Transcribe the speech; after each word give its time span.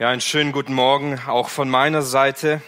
Ja, 0.00 0.08
einen 0.08 0.22
schönen 0.22 0.52
guten 0.52 0.72
Morgen 0.72 1.20
auch 1.26 1.50
von 1.50 1.68
meiner 1.68 2.00
Seite. 2.00 2.62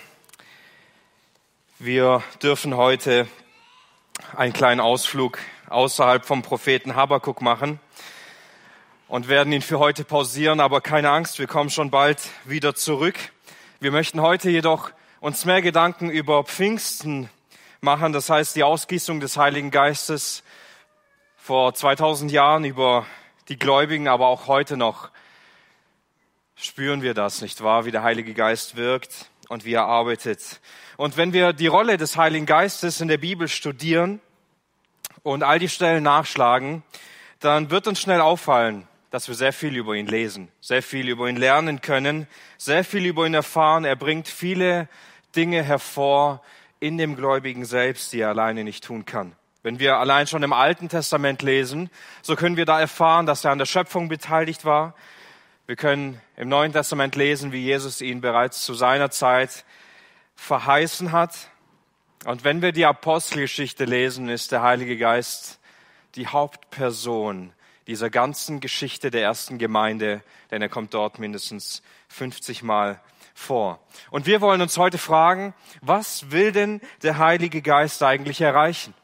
Wir 1.79 2.23
dürfen 2.43 2.77
heute 2.77 3.27
einen 4.37 4.53
kleinen 4.53 4.83
Ausflug 4.83 5.39
außerhalb 5.71 6.27
vom 6.27 6.43
Propheten 6.43 6.95
Habakuk 6.95 7.41
machen 7.41 7.81
und 9.09 9.29
werden 9.29 9.51
ihn 9.51 9.63
für 9.63 9.79
heute 9.79 10.05
pausieren, 10.05 10.61
aber 10.61 10.83
keine 10.83 11.09
Angst, 11.09 11.39
wir 11.39 11.47
kommen 11.47 11.71
schon 11.71 11.91
bald 11.91 12.19
wieder 12.45 12.75
zurück. 12.75 13.17
Wir 13.81 13.93
möchten 13.93 14.21
heute 14.21 14.51
jedoch 14.51 14.91
uns 15.21 15.47
mehr 15.47 15.63
Gedanken 15.63 16.11
über 16.11 16.45
Pfingsten 16.45 17.31
machen, 17.81 18.13
das 18.13 18.29
heißt 18.29 18.57
die 18.57 18.63
Ausgießung 18.63 19.21
des 19.21 19.39
Heiligen 19.39 19.71
Geistes 19.71 20.43
vor 21.39 21.73
2000 21.73 22.31
Jahren 22.31 22.67
über 22.67 23.07
die 23.49 23.59
Gläubigen, 23.59 24.07
aber 24.07 24.27
auch 24.27 24.49
heute 24.49 24.77
noch 24.77 25.09
spüren 26.63 27.03
wir 27.03 27.15
das, 27.15 27.43
nicht 27.43 27.63
wahr, 27.63 27.85
wie 27.85 27.91
der 27.91 28.03
Heilige 28.03 28.35
Geist 28.35 28.77
wirkt 28.77 29.31
und 29.49 29.65
wie 29.65 29.75
er 29.75 29.85
arbeitet. 29.85 30.61
Und 30.97 31.17
wenn 31.17 31.33
wir 31.33 31.53
die 31.53 31.67
Rolle 31.67 31.97
des 31.97 32.17
Heiligen 32.17 32.47
Geistes 32.47 33.01
in 33.01 33.09
der 33.09 33.19
Bibel 33.19 33.49
studieren 33.49 34.21
und 35.23 35.43
all 35.43 35.59
die 35.59 35.69
Stellen 35.69 36.05
nachschlagen, 36.05 36.83
dann 37.41 37.71
wird 37.71 37.89
uns 37.89 38.01
schnell 38.01 38.21
auffallen, 38.21 38.87
dass 39.11 39.27
wir 39.27 39.35
sehr 39.35 39.53
viel 39.53 39.77
über 39.77 39.95
ihn 39.95 40.07
lesen, 40.07 40.49
sehr 40.61 40.83
viel 40.83 41.09
über 41.09 41.29
ihn 41.29 41.37
lernen 41.37 41.81
können, 41.81 42.29
sehr 42.57 42.85
viel 42.85 43.07
über 43.07 43.27
ihn 43.27 43.35
erfahren. 43.35 43.85
Er 43.85 43.97
bringt 43.97 44.29
viele 44.29 44.89
Dinge 45.35 45.63
hervor 45.63 46.43
in 46.79 46.97
dem 46.97 47.17
Gläubigen 47.17 47.65
selbst, 47.65 48.13
die 48.13 48.21
er 48.21 48.29
alleine 48.29 48.63
nicht 48.63 48.85
tun 48.85 49.05
kann. 49.05 49.33
Wenn 49.65 49.79
wir 49.79 49.99
allein 49.99 50.27
schon 50.27 50.43
im 50.43 50.53
Alten 50.53 50.89
Testament 50.89 51.43
lesen, 51.43 51.91
so 52.21 52.37
können 52.37 52.57
wir 52.57 52.65
da 52.65 52.81
erfahren, 52.81 53.27
dass 53.27 53.45
er 53.45 53.53
an 53.53 53.59
der 53.59 53.67
Schöpfung 53.67 54.09
beteiligt 54.09 54.65
war, 54.65 54.95
wir 55.67 55.77
können 55.77 56.21
im 56.37 56.49
Neuen 56.49 56.73
Testament 56.73 57.15
lesen, 57.15 57.53
wie 57.53 57.63
Jesus 57.63 58.01
ihn 58.01 58.21
bereits 58.21 58.65
zu 58.65 58.75
seiner 58.75 59.11
Zeit 59.11 59.65
verheißen 60.35 61.13
hat. 61.13 61.51
Und 62.25 62.43
wenn 62.43 62.63
wir 62.63 62.73
die 62.73 62.85
Apostelgeschichte 62.85 63.85
lesen, 63.85 64.29
ist 64.29 64.51
der 64.51 64.63
Heilige 64.63 64.99
Geist 64.99 65.61
die 66.17 66.27
Hauptperson 66.27 67.53
dieser 67.87 68.11
ganzen 68.11 68.59
Geschichte 68.59 69.11
der 69.11 69.23
ersten 69.23 69.59
Gemeinde, 69.59 70.23
denn 70.51 70.63
er 70.63 70.69
kommt 70.69 70.95
dort 70.95 71.21
mindestens 71.21 71.83
50 72.09 72.65
Mal 72.65 73.01
vor. 73.33 73.81
Und 74.11 74.27
wir 74.27 74.41
wollen 74.41 74.61
uns 74.61 74.77
heute 74.79 74.99
fragen, 74.99 75.55
was 75.81 76.33
will 76.33 76.51
denn 76.51 76.81
der 77.03 77.19
Heilige 77.19 77.63
Geist 77.63 78.03
eigentlich 78.03 78.41
erreichen? 78.41 78.95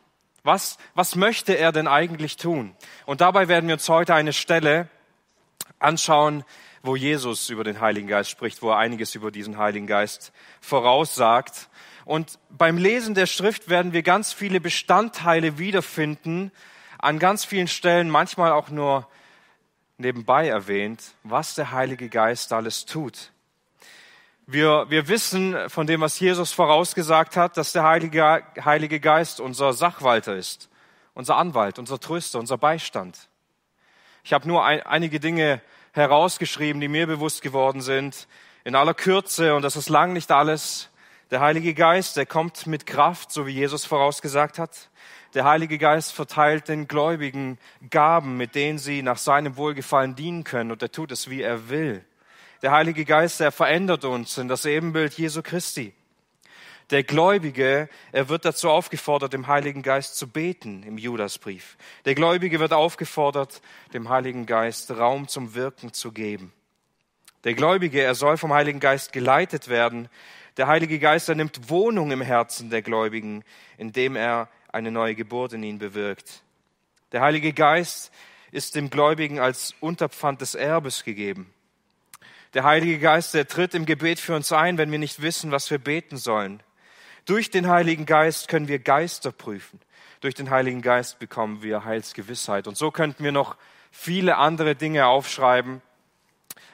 Was, 0.42 0.76
was 0.94 1.14
möchte 1.14 1.56
er 1.56 1.70
denn 1.70 1.86
eigentlich 1.86 2.36
tun? 2.36 2.74
Und 3.06 3.20
dabei 3.20 3.48
werden 3.48 3.68
wir 3.68 3.74
uns 3.74 3.88
heute 3.88 4.14
eine 4.14 4.32
Stelle 4.32 4.88
anschauen, 5.78 6.44
wo 6.82 6.96
Jesus 6.96 7.50
über 7.50 7.64
den 7.64 7.80
Heiligen 7.80 8.08
Geist 8.08 8.30
spricht, 8.30 8.62
wo 8.62 8.70
er 8.70 8.78
einiges 8.78 9.14
über 9.14 9.30
diesen 9.30 9.58
Heiligen 9.58 9.86
Geist 9.86 10.32
voraussagt. 10.60 11.68
Und 12.04 12.38
beim 12.48 12.78
Lesen 12.78 13.14
der 13.14 13.26
Schrift 13.26 13.68
werden 13.68 13.92
wir 13.92 14.02
ganz 14.02 14.32
viele 14.32 14.60
Bestandteile 14.60 15.58
wiederfinden, 15.58 16.52
an 16.98 17.18
ganz 17.18 17.44
vielen 17.44 17.68
Stellen 17.68 18.10
manchmal 18.10 18.52
auch 18.52 18.70
nur 18.70 19.06
nebenbei 19.98 20.48
erwähnt, 20.48 21.14
was 21.22 21.54
der 21.54 21.72
Heilige 21.72 22.08
Geist 22.08 22.52
alles 22.52 22.86
tut. 22.86 23.32
Wir, 24.46 24.86
wir 24.88 25.08
wissen 25.08 25.68
von 25.68 25.86
dem, 25.86 26.00
was 26.00 26.18
Jesus 26.18 26.52
vorausgesagt 26.52 27.36
hat, 27.36 27.58
dass 27.58 27.72
der 27.72 27.82
Heilige, 27.82 28.42
Heilige 28.64 28.98
Geist 28.98 29.40
unser 29.40 29.74
Sachwalter 29.74 30.34
ist, 30.36 30.70
unser 31.12 31.36
Anwalt, 31.36 31.78
unser 31.78 32.00
Tröster, 32.00 32.38
unser 32.38 32.56
Beistand. 32.56 33.27
Ich 34.24 34.32
habe 34.32 34.46
nur 34.46 34.64
ein, 34.64 34.82
einige 34.82 35.20
Dinge 35.20 35.60
herausgeschrieben, 35.92 36.80
die 36.80 36.88
mir 36.88 37.06
bewusst 37.06 37.42
geworden 37.42 37.80
sind. 37.80 38.28
In 38.64 38.74
aller 38.74 38.94
Kürze, 38.94 39.54
und 39.54 39.62
das 39.62 39.76
ist 39.76 39.88
lang 39.88 40.12
nicht 40.12 40.30
alles, 40.30 40.90
der 41.30 41.40
Heilige 41.40 41.74
Geist, 41.74 42.16
der 42.16 42.24
kommt 42.24 42.66
mit 42.66 42.86
Kraft, 42.86 43.30
so 43.32 43.46
wie 43.46 43.52
Jesus 43.52 43.84
vorausgesagt 43.84 44.58
hat. 44.58 44.88
Der 45.34 45.44
Heilige 45.44 45.76
Geist 45.76 46.14
verteilt 46.14 46.68
den 46.68 46.88
Gläubigen 46.88 47.58
Gaben, 47.90 48.38
mit 48.38 48.54
denen 48.54 48.78
sie 48.78 49.02
nach 49.02 49.18
seinem 49.18 49.56
Wohlgefallen 49.56 50.14
dienen 50.14 50.44
können, 50.44 50.70
und 50.70 50.82
er 50.82 50.90
tut 50.90 51.12
es, 51.12 51.28
wie 51.28 51.42
er 51.42 51.68
will. 51.68 52.02
Der 52.62 52.72
Heilige 52.72 53.04
Geist, 53.04 53.40
der 53.40 53.52
verändert 53.52 54.04
uns 54.04 54.38
in 54.38 54.48
das 54.48 54.64
Ebenbild 54.64 55.14
Jesu 55.14 55.42
Christi. 55.42 55.92
Der 56.90 57.02
Gläubige, 57.02 57.90
er 58.12 58.28
wird 58.30 58.46
dazu 58.46 58.70
aufgefordert, 58.70 59.34
dem 59.34 59.46
Heiligen 59.46 59.82
Geist 59.82 60.16
zu 60.16 60.26
beten 60.26 60.82
im 60.84 60.96
Judasbrief. 60.96 61.76
Der 62.06 62.14
Gläubige 62.14 62.60
wird 62.60 62.72
aufgefordert, 62.72 63.60
dem 63.92 64.08
Heiligen 64.08 64.46
Geist 64.46 64.90
Raum 64.90 65.28
zum 65.28 65.54
Wirken 65.54 65.92
zu 65.92 66.12
geben. 66.12 66.52
Der 67.44 67.52
Gläubige, 67.52 68.00
er 68.00 68.14
soll 68.14 68.38
vom 68.38 68.54
Heiligen 68.54 68.80
Geist 68.80 69.12
geleitet 69.12 69.68
werden. 69.68 70.08
Der 70.56 70.66
Heilige 70.66 70.98
Geist, 70.98 71.28
er 71.28 71.34
nimmt 71.34 71.68
Wohnung 71.68 72.10
im 72.10 72.22
Herzen 72.22 72.70
der 72.70 72.80
Gläubigen, 72.80 73.44
indem 73.76 74.16
er 74.16 74.48
eine 74.72 74.90
neue 74.90 75.14
Geburt 75.14 75.52
in 75.52 75.62
ihnen 75.62 75.78
bewirkt. 75.78 76.42
Der 77.12 77.20
Heilige 77.20 77.52
Geist 77.52 78.12
ist 78.50 78.76
dem 78.76 78.88
Gläubigen 78.88 79.40
als 79.40 79.74
Unterpfand 79.80 80.40
des 80.40 80.54
Erbes 80.54 81.04
gegeben. 81.04 81.52
Der 82.54 82.64
Heilige 82.64 82.98
Geist, 82.98 83.34
der 83.34 83.46
tritt 83.46 83.74
im 83.74 83.84
Gebet 83.84 84.18
für 84.18 84.34
uns 84.34 84.52
ein, 84.52 84.78
wenn 84.78 84.90
wir 84.90 84.98
nicht 84.98 85.20
wissen, 85.20 85.50
was 85.50 85.70
wir 85.70 85.78
beten 85.78 86.16
sollen. 86.16 86.62
Durch 87.28 87.50
den 87.50 87.68
Heiligen 87.68 88.06
Geist 88.06 88.48
können 88.48 88.68
wir 88.68 88.78
Geister 88.78 89.32
prüfen. 89.32 89.78
Durch 90.22 90.34
den 90.34 90.48
Heiligen 90.48 90.80
Geist 90.80 91.18
bekommen 91.18 91.62
wir 91.62 91.84
Heilsgewissheit. 91.84 92.66
Und 92.66 92.78
so 92.78 92.90
könnten 92.90 93.22
wir 93.22 93.32
noch 93.32 93.58
viele 93.90 94.38
andere 94.38 94.74
Dinge 94.74 95.06
aufschreiben. 95.06 95.82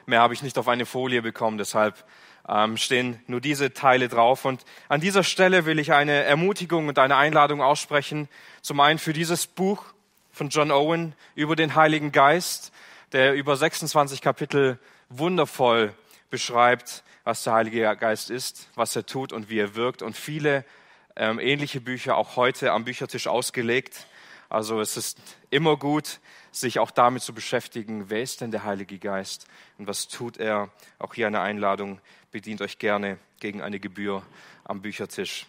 Mehr 0.05 0.21
habe 0.21 0.33
ich 0.33 0.43
nicht 0.43 0.57
auf 0.57 0.69
eine 0.69 0.85
Folie 0.85 1.21
bekommen, 1.21 1.57
deshalb 1.57 2.05
ähm, 2.47 2.77
stehen 2.77 3.19
nur 3.27 3.41
diese 3.41 3.73
Teile 3.73 4.07
drauf. 4.07 4.45
Und 4.45 4.63
an 4.87 5.01
dieser 5.01 5.25
Stelle 5.25 5.65
will 5.65 5.77
ich 5.77 5.91
eine 5.91 6.23
Ermutigung 6.23 6.87
und 6.87 6.99
eine 6.99 7.17
Einladung 7.17 7.61
aussprechen. 7.61 8.29
Zum 8.61 8.79
einen 8.79 8.97
für 8.97 9.11
dieses 9.11 9.47
Buch 9.47 9.83
von 10.31 10.47
John 10.47 10.71
Owen 10.71 11.15
über 11.35 11.57
den 11.57 11.75
Heiligen 11.75 12.13
Geist, 12.13 12.71
der 13.11 13.33
über 13.33 13.57
26 13.57 14.21
Kapitel 14.21 14.79
wundervoll 15.09 15.93
beschreibt, 16.29 17.03
was 17.25 17.43
der 17.43 17.53
Heilige 17.53 17.93
Geist 17.97 18.29
ist, 18.29 18.69
was 18.75 18.95
er 18.95 19.05
tut 19.05 19.33
und 19.33 19.49
wie 19.49 19.59
er 19.59 19.75
wirkt. 19.75 20.01
Und 20.01 20.15
viele 20.15 20.63
ähm, 21.17 21.39
ähnliche 21.39 21.81
Bücher 21.81 22.15
auch 22.15 22.37
heute 22.37 22.71
am 22.71 22.85
Büchertisch 22.85 23.27
ausgelegt. 23.27 24.05
Also 24.47 24.79
es 24.79 24.95
ist 24.95 25.17
immer 25.49 25.75
gut, 25.75 26.19
sich 26.51 26.79
auch 26.79 26.91
damit 26.91 27.23
zu 27.23 27.33
beschäftigen, 27.33 28.09
wer 28.09 28.21
ist 28.21 28.41
denn 28.41 28.51
der 28.51 28.63
Heilige 28.63 28.99
Geist 28.99 29.47
und 29.77 29.87
was 29.87 30.07
tut 30.07 30.37
er. 30.37 30.69
Auch 30.99 31.15
hier 31.15 31.27
eine 31.27 31.41
Einladung, 31.41 31.99
bedient 32.31 32.61
euch 32.61 32.77
gerne 32.77 33.17
gegen 33.39 33.61
eine 33.61 33.79
Gebühr 33.79 34.21
am 34.63 34.81
Büchertisch. 34.81 35.47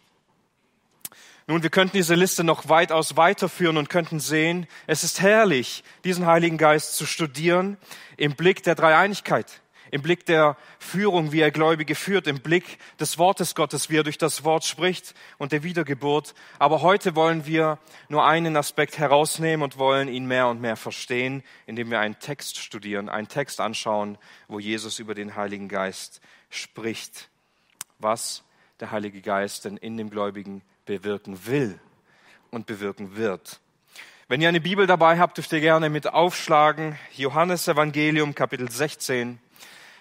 Nun, 1.46 1.62
wir 1.62 1.70
könnten 1.70 1.96
diese 1.96 2.14
Liste 2.14 2.42
noch 2.42 2.68
weitaus 2.68 3.16
weiterführen 3.16 3.76
und 3.76 3.90
könnten 3.90 4.18
sehen, 4.18 4.66
es 4.86 5.04
ist 5.04 5.20
herrlich, 5.20 5.84
diesen 6.04 6.26
Heiligen 6.26 6.58
Geist 6.58 6.96
zu 6.96 7.06
studieren 7.06 7.76
im 8.16 8.34
Blick 8.34 8.62
der 8.62 8.74
Dreieinigkeit 8.74 9.60
im 9.90 10.02
Blick 10.02 10.26
der 10.26 10.56
Führung, 10.78 11.32
wie 11.32 11.40
er 11.40 11.50
Gläubige 11.50 11.94
führt, 11.94 12.26
im 12.26 12.40
Blick 12.40 12.78
des 12.98 13.18
Wortes 13.18 13.54
Gottes, 13.54 13.90
wie 13.90 13.98
er 13.98 14.02
durch 14.02 14.18
das 14.18 14.44
Wort 14.44 14.64
spricht 14.64 15.14
und 15.38 15.52
der 15.52 15.62
Wiedergeburt. 15.62 16.34
Aber 16.58 16.82
heute 16.82 17.14
wollen 17.16 17.46
wir 17.46 17.78
nur 18.08 18.26
einen 18.26 18.56
Aspekt 18.56 18.98
herausnehmen 18.98 19.62
und 19.62 19.78
wollen 19.78 20.08
ihn 20.08 20.26
mehr 20.26 20.48
und 20.48 20.60
mehr 20.60 20.76
verstehen, 20.76 21.42
indem 21.66 21.90
wir 21.90 22.00
einen 22.00 22.18
Text 22.18 22.58
studieren, 22.58 23.08
einen 23.08 23.28
Text 23.28 23.60
anschauen, 23.60 24.18
wo 24.48 24.58
Jesus 24.58 24.98
über 24.98 25.14
den 25.14 25.36
Heiligen 25.36 25.68
Geist 25.68 26.20
spricht, 26.50 27.28
was 27.98 28.44
der 28.80 28.90
Heilige 28.90 29.22
Geist 29.22 29.64
denn 29.64 29.76
in 29.76 29.96
dem 29.96 30.10
Gläubigen 30.10 30.62
bewirken 30.84 31.46
will 31.46 31.78
und 32.50 32.66
bewirken 32.66 33.16
wird. 33.16 33.60
Wenn 34.28 34.40
ihr 34.40 34.48
eine 34.48 34.60
Bibel 34.60 34.88
dabei 34.88 35.18
habt, 35.18 35.36
dürft 35.36 35.52
ihr 35.52 35.60
gerne 35.60 35.88
mit 35.88 36.12
aufschlagen. 36.12 36.98
Johannes 37.14 37.68
Evangelium 37.68 38.34
Kapitel 38.34 38.68
16. 38.68 39.38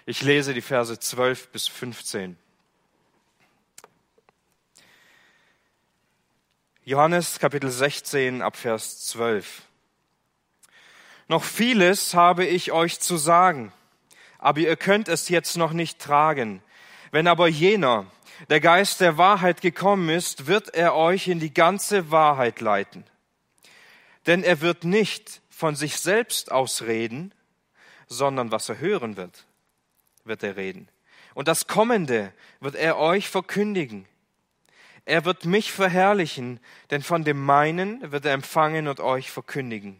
Ich 0.07 0.21
lese 0.21 0.53
die 0.53 0.61
Verse 0.61 0.99
12 0.99 1.47
bis 1.47 1.67
15. 1.67 2.37
Johannes 6.83 7.39
Kapitel 7.39 7.71
16 7.71 8.43
ab 8.43 8.55
Vers 8.55 9.03
12. 9.07 9.63
Noch 11.27 11.43
vieles 11.43 12.13
habe 12.13 12.45
ich 12.45 12.71
euch 12.71 12.99
zu 12.99 13.17
sagen, 13.17 13.73
aber 14.37 14.59
ihr 14.59 14.75
könnt 14.75 15.07
es 15.07 15.29
jetzt 15.29 15.57
noch 15.57 15.73
nicht 15.73 15.97
tragen. 15.97 16.61
Wenn 17.09 17.27
aber 17.27 17.47
jener, 17.47 18.05
der 18.51 18.59
Geist 18.59 19.01
der 19.01 19.17
Wahrheit 19.17 19.61
gekommen 19.61 20.09
ist, 20.09 20.45
wird 20.45 20.75
er 20.75 20.93
euch 20.93 21.27
in 21.27 21.39
die 21.39 21.53
ganze 21.53 22.11
Wahrheit 22.11 22.61
leiten. 22.61 23.05
Denn 24.27 24.43
er 24.43 24.61
wird 24.61 24.83
nicht 24.83 25.41
von 25.49 25.75
sich 25.75 25.97
selbst 25.97 26.51
ausreden, 26.51 27.33
sondern 28.05 28.51
was 28.51 28.69
er 28.69 28.77
hören 28.77 29.17
wird, 29.17 29.45
wird 30.25 30.43
er 30.43 30.55
reden. 30.55 30.89
Und 31.33 31.47
das 31.47 31.67
Kommende 31.67 32.33
wird 32.59 32.75
er 32.75 32.97
euch 32.97 33.29
verkündigen. 33.29 34.07
Er 35.05 35.23
wird 35.25 35.45
mich 35.45 35.71
verherrlichen, 35.71 36.59
denn 36.89 37.03
von 37.03 37.23
dem 37.23 37.43
meinen 37.43 38.11
wird 38.11 38.25
er 38.25 38.33
empfangen 38.33 38.87
und 38.87 38.99
euch 38.99 39.29
verkündigen. 39.31 39.99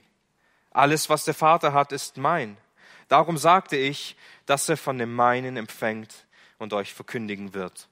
Alles, 0.72 1.10
was 1.10 1.26
der 1.26 1.36
Vater 1.36 1.74
hat, 1.74 1.92
ist 1.92 2.18
mein. 2.18 2.58
Darum 3.08 3.38
sagte 3.38 3.78
ich, 3.78 4.16
dass 4.46 4.68
er 4.68 4.78
von 4.78 4.98
dem 4.98 5.14
meinen 5.14 5.58
empfängt 5.58 6.26
und 6.58 6.74
euch 6.74 6.94
verkündigen 6.94 7.54
wird. 7.54 7.88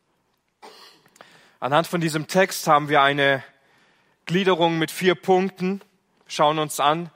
Anhand 1.60 1.88
von 1.88 2.02
diesem 2.02 2.28
Text 2.28 2.68
haben 2.68 2.90
wir 2.90 3.02
eine 3.02 3.44
Gliederung 4.26 4.80
mit 4.80 4.92
vier 4.92 5.16
Punkten, 5.16 5.82
schauen 6.28 6.60
uns 6.60 6.80
an, 6.80 7.12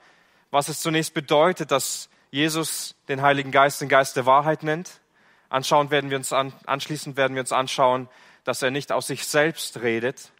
was 0.50 0.68
es 0.68 0.80
zunächst 0.80 1.12
bedeutet, 1.12 1.70
dass 1.70 2.08
Jesus 2.30 2.94
den 3.08 3.20
Heiligen 3.22 3.50
Geist 3.50 3.80
den 3.80 3.88
Geist 3.88 4.16
der 4.16 4.26
Wahrheit 4.26 4.62
nennt. 4.62 5.00
Anschauen 5.48 5.90
werden 5.90 6.10
wir 6.10 6.16
uns 6.16 6.32
an, 6.32 6.52
anschließend 6.66 7.16
werden 7.16 7.34
wir 7.34 7.40
uns 7.40 7.52
anschauen, 7.52 8.08
dass 8.44 8.62
er 8.62 8.70
nicht 8.70 8.92
aus 8.92 9.06
sich 9.06 9.26
selbst 9.26 9.80
redet, 9.80 10.32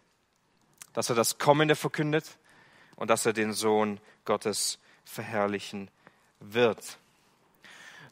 dass 0.93 1.09
er 1.09 1.15
das 1.15 1.37
Kommende 1.37 1.75
verkündet 1.75 2.25
und 2.95 3.09
dass 3.09 3.25
er 3.25 3.33
den 3.33 3.53
Sohn 3.53 3.99
Gottes 4.25 4.79
verherrlichen 5.05 5.89
wird. 6.39 6.97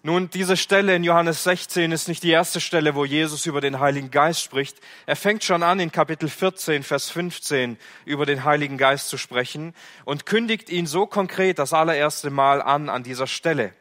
Nun, 0.04 0.30
diese 0.30 0.56
Stelle 0.56 0.96
in 0.96 1.04
Johannes 1.04 1.44
16 1.44 1.92
ist 1.92 2.08
nicht 2.08 2.24
die 2.24 2.30
erste 2.30 2.62
Stelle, 2.62 2.96
wo 2.96 3.04
Jesus 3.04 3.46
über 3.46 3.62
den 3.62 3.80
Heiligen 3.80 4.12
Geist 4.12 4.42
spricht. 4.42 4.78
Er 5.06 5.16
fängt 5.16 5.44
schon 5.44 5.64
an, 5.64 5.80
in 5.80 5.92
Kapitel 5.92 6.30
14, 6.30 6.84
Vers 6.84 7.10
15 7.10 7.78
über 8.06 8.26
den 8.26 8.44
Heiligen 8.44 8.78
Geist 8.78 9.10
zu 9.10 9.18
sprechen 9.18 9.74
und 10.06 10.26
kündigt 10.26 10.70
ihn 10.70 10.86
so 10.86 11.08
konkret 11.08 11.60
das 11.60 11.74
allererste 11.74 12.30
Mal 12.30 12.62
an 12.62 12.90
an 12.90 13.04
dieser 13.04 13.28
Stelle. 13.28 13.74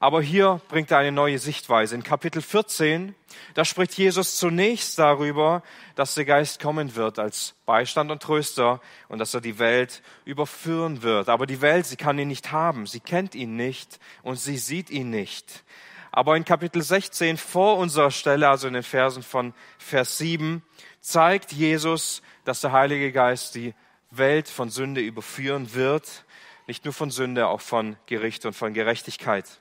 Aber 0.00 0.22
hier 0.22 0.60
bringt 0.68 0.92
er 0.92 0.98
eine 0.98 1.10
neue 1.10 1.40
Sichtweise. 1.40 1.96
In 1.96 2.04
Kapitel 2.04 2.40
14, 2.40 3.16
da 3.54 3.64
spricht 3.64 3.94
Jesus 3.94 4.36
zunächst 4.36 4.96
darüber, 4.96 5.64
dass 5.96 6.14
der 6.14 6.24
Geist 6.24 6.60
kommen 6.60 6.94
wird 6.94 7.18
als 7.18 7.56
Beistand 7.66 8.12
und 8.12 8.22
Tröster 8.22 8.80
und 9.08 9.18
dass 9.18 9.34
er 9.34 9.40
die 9.40 9.58
Welt 9.58 10.02
überführen 10.24 11.02
wird. 11.02 11.28
Aber 11.28 11.46
die 11.46 11.60
Welt, 11.62 11.84
sie 11.86 11.96
kann 11.96 12.16
ihn 12.18 12.28
nicht 12.28 12.52
haben, 12.52 12.86
sie 12.86 13.00
kennt 13.00 13.34
ihn 13.34 13.56
nicht 13.56 13.98
und 14.22 14.36
sie 14.36 14.56
sieht 14.56 14.88
ihn 14.88 15.10
nicht. 15.10 15.64
Aber 16.12 16.36
in 16.36 16.44
Kapitel 16.44 16.80
16 16.80 17.36
vor 17.36 17.76
unserer 17.78 18.12
Stelle, 18.12 18.48
also 18.48 18.68
in 18.68 18.74
den 18.74 18.84
Versen 18.84 19.24
von 19.24 19.52
Vers 19.78 20.16
7, 20.18 20.62
zeigt 21.00 21.50
Jesus, 21.50 22.22
dass 22.44 22.60
der 22.60 22.70
Heilige 22.70 23.10
Geist 23.10 23.56
die 23.56 23.74
Welt 24.12 24.48
von 24.48 24.70
Sünde 24.70 25.00
überführen 25.00 25.74
wird. 25.74 26.24
Nicht 26.68 26.84
nur 26.84 26.94
von 26.94 27.10
Sünde, 27.10 27.48
auch 27.48 27.60
von 27.60 27.96
Gericht 28.06 28.46
und 28.46 28.54
von 28.54 28.74
Gerechtigkeit. 28.74 29.60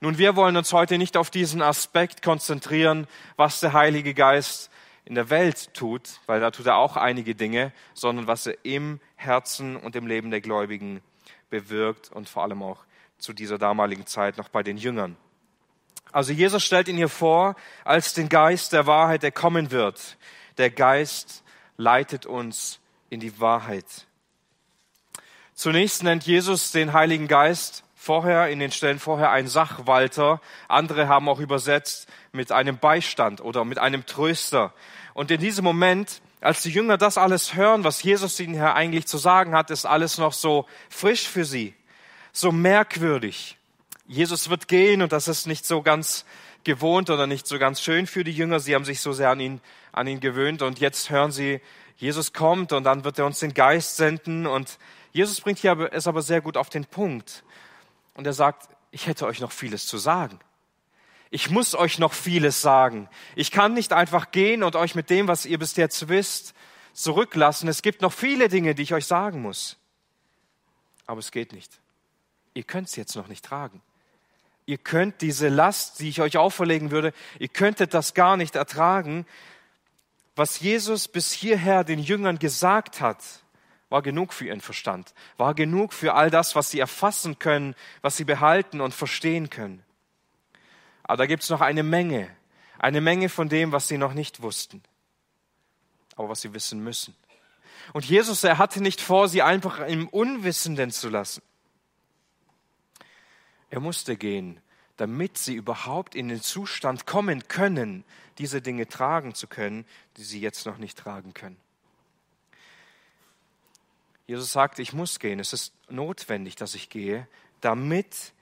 Nun, 0.00 0.18
wir 0.18 0.36
wollen 0.36 0.56
uns 0.56 0.72
heute 0.72 0.98
nicht 0.98 1.16
auf 1.16 1.30
diesen 1.30 1.62
Aspekt 1.62 2.22
konzentrieren, 2.22 3.06
was 3.36 3.60
der 3.60 3.72
Heilige 3.72 4.14
Geist 4.14 4.70
in 5.04 5.14
der 5.14 5.30
Welt 5.30 5.74
tut, 5.74 6.20
weil 6.26 6.40
da 6.40 6.50
tut 6.50 6.66
er 6.66 6.76
auch 6.76 6.96
einige 6.96 7.34
Dinge, 7.34 7.72
sondern 7.92 8.26
was 8.26 8.46
er 8.46 8.56
im 8.64 9.00
Herzen 9.16 9.76
und 9.76 9.96
im 9.96 10.06
Leben 10.06 10.30
der 10.30 10.40
Gläubigen 10.40 11.02
bewirkt 11.50 12.10
und 12.10 12.28
vor 12.28 12.42
allem 12.42 12.62
auch 12.62 12.84
zu 13.18 13.32
dieser 13.32 13.58
damaligen 13.58 14.06
Zeit 14.06 14.36
noch 14.38 14.48
bei 14.48 14.62
den 14.62 14.76
Jüngern. 14.76 15.16
Also 16.12 16.32
Jesus 16.32 16.62
stellt 16.64 16.88
ihn 16.88 16.96
hier 16.96 17.08
vor 17.08 17.56
als 17.84 18.14
den 18.14 18.28
Geist 18.28 18.72
der 18.72 18.86
Wahrheit, 18.86 19.22
der 19.22 19.32
kommen 19.32 19.70
wird. 19.70 20.16
Der 20.58 20.70
Geist 20.70 21.42
leitet 21.76 22.24
uns 22.24 22.78
in 23.10 23.20
die 23.20 23.40
Wahrheit. 23.40 24.06
Zunächst 25.54 26.02
nennt 26.02 26.24
Jesus 26.24 26.72
den 26.72 26.92
Heiligen 26.92 27.28
Geist 27.28 27.84
vorher, 28.04 28.48
in 28.48 28.58
den 28.58 28.70
Stellen 28.70 28.98
vorher 28.98 29.30
ein 29.30 29.48
Sachwalter. 29.48 30.40
Andere 30.68 31.08
haben 31.08 31.28
auch 31.28 31.40
übersetzt 31.40 32.06
mit 32.32 32.52
einem 32.52 32.78
Beistand 32.78 33.40
oder 33.40 33.64
mit 33.64 33.78
einem 33.78 34.06
Tröster. 34.06 34.72
Und 35.14 35.30
in 35.30 35.40
diesem 35.40 35.64
Moment, 35.64 36.20
als 36.40 36.62
die 36.62 36.70
Jünger 36.70 36.98
das 36.98 37.16
alles 37.16 37.54
hören, 37.54 37.82
was 37.82 38.02
Jesus 38.02 38.38
ihnen 38.38 38.54
hier 38.54 38.74
eigentlich 38.74 39.06
zu 39.06 39.16
sagen 39.16 39.54
hat, 39.54 39.70
ist 39.70 39.86
alles 39.86 40.18
noch 40.18 40.34
so 40.34 40.66
frisch 40.90 41.26
für 41.26 41.44
sie, 41.44 41.74
so 42.32 42.52
merkwürdig. 42.52 43.56
Jesus 44.06 44.50
wird 44.50 44.68
gehen 44.68 45.00
und 45.00 45.12
das 45.12 45.26
ist 45.26 45.46
nicht 45.46 45.64
so 45.64 45.80
ganz 45.80 46.26
gewohnt 46.62 47.08
oder 47.08 47.26
nicht 47.26 47.46
so 47.46 47.58
ganz 47.58 47.80
schön 47.80 48.06
für 48.06 48.22
die 48.22 48.32
Jünger. 48.32 48.60
Sie 48.60 48.74
haben 48.74 48.84
sich 48.84 49.00
so 49.00 49.12
sehr 49.12 49.30
an 49.30 49.40
ihn, 49.40 49.60
an 49.92 50.06
ihn 50.06 50.20
gewöhnt 50.20 50.60
und 50.60 50.78
jetzt 50.78 51.08
hören 51.08 51.32
sie, 51.32 51.60
Jesus 51.96 52.34
kommt 52.34 52.72
und 52.72 52.84
dann 52.84 53.04
wird 53.04 53.18
er 53.18 53.24
uns 53.24 53.38
den 53.38 53.54
Geist 53.54 53.96
senden 53.96 54.46
und 54.46 54.78
Jesus 55.12 55.40
bringt 55.40 55.60
hier 55.60 55.90
es 55.92 56.06
aber 56.06 56.22
sehr 56.22 56.40
gut 56.40 56.56
auf 56.56 56.68
den 56.68 56.84
Punkt. 56.84 57.44
Und 58.14 58.26
er 58.26 58.32
sagt, 58.32 58.68
ich 58.90 59.06
hätte 59.06 59.26
euch 59.26 59.40
noch 59.40 59.52
vieles 59.52 59.86
zu 59.86 59.98
sagen. 59.98 60.38
Ich 61.30 61.50
muss 61.50 61.74
euch 61.74 61.98
noch 61.98 62.12
vieles 62.12 62.62
sagen. 62.62 63.08
Ich 63.34 63.50
kann 63.50 63.74
nicht 63.74 63.92
einfach 63.92 64.30
gehen 64.30 64.62
und 64.62 64.76
euch 64.76 64.94
mit 64.94 65.10
dem, 65.10 65.26
was 65.26 65.46
ihr 65.46 65.58
bis 65.58 65.74
jetzt 65.74 66.08
wisst, 66.08 66.54
zurücklassen. 66.92 67.68
Es 67.68 67.82
gibt 67.82 68.02
noch 68.02 68.12
viele 68.12 68.48
Dinge, 68.48 68.74
die 68.76 68.82
ich 68.82 68.94
euch 68.94 69.06
sagen 69.06 69.42
muss. 69.42 69.76
Aber 71.06 71.18
es 71.18 71.32
geht 71.32 71.52
nicht. 71.52 71.80
Ihr 72.54 72.62
könnt 72.62 72.88
es 72.88 72.96
jetzt 72.96 73.16
noch 73.16 73.26
nicht 73.26 73.44
tragen. 73.44 73.82
Ihr 74.66 74.78
könnt 74.78 75.20
diese 75.20 75.48
Last, 75.48 76.00
die 76.00 76.08
ich 76.08 76.20
euch 76.20 76.36
auferlegen 76.38 76.90
würde, 76.90 77.12
ihr 77.38 77.48
könntet 77.48 77.92
das 77.92 78.14
gar 78.14 78.36
nicht 78.36 78.54
ertragen. 78.54 79.26
Was 80.36 80.60
Jesus 80.60 81.08
bis 81.08 81.32
hierher 81.32 81.84
den 81.84 81.98
Jüngern 81.98 82.38
gesagt 82.38 83.00
hat, 83.00 83.22
war 83.94 84.02
genug 84.02 84.32
für 84.32 84.46
ihren 84.46 84.60
Verstand, 84.60 85.14
war 85.36 85.54
genug 85.54 85.92
für 85.92 86.14
all 86.14 86.28
das, 86.28 86.56
was 86.56 86.68
sie 86.68 86.80
erfassen 86.80 87.38
können, 87.38 87.76
was 88.02 88.16
sie 88.16 88.24
behalten 88.24 88.80
und 88.80 88.92
verstehen 88.92 89.50
können. 89.50 89.84
Aber 91.04 91.18
da 91.18 91.26
gibt 91.26 91.44
es 91.44 91.48
noch 91.48 91.60
eine 91.60 91.84
Menge, 91.84 92.28
eine 92.80 93.00
Menge 93.00 93.28
von 93.28 93.48
dem, 93.48 93.70
was 93.70 93.86
sie 93.86 93.96
noch 93.96 94.12
nicht 94.12 94.42
wussten, 94.42 94.82
aber 96.16 96.28
was 96.28 96.40
sie 96.40 96.52
wissen 96.52 96.82
müssen. 96.82 97.14
Und 97.92 98.04
Jesus, 98.04 98.42
er 98.42 98.58
hatte 98.58 98.82
nicht 98.82 99.00
vor, 99.00 99.28
sie 99.28 99.42
einfach 99.42 99.78
im 99.86 100.08
Unwissenden 100.08 100.90
zu 100.90 101.08
lassen. 101.08 101.44
Er 103.70 103.78
musste 103.78 104.16
gehen, 104.16 104.60
damit 104.96 105.38
sie 105.38 105.54
überhaupt 105.54 106.16
in 106.16 106.28
den 106.28 106.42
Zustand 106.42 107.06
kommen 107.06 107.46
können, 107.46 108.02
diese 108.38 108.60
Dinge 108.60 108.88
tragen 108.88 109.34
zu 109.36 109.46
können, 109.46 109.86
die 110.16 110.24
sie 110.24 110.40
jetzt 110.40 110.66
noch 110.66 110.78
nicht 110.78 110.98
tragen 110.98 111.32
können. 111.32 111.63
Jesus 114.26 114.52
sagt, 114.52 114.78
ich 114.78 114.92
muss 114.92 115.18
gehen, 115.18 115.38
es 115.38 115.52
ist 115.52 115.74
notwendig, 115.90 116.56
dass 116.56 116.74
ich 116.74 116.88
gehe, 116.88 117.28
damit 117.60 118.32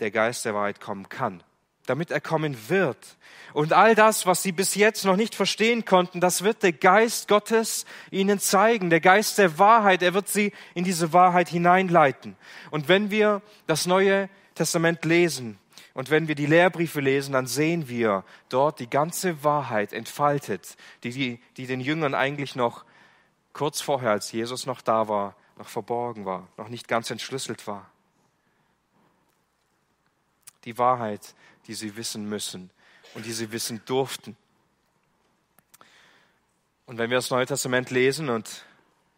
der 0.00 0.10
Geist 0.10 0.44
der 0.44 0.54
Wahrheit 0.54 0.80
kommen 0.80 1.08
kann, 1.08 1.42
damit 1.86 2.10
er 2.10 2.20
kommen 2.20 2.56
wird. 2.68 3.16
Und 3.52 3.72
all 3.72 3.94
das, 3.94 4.26
was 4.26 4.42
sie 4.42 4.52
bis 4.52 4.74
jetzt 4.74 5.04
noch 5.04 5.16
nicht 5.16 5.34
verstehen 5.34 5.84
konnten, 5.84 6.20
das 6.20 6.42
wird 6.42 6.62
der 6.62 6.72
Geist 6.72 7.28
Gottes 7.28 7.86
ihnen 8.10 8.40
zeigen, 8.40 8.90
der 8.90 9.00
Geist 9.00 9.38
der 9.38 9.58
Wahrheit, 9.58 10.02
er 10.02 10.12
wird 10.12 10.28
sie 10.28 10.52
in 10.74 10.84
diese 10.84 11.12
Wahrheit 11.12 11.48
hineinleiten. 11.48 12.36
Und 12.70 12.88
wenn 12.88 13.10
wir 13.10 13.42
das 13.66 13.86
Neue 13.86 14.28
Testament 14.54 15.04
lesen, 15.04 15.58
und 15.96 16.10
wenn 16.10 16.28
wir 16.28 16.34
die 16.34 16.44
Lehrbriefe 16.44 17.00
lesen, 17.00 17.32
dann 17.32 17.46
sehen 17.46 17.88
wir 17.88 18.22
dort 18.50 18.80
die 18.80 18.90
ganze 18.90 19.42
Wahrheit 19.44 19.94
entfaltet, 19.94 20.76
die, 21.02 21.10
die, 21.10 21.40
die 21.56 21.66
den 21.66 21.80
Jüngern 21.80 22.14
eigentlich 22.14 22.54
noch 22.54 22.84
kurz 23.56 23.80
vorher, 23.80 24.10
als 24.10 24.32
Jesus 24.32 24.66
noch 24.66 24.82
da 24.82 25.08
war, 25.08 25.34
noch 25.56 25.68
verborgen 25.70 26.26
war, 26.26 26.46
noch 26.58 26.68
nicht 26.68 26.88
ganz 26.88 27.10
entschlüsselt 27.10 27.66
war. 27.66 27.90
Die 30.66 30.76
Wahrheit, 30.76 31.34
die 31.66 31.72
sie 31.72 31.96
wissen 31.96 32.28
müssen 32.28 32.68
und 33.14 33.24
die 33.24 33.32
sie 33.32 33.52
wissen 33.52 33.80
durften. 33.86 34.36
Und 36.84 36.98
wenn 36.98 37.08
wir 37.08 37.16
das 37.16 37.30
Neue 37.30 37.46
Testament 37.46 37.90
lesen 37.90 38.28
und 38.28 38.66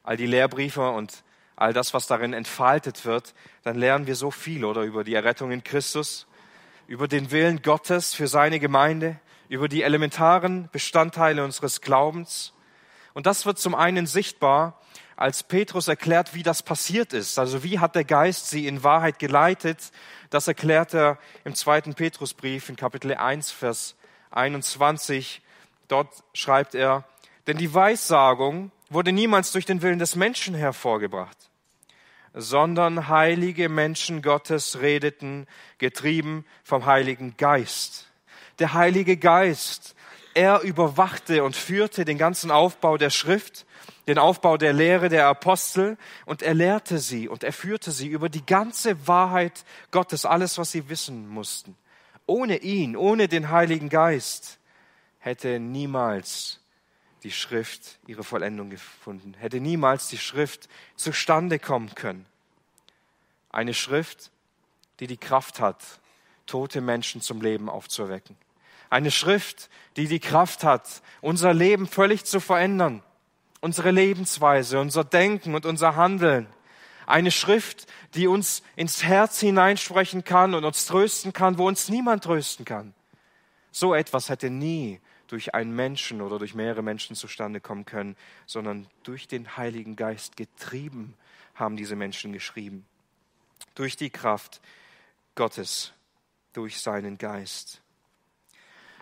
all 0.04 0.16
die 0.16 0.26
Lehrbriefe 0.26 0.88
und 0.88 1.24
all 1.56 1.72
das, 1.72 1.92
was 1.92 2.06
darin 2.06 2.32
entfaltet 2.32 3.04
wird, 3.04 3.34
dann 3.64 3.76
lernen 3.76 4.06
wir 4.06 4.14
so 4.14 4.30
viel 4.30 4.64
oder 4.64 4.82
über 4.82 5.02
die 5.02 5.14
Errettung 5.14 5.50
in 5.50 5.64
Christus, 5.64 6.28
über 6.86 7.08
den 7.08 7.32
Willen 7.32 7.60
Gottes 7.62 8.14
für 8.14 8.28
seine 8.28 8.60
Gemeinde, 8.60 9.18
über 9.48 9.68
die 9.68 9.82
elementaren 9.82 10.68
Bestandteile 10.70 11.44
unseres 11.44 11.80
Glaubens, 11.80 12.52
und 13.18 13.26
das 13.26 13.46
wird 13.46 13.58
zum 13.58 13.74
einen 13.74 14.06
sichtbar, 14.06 14.80
als 15.16 15.42
Petrus 15.42 15.88
erklärt, 15.88 16.36
wie 16.36 16.44
das 16.44 16.62
passiert 16.62 17.12
ist. 17.12 17.40
Also 17.40 17.64
wie 17.64 17.80
hat 17.80 17.96
der 17.96 18.04
Geist 18.04 18.48
sie 18.48 18.68
in 18.68 18.84
Wahrheit 18.84 19.18
geleitet? 19.18 19.90
Das 20.30 20.46
erklärt 20.46 20.94
er 20.94 21.18
im 21.42 21.56
zweiten 21.56 21.94
Petrusbrief 21.94 22.68
in 22.68 22.76
Kapitel 22.76 23.12
1, 23.12 23.50
Vers 23.50 23.96
21. 24.30 25.42
Dort 25.88 26.14
schreibt 26.32 26.76
er, 26.76 27.08
denn 27.48 27.58
die 27.58 27.74
Weissagung 27.74 28.70
wurde 28.88 29.10
niemals 29.10 29.50
durch 29.50 29.66
den 29.66 29.82
Willen 29.82 29.98
des 29.98 30.14
Menschen 30.14 30.54
hervorgebracht, 30.54 31.50
sondern 32.34 33.08
heilige 33.08 33.68
Menschen 33.68 34.22
Gottes 34.22 34.78
redeten, 34.80 35.48
getrieben 35.78 36.46
vom 36.62 36.86
Heiligen 36.86 37.36
Geist. 37.36 38.06
Der 38.60 38.74
Heilige 38.74 39.16
Geist 39.16 39.96
er 40.38 40.60
überwachte 40.60 41.42
und 41.42 41.56
führte 41.56 42.04
den 42.04 42.16
ganzen 42.16 42.52
Aufbau 42.52 42.96
der 42.96 43.10
Schrift, 43.10 43.66
den 44.06 44.18
Aufbau 44.18 44.56
der 44.56 44.72
Lehre 44.72 45.08
der 45.08 45.26
Apostel 45.26 45.98
und 46.26 46.42
er 46.42 46.54
lehrte 46.54 47.00
sie 47.00 47.28
und 47.28 47.42
er 47.42 47.52
führte 47.52 47.90
sie 47.90 48.06
über 48.06 48.28
die 48.28 48.46
ganze 48.46 49.08
Wahrheit 49.08 49.64
Gottes, 49.90 50.24
alles, 50.24 50.56
was 50.56 50.70
sie 50.70 50.88
wissen 50.88 51.28
mussten. 51.28 51.76
Ohne 52.24 52.58
ihn, 52.58 52.94
ohne 52.94 53.26
den 53.26 53.50
Heiligen 53.50 53.88
Geist 53.88 54.60
hätte 55.18 55.58
niemals 55.58 56.60
die 57.24 57.32
Schrift 57.32 57.98
ihre 58.06 58.22
Vollendung 58.22 58.70
gefunden, 58.70 59.34
hätte 59.40 59.58
niemals 59.58 60.06
die 60.06 60.18
Schrift 60.18 60.68
zustande 60.94 61.58
kommen 61.58 61.96
können. 61.96 62.26
Eine 63.50 63.74
Schrift, 63.74 64.30
die 65.00 65.08
die 65.08 65.16
Kraft 65.16 65.58
hat, 65.58 65.82
tote 66.46 66.80
Menschen 66.80 67.22
zum 67.22 67.40
Leben 67.40 67.68
aufzuwecken. 67.68 68.36
Eine 68.90 69.10
Schrift, 69.10 69.68
die 69.96 70.08
die 70.08 70.20
Kraft 70.20 70.64
hat, 70.64 71.02
unser 71.20 71.52
Leben 71.52 71.86
völlig 71.86 72.24
zu 72.24 72.40
verändern, 72.40 73.02
unsere 73.60 73.90
Lebensweise, 73.90 74.80
unser 74.80 75.04
Denken 75.04 75.54
und 75.54 75.66
unser 75.66 75.96
Handeln. 75.96 76.46
Eine 77.06 77.30
Schrift, 77.30 77.86
die 78.14 78.26
uns 78.26 78.62
ins 78.76 79.02
Herz 79.02 79.40
hineinsprechen 79.40 80.24
kann 80.24 80.54
und 80.54 80.64
uns 80.64 80.86
trösten 80.86 81.32
kann, 81.32 81.58
wo 81.58 81.66
uns 81.66 81.88
niemand 81.88 82.24
trösten 82.24 82.64
kann. 82.64 82.94
So 83.70 83.94
etwas 83.94 84.28
hätte 84.28 84.50
nie 84.50 85.00
durch 85.26 85.54
einen 85.54 85.74
Menschen 85.74 86.20
oder 86.20 86.38
durch 86.38 86.54
mehrere 86.54 86.82
Menschen 86.82 87.14
zustande 87.14 87.60
kommen 87.60 87.84
können, 87.84 88.16
sondern 88.46 88.88
durch 89.02 89.28
den 89.28 89.56
Heiligen 89.56 89.94
Geist 89.94 90.36
getrieben 90.36 91.14
haben 91.54 91.76
diese 91.76 91.96
Menschen 91.96 92.32
geschrieben. 92.32 92.86
Durch 93.74 93.96
die 93.96 94.10
Kraft 94.10 94.60
Gottes, 95.34 95.92
durch 96.52 96.80
seinen 96.80 97.18
Geist. 97.18 97.80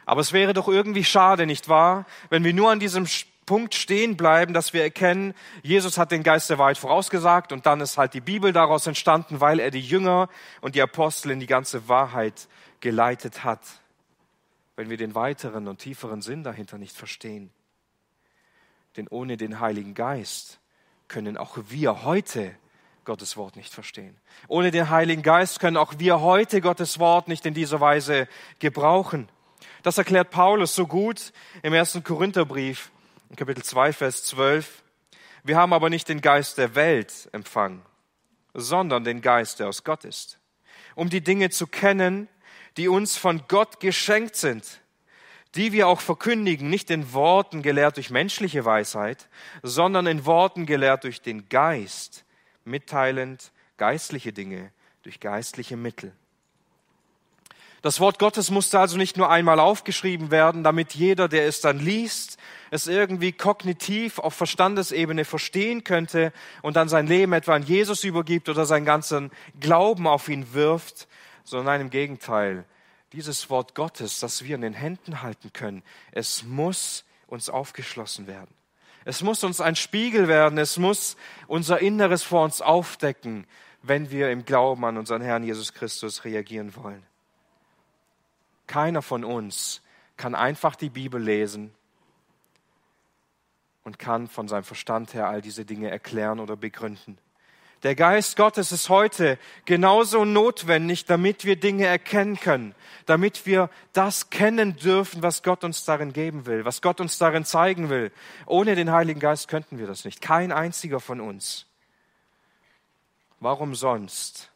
Aber 0.06 0.22
es 0.22 0.32
wäre 0.32 0.54
doch 0.54 0.68
irgendwie 0.68 1.04
schade, 1.04 1.44
nicht 1.44 1.68
wahr, 1.68 2.06
wenn 2.30 2.44
wir 2.44 2.54
nur 2.54 2.70
an 2.70 2.80
diesem 2.80 3.06
Punkt 3.44 3.74
stehen 3.74 4.16
bleiben, 4.16 4.54
dass 4.54 4.72
wir 4.72 4.82
erkennen, 4.82 5.34
Jesus 5.62 5.98
hat 5.98 6.10
den 6.10 6.22
Geist 6.22 6.48
der 6.48 6.58
Wahrheit 6.58 6.78
vorausgesagt 6.78 7.52
und 7.52 7.66
dann 7.66 7.82
ist 7.82 7.98
halt 7.98 8.14
die 8.14 8.22
Bibel 8.22 8.52
daraus 8.54 8.86
entstanden, 8.86 9.40
weil 9.40 9.60
er 9.60 9.70
die 9.70 9.80
Jünger 9.80 10.28
und 10.62 10.74
die 10.74 10.82
Apostel 10.82 11.30
in 11.30 11.40
die 11.40 11.46
ganze 11.46 11.88
Wahrheit 11.88 12.48
geleitet 12.80 13.44
hat 13.44 13.60
wenn 14.76 14.90
wir 14.90 14.98
den 14.98 15.14
weiteren 15.14 15.66
und 15.66 15.78
tieferen 15.78 16.22
Sinn 16.22 16.44
dahinter 16.44 16.78
nicht 16.78 16.96
verstehen. 16.96 17.50
Denn 18.96 19.08
ohne 19.08 19.36
den 19.36 19.58
Heiligen 19.58 19.94
Geist 19.94 20.60
können 21.08 21.36
auch 21.36 21.56
wir 21.68 22.04
heute 22.04 22.54
Gottes 23.04 23.36
Wort 23.36 23.56
nicht 23.56 23.72
verstehen. 23.72 24.16
Ohne 24.48 24.70
den 24.70 24.90
Heiligen 24.90 25.22
Geist 25.22 25.60
können 25.60 25.76
auch 25.76 25.94
wir 25.98 26.20
heute 26.20 26.60
Gottes 26.60 26.98
Wort 26.98 27.28
nicht 27.28 27.46
in 27.46 27.54
dieser 27.54 27.80
Weise 27.80 28.28
gebrauchen. 28.58 29.28
Das 29.82 29.98
erklärt 29.98 30.30
Paulus 30.30 30.74
so 30.74 30.86
gut 30.86 31.32
im 31.62 31.72
ersten 31.72 32.02
Korintherbrief, 32.02 32.90
in 33.30 33.36
Kapitel 33.36 33.62
2, 33.62 33.92
Vers 33.92 34.24
12. 34.24 34.82
Wir 35.44 35.56
haben 35.56 35.72
aber 35.72 35.90
nicht 35.90 36.08
den 36.08 36.20
Geist 36.20 36.58
der 36.58 36.74
Welt 36.74 37.28
empfangen, 37.32 37.82
sondern 38.54 39.04
den 39.04 39.20
Geist, 39.20 39.60
der 39.60 39.68
aus 39.68 39.84
Gott 39.84 40.04
ist, 40.04 40.38
um 40.94 41.08
die 41.08 41.22
Dinge 41.22 41.50
zu 41.50 41.66
kennen, 41.66 42.28
die 42.76 42.88
uns 42.88 43.16
von 43.16 43.42
Gott 43.48 43.80
geschenkt 43.80 44.36
sind, 44.36 44.80
die 45.54 45.72
wir 45.72 45.88
auch 45.88 46.00
verkündigen, 46.00 46.68
nicht 46.68 46.90
in 46.90 47.12
Worten 47.12 47.62
gelehrt 47.62 47.96
durch 47.96 48.10
menschliche 48.10 48.64
Weisheit, 48.64 49.28
sondern 49.62 50.06
in 50.06 50.26
Worten 50.26 50.66
gelehrt 50.66 51.04
durch 51.04 51.22
den 51.22 51.48
Geist, 51.48 52.24
mitteilend 52.64 53.52
geistliche 53.76 54.32
Dinge 54.32 54.72
durch 55.02 55.20
geistliche 55.20 55.76
Mittel. 55.76 56.12
Das 57.86 58.00
Wort 58.00 58.18
Gottes 58.18 58.50
musste 58.50 58.80
also 58.80 58.96
nicht 58.96 59.16
nur 59.16 59.30
einmal 59.30 59.60
aufgeschrieben 59.60 60.32
werden, 60.32 60.64
damit 60.64 60.94
jeder, 60.94 61.28
der 61.28 61.46
es 61.46 61.60
dann 61.60 61.78
liest, 61.78 62.36
es 62.72 62.88
irgendwie 62.88 63.30
kognitiv 63.30 64.18
auf 64.18 64.34
Verstandesebene 64.34 65.24
verstehen 65.24 65.84
könnte 65.84 66.32
und 66.62 66.74
dann 66.74 66.88
sein 66.88 67.06
Leben 67.06 67.32
etwa 67.32 67.54
an 67.54 67.62
Jesus 67.62 68.02
übergibt 68.02 68.48
oder 68.48 68.66
seinen 68.66 68.86
ganzen 68.86 69.30
Glauben 69.60 70.08
auf 70.08 70.28
ihn 70.28 70.52
wirft, 70.52 71.06
sondern 71.44 71.80
im 71.80 71.90
Gegenteil. 71.90 72.64
Dieses 73.12 73.50
Wort 73.50 73.76
Gottes, 73.76 74.18
das 74.18 74.42
wir 74.42 74.56
in 74.56 74.62
den 74.62 74.74
Händen 74.74 75.22
halten 75.22 75.52
können, 75.52 75.84
es 76.10 76.42
muss 76.42 77.04
uns 77.28 77.48
aufgeschlossen 77.48 78.26
werden. 78.26 78.52
Es 79.04 79.22
muss 79.22 79.44
uns 79.44 79.60
ein 79.60 79.76
Spiegel 79.76 80.26
werden. 80.26 80.58
Es 80.58 80.76
muss 80.76 81.16
unser 81.46 81.78
Inneres 81.78 82.24
vor 82.24 82.42
uns 82.42 82.60
aufdecken, 82.60 83.46
wenn 83.80 84.10
wir 84.10 84.32
im 84.32 84.44
Glauben 84.44 84.84
an 84.84 84.96
unseren 84.96 85.22
Herrn 85.22 85.44
Jesus 85.44 85.72
Christus 85.72 86.24
reagieren 86.24 86.74
wollen. 86.74 87.06
Keiner 88.66 89.02
von 89.02 89.24
uns 89.24 89.82
kann 90.16 90.34
einfach 90.34 90.76
die 90.76 90.90
Bibel 90.90 91.20
lesen 91.20 91.72
und 93.84 93.98
kann 93.98 94.26
von 94.26 94.48
seinem 94.48 94.64
Verstand 94.64 95.14
her 95.14 95.28
all 95.28 95.40
diese 95.40 95.64
Dinge 95.64 95.90
erklären 95.90 96.40
oder 96.40 96.56
begründen. 96.56 97.18
Der 97.82 97.94
Geist 97.94 98.36
Gottes 98.36 98.72
ist 98.72 98.88
heute 98.88 99.38
genauso 99.64 100.24
notwendig, 100.24 101.04
damit 101.04 101.44
wir 101.44 101.56
Dinge 101.56 101.86
erkennen 101.86 102.40
können, 102.40 102.74
damit 103.04 103.46
wir 103.46 103.70
das 103.92 104.30
kennen 104.30 104.76
dürfen, 104.76 105.22
was 105.22 105.42
Gott 105.42 105.62
uns 105.62 105.84
darin 105.84 106.12
geben 106.12 106.46
will, 106.46 106.64
was 106.64 106.82
Gott 106.82 107.00
uns 107.00 107.18
darin 107.18 107.44
zeigen 107.44 107.90
will. 107.90 108.10
Ohne 108.46 108.74
den 108.74 108.90
Heiligen 108.90 109.20
Geist 109.20 109.48
könnten 109.48 109.78
wir 109.78 109.86
das 109.86 110.04
nicht. 110.04 110.22
Kein 110.22 110.52
einziger 110.52 111.00
von 111.00 111.20
uns. 111.20 111.66
Warum 113.40 113.74
sonst 113.74 114.50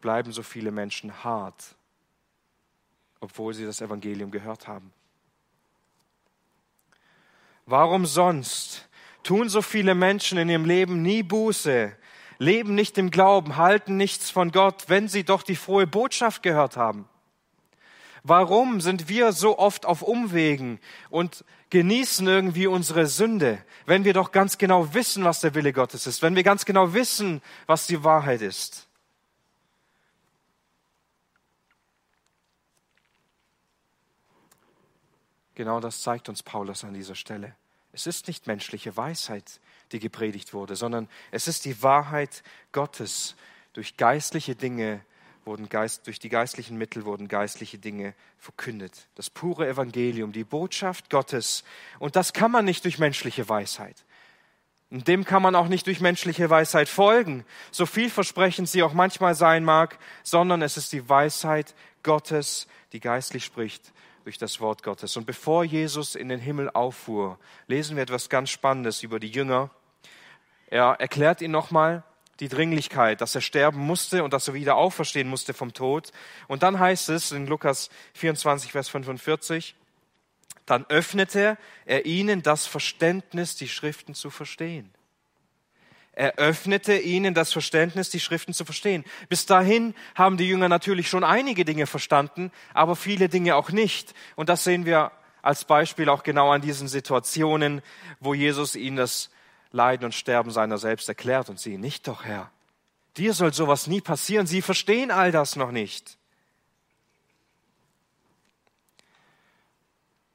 bleiben 0.00 0.32
so 0.32 0.44
viele 0.44 0.70
Menschen 0.70 1.24
hart, 1.24 1.74
obwohl 3.26 3.54
sie 3.54 3.64
das 3.64 3.80
Evangelium 3.80 4.30
gehört 4.30 4.68
haben? 4.68 4.92
Warum 7.66 8.06
sonst 8.06 8.88
tun 9.24 9.48
so 9.48 9.62
viele 9.62 9.96
Menschen 9.96 10.38
in 10.38 10.48
ihrem 10.48 10.64
Leben 10.64 11.02
nie 11.02 11.24
Buße, 11.24 11.92
leben 12.38 12.76
nicht 12.76 12.96
im 12.98 13.10
Glauben, 13.10 13.56
halten 13.56 13.96
nichts 13.96 14.30
von 14.30 14.52
Gott, 14.52 14.84
wenn 14.86 15.08
sie 15.08 15.24
doch 15.24 15.42
die 15.42 15.56
frohe 15.56 15.88
Botschaft 15.88 16.44
gehört 16.44 16.76
haben? 16.76 17.08
Warum 18.22 18.80
sind 18.80 19.08
wir 19.08 19.32
so 19.32 19.58
oft 19.58 19.86
auf 19.86 20.02
Umwegen 20.02 20.78
und 21.10 21.44
genießen 21.70 22.28
irgendwie 22.28 22.68
unsere 22.68 23.06
Sünde, 23.06 23.58
wenn 23.86 24.04
wir 24.04 24.12
doch 24.12 24.30
ganz 24.30 24.56
genau 24.56 24.94
wissen, 24.94 25.24
was 25.24 25.40
der 25.40 25.56
Wille 25.56 25.72
Gottes 25.72 26.06
ist, 26.06 26.22
wenn 26.22 26.36
wir 26.36 26.44
ganz 26.44 26.64
genau 26.64 26.94
wissen, 26.94 27.42
was 27.66 27.88
die 27.88 28.04
Wahrheit 28.04 28.40
ist? 28.40 28.85
Genau 35.56 35.80
das 35.80 36.02
zeigt 36.02 36.28
uns 36.28 36.42
Paulus 36.42 36.84
an 36.84 36.94
dieser 36.94 37.14
Stelle. 37.14 37.56
Es 37.92 38.06
ist 38.06 38.28
nicht 38.28 38.46
menschliche 38.46 38.94
Weisheit, 38.96 39.58
die 39.90 39.98
gepredigt 39.98 40.52
wurde, 40.52 40.76
sondern 40.76 41.08
es 41.30 41.48
ist 41.48 41.64
die 41.64 41.82
Wahrheit 41.82 42.42
Gottes. 42.72 43.36
Durch 43.72 43.96
geistliche 43.96 44.54
Dinge 44.54 45.00
wurden 45.46 45.70
Geist, 45.70 46.06
durch 46.06 46.18
die 46.18 46.28
geistlichen 46.28 46.76
Mittel 46.76 47.06
wurden 47.06 47.26
geistliche 47.26 47.78
Dinge 47.78 48.14
verkündet. 48.36 49.08
Das 49.14 49.30
pure 49.30 49.66
Evangelium, 49.66 50.32
die 50.32 50.44
Botschaft 50.44 51.08
Gottes. 51.08 51.64
Und 51.98 52.16
das 52.16 52.34
kann 52.34 52.50
man 52.50 52.66
nicht 52.66 52.84
durch 52.84 52.98
menschliche 52.98 53.48
Weisheit. 53.48 54.04
Und 54.90 55.08
dem 55.08 55.24
kann 55.24 55.40
man 55.40 55.54
auch 55.54 55.68
nicht 55.68 55.86
durch 55.86 56.00
menschliche 56.00 56.50
Weisheit 56.50 56.90
folgen, 56.90 57.46
so 57.70 57.86
vielversprechend 57.86 58.68
sie 58.68 58.82
auch 58.82 58.92
manchmal 58.92 59.34
sein 59.34 59.64
mag, 59.64 59.98
sondern 60.22 60.60
es 60.60 60.76
ist 60.76 60.92
die 60.92 61.08
Weisheit 61.08 61.74
Gottes, 62.02 62.66
die 62.92 63.00
geistlich 63.00 63.44
spricht 63.46 63.92
durch 64.26 64.38
das 64.38 64.58
Wort 64.58 64.82
Gottes. 64.82 65.16
Und 65.16 65.24
bevor 65.24 65.62
Jesus 65.62 66.16
in 66.16 66.28
den 66.28 66.40
Himmel 66.40 66.68
auffuhr, 66.70 67.38
lesen 67.68 67.94
wir 67.94 68.02
etwas 68.02 68.28
ganz 68.28 68.50
Spannendes 68.50 69.04
über 69.04 69.20
die 69.20 69.30
Jünger. 69.30 69.70
Er 70.66 70.96
erklärt 70.98 71.42
ihnen 71.42 71.52
nochmal 71.52 72.02
die 72.40 72.48
Dringlichkeit, 72.48 73.20
dass 73.20 73.36
er 73.36 73.40
sterben 73.40 73.78
musste 73.78 74.24
und 74.24 74.32
dass 74.32 74.48
er 74.48 74.54
wieder 74.54 74.74
auferstehen 74.74 75.28
musste 75.28 75.54
vom 75.54 75.72
Tod. 75.74 76.10
Und 76.48 76.64
dann 76.64 76.80
heißt 76.80 77.08
es 77.08 77.30
in 77.30 77.46
Lukas 77.46 77.88
24, 78.14 78.72
Vers 78.72 78.88
45, 78.88 79.76
dann 80.66 80.84
öffnete 80.88 81.56
er 81.84 82.04
ihnen 82.04 82.42
das 82.42 82.66
Verständnis, 82.66 83.54
die 83.54 83.68
Schriften 83.68 84.14
zu 84.14 84.30
verstehen. 84.30 84.92
Er 86.16 86.36
öffnete 86.38 86.96
ihnen 86.96 87.34
das 87.34 87.52
Verständnis, 87.52 88.08
die 88.08 88.20
Schriften 88.20 88.54
zu 88.54 88.64
verstehen. 88.64 89.04
Bis 89.28 89.44
dahin 89.44 89.94
haben 90.14 90.38
die 90.38 90.48
Jünger 90.48 90.70
natürlich 90.70 91.10
schon 91.10 91.24
einige 91.24 91.66
Dinge 91.66 91.86
verstanden, 91.86 92.50
aber 92.72 92.96
viele 92.96 93.28
Dinge 93.28 93.54
auch 93.54 93.70
nicht. 93.70 94.14
Und 94.34 94.48
das 94.48 94.64
sehen 94.64 94.86
wir 94.86 95.12
als 95.42 95.66
Beispiel 95.66 96.08
auch 96.08 96.22
genau 96.22 96.50
an 96.50 96.62
diesen 96.62 96.88
Situationen, 96.88 97.82
wo 98.18 98.32
Jesus 98.32 98.76
ihnen 98.76 98.96
das 98.96 99.28
Leiden 99.72 100.06
und 100.06 100.14
Sterben 100.14 100.50
seiner 100.50 100.78
selbst 100.78 101.06
erklärt 101.06 101.50
und 101.50 101.60
sie 101.60 101.76
nicht 101.76 102.08
doch, 102.08 102.24
Herr. 102.24 102.50
Dir 103.18 103.34
soll 103.34 103.52
sowas 103.52 103.86
nie 103.86 104.00
passieren. 104.00 104.46
Sie 104.46 104.62
verstehen 104.62 105.10
all 105.10 105.32
das 105.32 105.54
noch 105.54 105.70
nicht. 105.70 106.16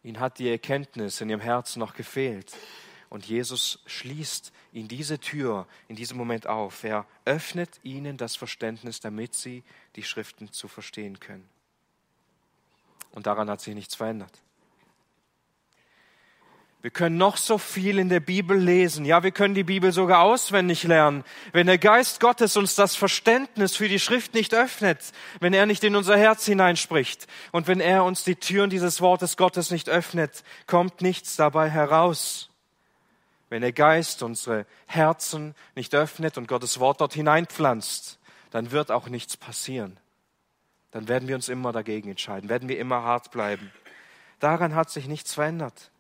Ihnen 0.04 0.20
hat 0.20 0.38
die 0.38 0.50
Erkenntnis 0.50 1.22
in 1.22 1.30
ihrem 1.30 1.42
Herzen 1.42 1.80
noch 1.80 1.96
gefehlt. 1.96 2.54
Und 3.12 3.26
Jesus 3.26 3.80
schließt 3.88 4.54
ihnen 4.72 4.88
diese 4.88 5.20
Tür 5.20 5.68
in 5.90 5.98
diesem 5.98 6.18
Moment 6.18 6.48
auf. 6.48 6.86
Er 6.86 7.06
öffnet 7.26 7.82
ihnen 7.84 8.16
das 8.16 8.38
Verständnis, 8.38 9.02
damit 9.02 9.36
sie 9.36 9.64
die 9.98 10.04
Schriften 10.04 10.54
zu 10.54 10.70
verstehen 10.70 11.20
können. 11.20 11.48
Und 13.12 13.28
daran 13.28 13.50
hat 13.50 13.60
sich 13.60 13.76
nichts 13.76 13.96
verändert. 13.96 14.32
Wir 16.82 16.90
können 16.90 17.18
noch 17.18 17.36
so 17.36 17.58
viel 17.58 18.00
in 18.00 18.08
der 18.08 18.22
Bibel 18.22 18.58
lesen. 18.58 19.04
Ja, 19.04 19.24
wir 19.24 19.32
können 19.32 19.56
die 19.56 19.66
Bibel 19.66 19.92
sogar 19.92 20.22
auswendig 20.22 20.84
lernen. 20.84 21.26
Wenn 21.52 21.68
der 21.68 21.78
Geist 21.78 22.22
Gottes 22.22 22.56
uns 22.56 22.76
das 22.76 22.96
Verständnis 22.96 23.76
für 23.76 23.90
die 23.90 24.00
Schrift 24.00 24.34
nicht 24.34 24.54
öffnet, 24.54 25.12
wenn 25.42 25.54
er 25.54 25.66
nicht 25.66 25.84
in 25.84 25.98
unser 25.98 26.18
Herz 26.18 26.46
hineinspricht 26.46 27.28
und 27.52 27.68
wenn 27.68 27.82
er 27.82 28.06
uns 28.06 28.24
die 28.24 28.38
Türen 28.38 28.70
dieses 28.70 29.02
Wortes 29.02 29.36
Gottes 29.36 29.70
nicht 29.70 29.90
öffnet, 29.90 30.46
kommt 30.66 31.02
nichts 31.02 31.36
dabei 31.36 31.70
heraus. 31.70 32.51
Wenn 33.52 33.64
der 33.64 33.74
Geist 33.74 34.24
unsere 34.24 34.66
Herzen 34.86 35.56
nicht 35.76 35.94
öffnet 35.94 36.38
und 36.38 36.48
Gottes 36.48 36.80
Wort 36.80 37.02
dort 37.02 37.14
hineinpflanzt, 37.14 38.18
dann 38.50 38.72
wird 38.72 38.92
auch 38.92 39.10
nichts 39.10 39.36
passieren. 39.36 40.00
dann 40.92 41.10
werden 41.10 41.28
wir 41.28 41.36
uns 41.36 41.50
immer 41.50 41.74
dagegen 41.74 42.10
entscheiden, 42.10 42.50
werden 42.50 42.70
wir 42.70 42.80
immer 42.80 43.04
hart 43.04 43.32
bleiben. 43.32 43.72
Daran 44.40 44.74
hat 44.74 44.90
sich 44.90 45.08
nichts 45.08 45.34
verändert. 45.34 45.92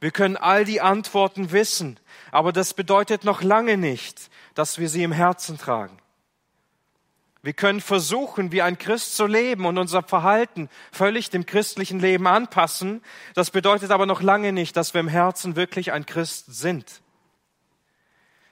Wir 0.00 0.10
können 0.10 0.38
all 0.38 0.64
die 0.64 0.80
Antworten 0.80 1.52
wissen, 1.52 2.00
aber 2.32 2.50
das 2.50 2.72
bedeutet 2.72 3.24
noch 3.24 3.42
lange 3.42 3.76
nicht, 3.76 4.30
dass 4.54 4.78
wir 4.78 4.88
sie 4.88 5.02
im 5.02 5.12
Herzen 5.12 5.58
tragen. 5.58 5.98
Wir 7.42 7.54
können 7.54 7.80
versuchen, 7.80 8.52
wie 8.52 8.60
ein 8.60 8.76
Christ 8.76 9.16
zu 9.16 9.26
leben 9.26 9.64
und 9.64 9.78
unser 9.78 10.02
Verhalten 10.02 10.68
völlig 10.92 11.30
dem 11.30 11.46
christlichen 11.46 11.98
Leben 11.98 12.26
anpassen. 12.26 13.02
Das 13.34 13.50
bedeutet 13.50 13.90
aber 13.90 14.04
noch 14.04 14.20
lange 14.20 14.52
nicht, 14.52 14.76
dass 14.76 14.92
wir 14.92 15.00
im 15.00 15.08
Herzen 15.08 15.56
wirklich 15.56 15.92
ein 15.92 16.04
Christ 16.04 16.46
sind. 16.48 17.00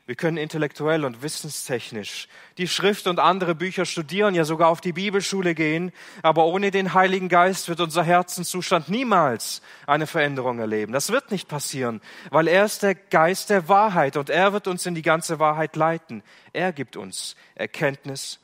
Wir 0.09 0.15
können 0.15 0.39
intellektuell 0.39 1.05
und 1.05 1.23
wissenstechnisch 1.23 2.29
die 2.57 2.67
Schrift 2.67 3.07
und 3.07 3.19
andere 3.19 3.55
Bücher 3.55 3.85
studieren, 3.85 4.35
ja 4.35 4.47
sogar 4.47 4.71
auf 4.71 4.81
die 4.81 4.95
Bibelschule 4.95 5.55
gehen, 5.55 5.93
aber 6.23 6.47
ohne 6.47 6.71
den 6.71 6.95
Heiligen 6.95 7.29
Geist 7.29 7.69
wird 7.69 7.81
unser 7.81 8.03
Herzenszustand 8.03 8.89
niemals 8.89 9.61
eine 9.87 10.07
Veränderung 10.07 10.61
erleben. 10.61 10.95
Das 10.95 11.13
wird 11.13 11.31
nicht 11.31 11.47
passieren, 11.47 12.01
weil 12.31 12.49
er 12.49 12.65
ist 12.65 12.83
der 12.83 12.95
Geist 12.95 13.51
der 13.51 13.69
Wahrheit 13.69 14.17
und 14.17 14.31
er 14.31 14.55
wird 14.55 14.67
uns 14.67 14.87
in 14.87 14.95
die 14.95 15.03
ganze 15.03 15.41
Wahrheit 15.41 15.77
leiten. 15.77 16.23
Er 16.55 16.73
gibt 16.73 16.97
uns 16.97 17.37
Erkenntnis, 17.55 18.41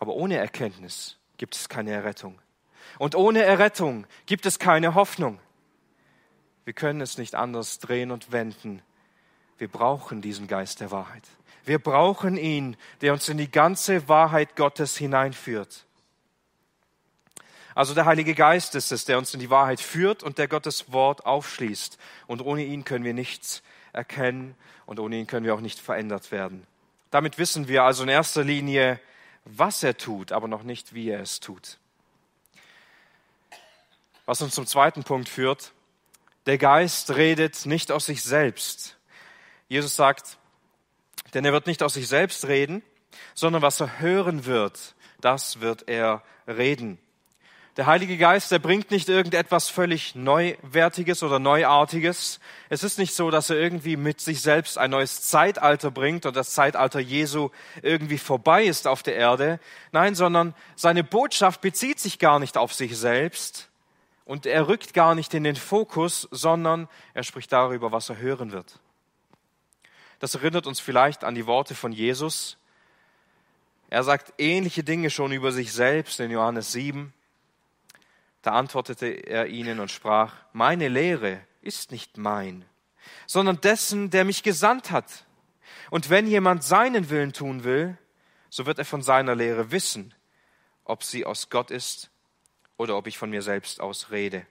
aber 0.00 0.14
ohne 0.14 0.36
Erkenntnis 0.36 1.16
gibt 1.36 1.54
es 1.54 1.68
keine 1.68 1.92
Errettung. 1.92 2.40
Und 2.98 3.14
ohne 3.14 3.44
Errettung 3.44 4.06
gibt 4.26 4.44
es 4.46 4.58
keine 4.58 4.96
Hoffnung. 4.96 5.38
Wir 6.64 6.74
können 6.74 7.00
es 7.00 7.16
nicht 7.18 7.36
anders 7.36 7.78
drehen 7.78 8.10
und 8.10 8.32
wenden 8.32 8.82
wir 9.60 9.68
brauchen 9.68 10.22
diesen 10.22 10.48
Geist 10.48 10.80
der 10.80 10.90
Wahrheit. 10.90 11.22
Wir 11.66 11.78
brauchen 11.78 12.38
ihn, 12.38 12.78
der 13.02 13.12
uns 13.12 13.28
in 13.28 13.36
die 13.36 13.50
ganze 13.50 14.08
Wahrheit 14.08 14.56
Gottes 14.56 14.96
hineinführt. 14.96 15.84
Also 17.74 17.92
der 17.92 18.06
Heilige 18.06 18.34
Geist 18.34 18.74
ist 18.74 18.90
es, 18.90 19.04
der 19.04 19.18
uns 19.18 19.34
in 19.34 19.40
die 19.40 19.50
Wahrheit 19.50 19.80
führt 19.80 20.22
und 20.22 20.38
der 20.38 20.48
Gottes 20.48 20.92
Wort 20.94 21.26
aufschließt. 21.26 21.98
Und 22.26 22.40
ohne 22.40 22.64
ihn 22.64 22.84
können 22.84 23.04
wir 23.04 23.12
nichts 23.12 23.62
erkennen 23.92 24.54
und 24.86 24.98
ohne 24.98 25.16
ihn 25.16 25.26
können 25.26 25.44
wir 25.44 25.54
auch 25.54 25.60
nicht 25.60 25.78
verändert 25.78 26.32
werden. 26.32 26.66
Damit 27.10 27.36
wissen 27.36 27.68
wir 27.68 27.82
also 27.82 28.02
in 28.02 28.08
erster 28.08 28.42
Linie, 28.42 28.98
was 29.44 29.82
er 29.82 29.96
tut, 29.96 30.32
aber 30.32 30.48
noch 30.48 30.62
nicht, 30.62 30.94
wie 30.94 31.08
er 31.08 31.20
es 31.20 31.40
tut. 31.40 31.78
Was 34.26 34.42
uns 34.42 34.54
zum 34.54 34.66
zweiten 34.66 35.02
Punkt 35.02 35.28
führt, 35.28 35.72
der 36.46 36.58
Geist 36.58 37.10
redet 37.10 37.66
nicht 37.66 37.90
aus 37.90 38.06
sich 38.06 38.22
selbst, 38.22 38.96
Jesus 39.68 39.94
sagt, 39.96 40.38
denn 41.34 41.44
er 41.44 41.52
wird 41.52 41.66
nicht 41.66 41.82
aus 41.82 41.94
sich 41.94 42.08
selbst 42.08 42.46
reden, 42.46 42.82
sondern 43.34 43.62
was 43.62 43.80
er 43.80 44.00
hören 44.00 44.44
wird, 44.46 44.94
das 45.20 45.60
wird 45.60 45.88
er 45.88 46.22
reden. 46.46 46.98
Der 47.76 47.86
Heilige 47.86 48.18
Geist, 48.18 48.50
der 48.50 48.58
bringt 48.58 48.90
nicht 48.90 49.08
irgendetwas 49.08 49.68
völlig 49.68 50.16
Neuwertiges 50.16 51.22
oder 51.22 51.38
Neuartiges. 51.38 52.40
Es 52.68 52.82
ist 52.82 52.98
nicht 52.98 53.14
so, 53.14 53.30
dass 53.30 53.48
er 53.48 53.56
irgendwie 53.56 53.96
mit 53.96 54.20
sich 54.20 54.40
selbst 54.42 54.76
ein 54.76 54.90
neues 54.90 55.22
Zeitalter 55.22 55.92
bringt 55.92 56.26
und 56.26 56.34
das 56.34 56.52
Zeitalter 56.52 56.98
Jesu 56.98 57.50
irgendwie 57.82 58.18
vorbei 58.18 58.64
ist 58.64 58.88
auf 58.88 59.04
der 59.04 59.14
Erde. 59.14 59.60
Nein, 59.92 60.16
sondern 60.16 60.54
seine 60.74 61.04
Botschaft 61.04 61.60
bezieht 61.60 62.00
sich 62.00 62.18
gar 62.18 62.40
nicht 62.40 62.56
auf 62.56 62.74
sich 62.74 62.98
selbst 62.98 63.68
und 64.24 64.46
er 64.46 64.66
rückt 64.66 64.92
gar 64.92 65.14
nicht 65.14 65.32
in 65.32 65.44
den 65.44 65.56
Fokus, 65.56 66.26
sondern 66.32 66.88
er 67.14 67.22
spricht 67.22 67.52
darüber, 67.52 67.92
was 67.92 68.08
er 68.08 68.18
hören 68.18 68.50
wird. 68.50 68.80
Das 70.18 70.34
erinnert 70.34 70.66
uns 70.66 70.80
vielleicht 70.80 71.22
an 71.22 71.36
die 71.36 71.46
Worte 71.46 71.76
von 71.76 71.92
Jesus. 71.92 72.58
Er 73.90 74.02
sagt 74.02 74.34
ähnliche 74.38 74.82
Dinge 74.82 75.10
schon 75.10 75.32
über 75.32 75.52
sich 75.52 75.72
selbst 75.72 76.18
in 76.20 76.30
Johannes 76.32 76.72
7. 76.72 77.12
Da 78.42 78.52
antwortete 78.52 79.06
er 79.06 79.46
ihnen 79.46 79.80
und 79.80 79.90
sprach, 79.90 80.34
meine 80.52 80.88
Lehre 80.88 81.40
ist 81.60 81.92
nicht 81.92 82.16
mein, 82.16 82.64
sondern 83.26 83.60
dessen, 83.60 84.10
der 84.10 84.24
mich 84.24 84.42
gesandt 84.42 84.90
hat. 84.90 85.26
Und 85.90 86.08
wenn 86.08 86.26
jemand 86.26 86.64
seinen 86.64 87.10
Willen 87.10 87.32
tun 87.32 87.64
will, 87.64 87.98
so 88.48 88.66
wird 88.66 88.78
er 88.78 88.84
von 88.84 89.02
seiner 89.02 89.34
Lehre 89.34 89.70
wissen, 89.70 90.14
ob 90.84 91.04
sie 91.04 91.24
aus 91.24 91.50
Gott 91.50 91.70
ist 91.70 92.10
oder 92.76 92.96
ob 92.96 93.06
ich 93.06 93.18
von 93.18 93.30
mir 93.30 93.42
selbst 93.42 93.80
aus 93.80 94.10
rede. 94.10 94.46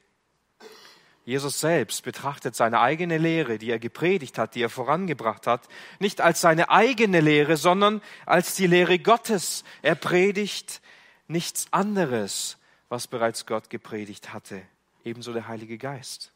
Jesus 1.26 1.60
selbst 1.60 2.04
betrachtet 2.04 2.56
seine 2.56 2.80
eigene 2.80 3.18
Lehre, 3.18 3.60
die 3.60 3.70
er 3.70 3.78
gepredigt 3.78 4.38
hat, 4.38 4.56
die 4.56 4.64
er 4.64 4.70
vorangebracht 4.70 5.46
hat, 5.46 5.68
nicht 6.00 6.22
als 6.22 6.42
seine 6.42 6.70
eigene 6.70 7.22
Lehre, 7.22 7.56
sondern 7.58 8.02
als 8.26 8.56
die 8.56 8.68
Lehre 8.68 8.98
Gottes. 8.98 9.64
Er 9.82 9.96
predigt 9.96 10.82
nichts 11.28 11.68
anderes, 11.72 12.58
was 12.90 13.08
bereits 13.08 13.46
Gott 13.46 13.70
gepredigt 13.70 14.34
hatte. 14.34 14.62
Ebenso 15.04 15.32
der 15.32 15.48
Heilige 15.48 15.78
Geist. 15.78 16.32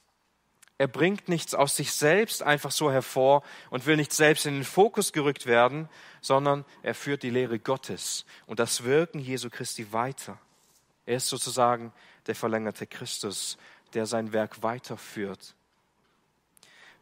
Er 0.77 0.87
bringt 0.87 1.29
nichts 1.29 1.53
aus 1.53 1.75
sich 1.75 1.93
selbst 1.93 2.41
einfach 2.41 2.71
so 2.71 2.91
hervor 2.91 3.43
und 3.69 3.85
will 3.85 3.95
nicht 3.95 4.11
selbst 4.11 4.45
in 4.45 4.55
den 4.55 4.63
Fokus 4.63 5.13
gerückt 5.13 5.45
werden, 5.45 5.87
sondern 6.21 6.65
er 6.81 6.95
führt 6.95 7.23
die 7.23 7.29
Lehre 7.29 7.59
Gottes 7.59 8.25
und 8.47 8.59
das 8.59 8.83
Wirken 8.83 9.19
Jesu 9.19 9.49
Christi 9.49 9.93
weiter. 9.93 10.39
Er 11.05 11.17
ist 11.17 11.29
sozusagen 11.29 11.93
der 12.27 12.35
verlängerte 12.35 12.87
Christus, 12.87 13.57
der 13.93 14.05
sein 14.05 14.33
Werk 14.33 14.63
weiterführt. 14.63 15.55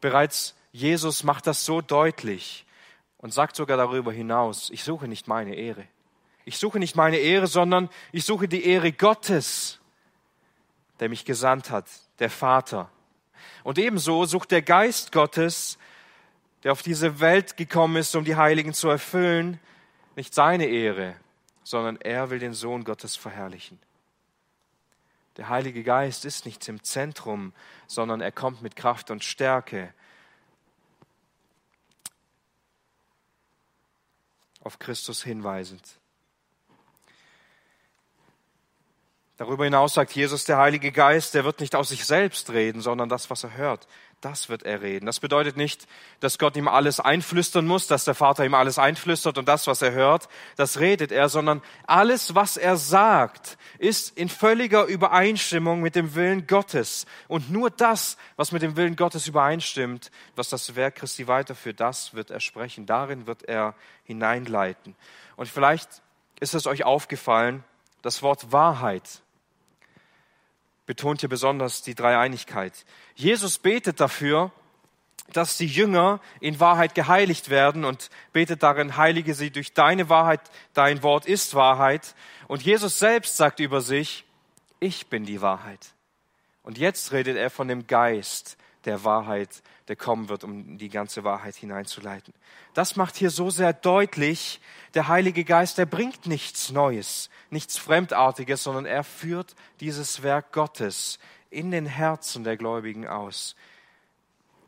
Bereits 0.02 0.56
Jesus 0.72 1.24
macht 1.24 1.48
das 1.48 1.66
so 1.66 1.82
deutlich 1.82 2.66
und 3.18 3.34
sagt 3.34 3.56
sogar 3.56 3.78
darüber 3.78 4.12
hinaus, 4.12 4.70
ich 4.70 4.84
suche 4.84 5.08
nicht 5.08 5.28
meine 5.28 5.56
Ehre. 5.56 5.88
Ich 6.52 6.58
suche 6.58 6.80
nicht 6.80 6.98
meine 6.98 7.16
Ehre, 7.16 7.48
sondern 7.48 7.90
ich 8.12 8.26
suche 8.26 8.50
die 8.50 8.66
Ehre 8.66 8.92
Gottes, 8.92 9.80
der 11.00 11.08
mich 11.08 11.24
gesandt 11.24 11.70
hat, 11.70 11.86
der 12.20 12.30
Vater. 12.30 12.92
Und 13.64 13.78
ebenso 13.78 14.26
sucht 14.26 14.52
der 14.52 14.62
Geist 14.62 15.14
Gottes, 15.14 15.78
der 16.64 16.74
auf 16.74 16.82
diese 16.82 17.22
Welt 17.22 17.56
gekommen 17.56 17.96
ist, 17.96 18.14
um 18.18 18.26
die 18.26 18.36
Heiligen 18.36 18.74
zu 18.74 18.90
erfüllen, 18.90 19.62
nicht 20.18 20.34
seine 20.34 20.66
Ehre, 20.66 21.16
sondern 21.64 21.96
er 22.02 22.32
will 22.32 22.40
den 22.40 22.54
Sohn 22.54 22.84
Gottes 22.84 23.16
verherrlichen. 23.16 23.80
Der 25.38 25.48
Heilige 25.48 25.84
Geist 25.84 26.26
ist 26.26 26.46
nicht 26.46 26.68
im 26.68 26.84
Zentrum, 26.84 27.54
sondern 27.88 28.20
er 28.20 28.34
kommt 28.34 28.62
mit 28.62 28.76
Kraft 28.76 29.10
und 29.10 29.24
Stärke 29.24 29.94
auf 34.60 34.80
Christus 34.80 35.24
hinweisend. 35.24 36.01
Darüber 39.42 39.64
hinaus 39.64 39.96
sagt 39.96 40.12
Jesus, 40.12 40.46
der 40.46 40.60
Heilige 40.60 40.92
Geist, 40.92 41.34
der 41.34 41.44
wird 41.44 41.62
nicht 41.62 41.74
aus 41.74 41.90
sich 41.90 42.06
selbst 42.06 42.52
reden, 42.52 42.80
sondern 42.80 43.10
das, 43.10 43.32
was 43.32 43.44
er 43.44 43.58
hört, 43.58 43.88
das 44.22 44.50
wird 44.50 44.62
er 44.62 44.84
reden. 44.84 45.08
Das 45.08 45.20
bedeutet 45.20 45.58
nicht, 45.58 45.88
dass 46.20 46.38
Gott 46.38 46.56
ihm 46.56 46.68
alles 46.68 47.00
einflüstern 47.00 47.66
muss, 47.66 47.88
dass 47.88 48.06
der 48.06 48.14
Vater 48.14 48.46
ihm 48.46 48.54
alles 48.54 48.78
einflüstert 48.78 49.40
und 49.40 49.48
das, 49.48 49.66
was 49.66 49.82
er 49.82 49.94
hört, 49.94 50.30
das 50.58 50.80
redet 50.80 51.12
er, 51.12 51.28
sondern 51.28 51.64
alles, 51.88 52.36
was 52.36 52.56
er 52.56 52.78
sagt, 52.78 53.58
ist 53.80 54.16
in 54.16 54.30
völliger 54.30 54.86
Übereinstimmung 54.86 55.82
mit 55.82 55.96
dem 55.96 56.14
Willen 56.14 56.46
Gottes. 56.46 57.08
Und 57.28 57.50
nur 57.50 57.72
das, 57.72 58.18
was 58.36 58.52
mit 58.52 58.62
dem 58.62 58.76
Willen 58.76 58.96
Gottes 58.96 59.26
übereinstimmt, 59.26 60.12
was 60.36 60.50
das 60.50 60.76
Werk 60.76 60.98
Christi 60.98 61.28
weiterführt, 61.28 61.80
das 61.80 62.14
wird 62.14 62.30
er 62.30 62.42
sprechen. 62.42 62.86
Darin 62.86 63.26
wird 63.26 63.42
er 63.42 63.74
hineinleiten. 64.04 64.96
Und 65.36 65.50
vielleicht 65.50 65.90
ist 66.40 66.54
es 66.54 66.68
euch 66.68 66.84
aufgefallen, 66.84 67.64
das 68.04 68.22
Wort 68.22 68.52
Wahrheit 68.52 69.24
betont 70.86 71.22
hier 71.22 71.30
besonders 71.30 71.82
die 71.82 71.96
Dreieinigkeit. 71.96 72.86
Jesus 73.16 73.58
betet 73.58 74.00
dafür, 74.00 74.52
dass 75.34 75.58
die 75.58 75.68
Jünger 75.68 76.20
in 76.40 76.60
Wahrheit 76.60 76.96
geheiligt 76.96 77.50
werden 77.50 77.86
und 77.86 78.10
betet 78.34 78.64
darin, 78.64 78.98
heilige 78.98 79.34
sie 79.34 79.52
durch 79.52 79.74
deine 79.74 80.10
Wahrheit, 80.10 80.42
dein 80.74 81.04
Wort 81.04 81.26
ist 81.26 81.56
Wahrheit. 81.56 82.16
Und 82.48 82.64
Jesus 82.64 83.00
selbst 83.00 83.38
sagt 83.38 83.60
über 83.60 83.82
sich, 83.82 84.26
ich 84.80 85.08
bin 85.08 85.26
die 85.26 85.42
Wahrheit. 85.42 85.94
Und 86.64 86.78
jetzt 86.78 87.12
redet 87.12 87.38
er 87.38 87.50
von 87.50 87.68
dem 87.68 87.88
Geist 87.88 88.58
der 88.86 89.04
Wahrheit, 89.04 89.62
der 89.88 89.96
kommen 89.96 90.30
wird, 90.30 90.44
um 90.44 90.78
die 90.78 90.90
ganze 90.90 91.24
Wahrheit 91.24 91.56
hineinzuleiten. 91.56 92.34
Das 92.74 92.96
macht 92.96 93.16
hier 93.16 93.30
so 93.30 93.50
sehr 93.50 93.74
deutlich, 93.74 94.62
der 94.94 95.08
Heilige 95.08 95.44
Geist, 95.44 95.78
der 95.78 95.86
bringt 95.86 96.28
nichts 96.28 96.72
Neues, 96.72 97.30
nichts 97.50 97.78
Fremdartiges, 97.78 98.64
sondern 98.64 98.86
er 98.86 99.04
führt 99.04 99.56
dieses 99.80 100.24
Werk 100.24 100.52
Gottes 100.52 101.20
in 101.50 101.72
den 101.72 101.86
Herzen 101.86 102.44
der 102.44 102.58
Gläubigen 102.58 103.08
aus. 103.08 103.56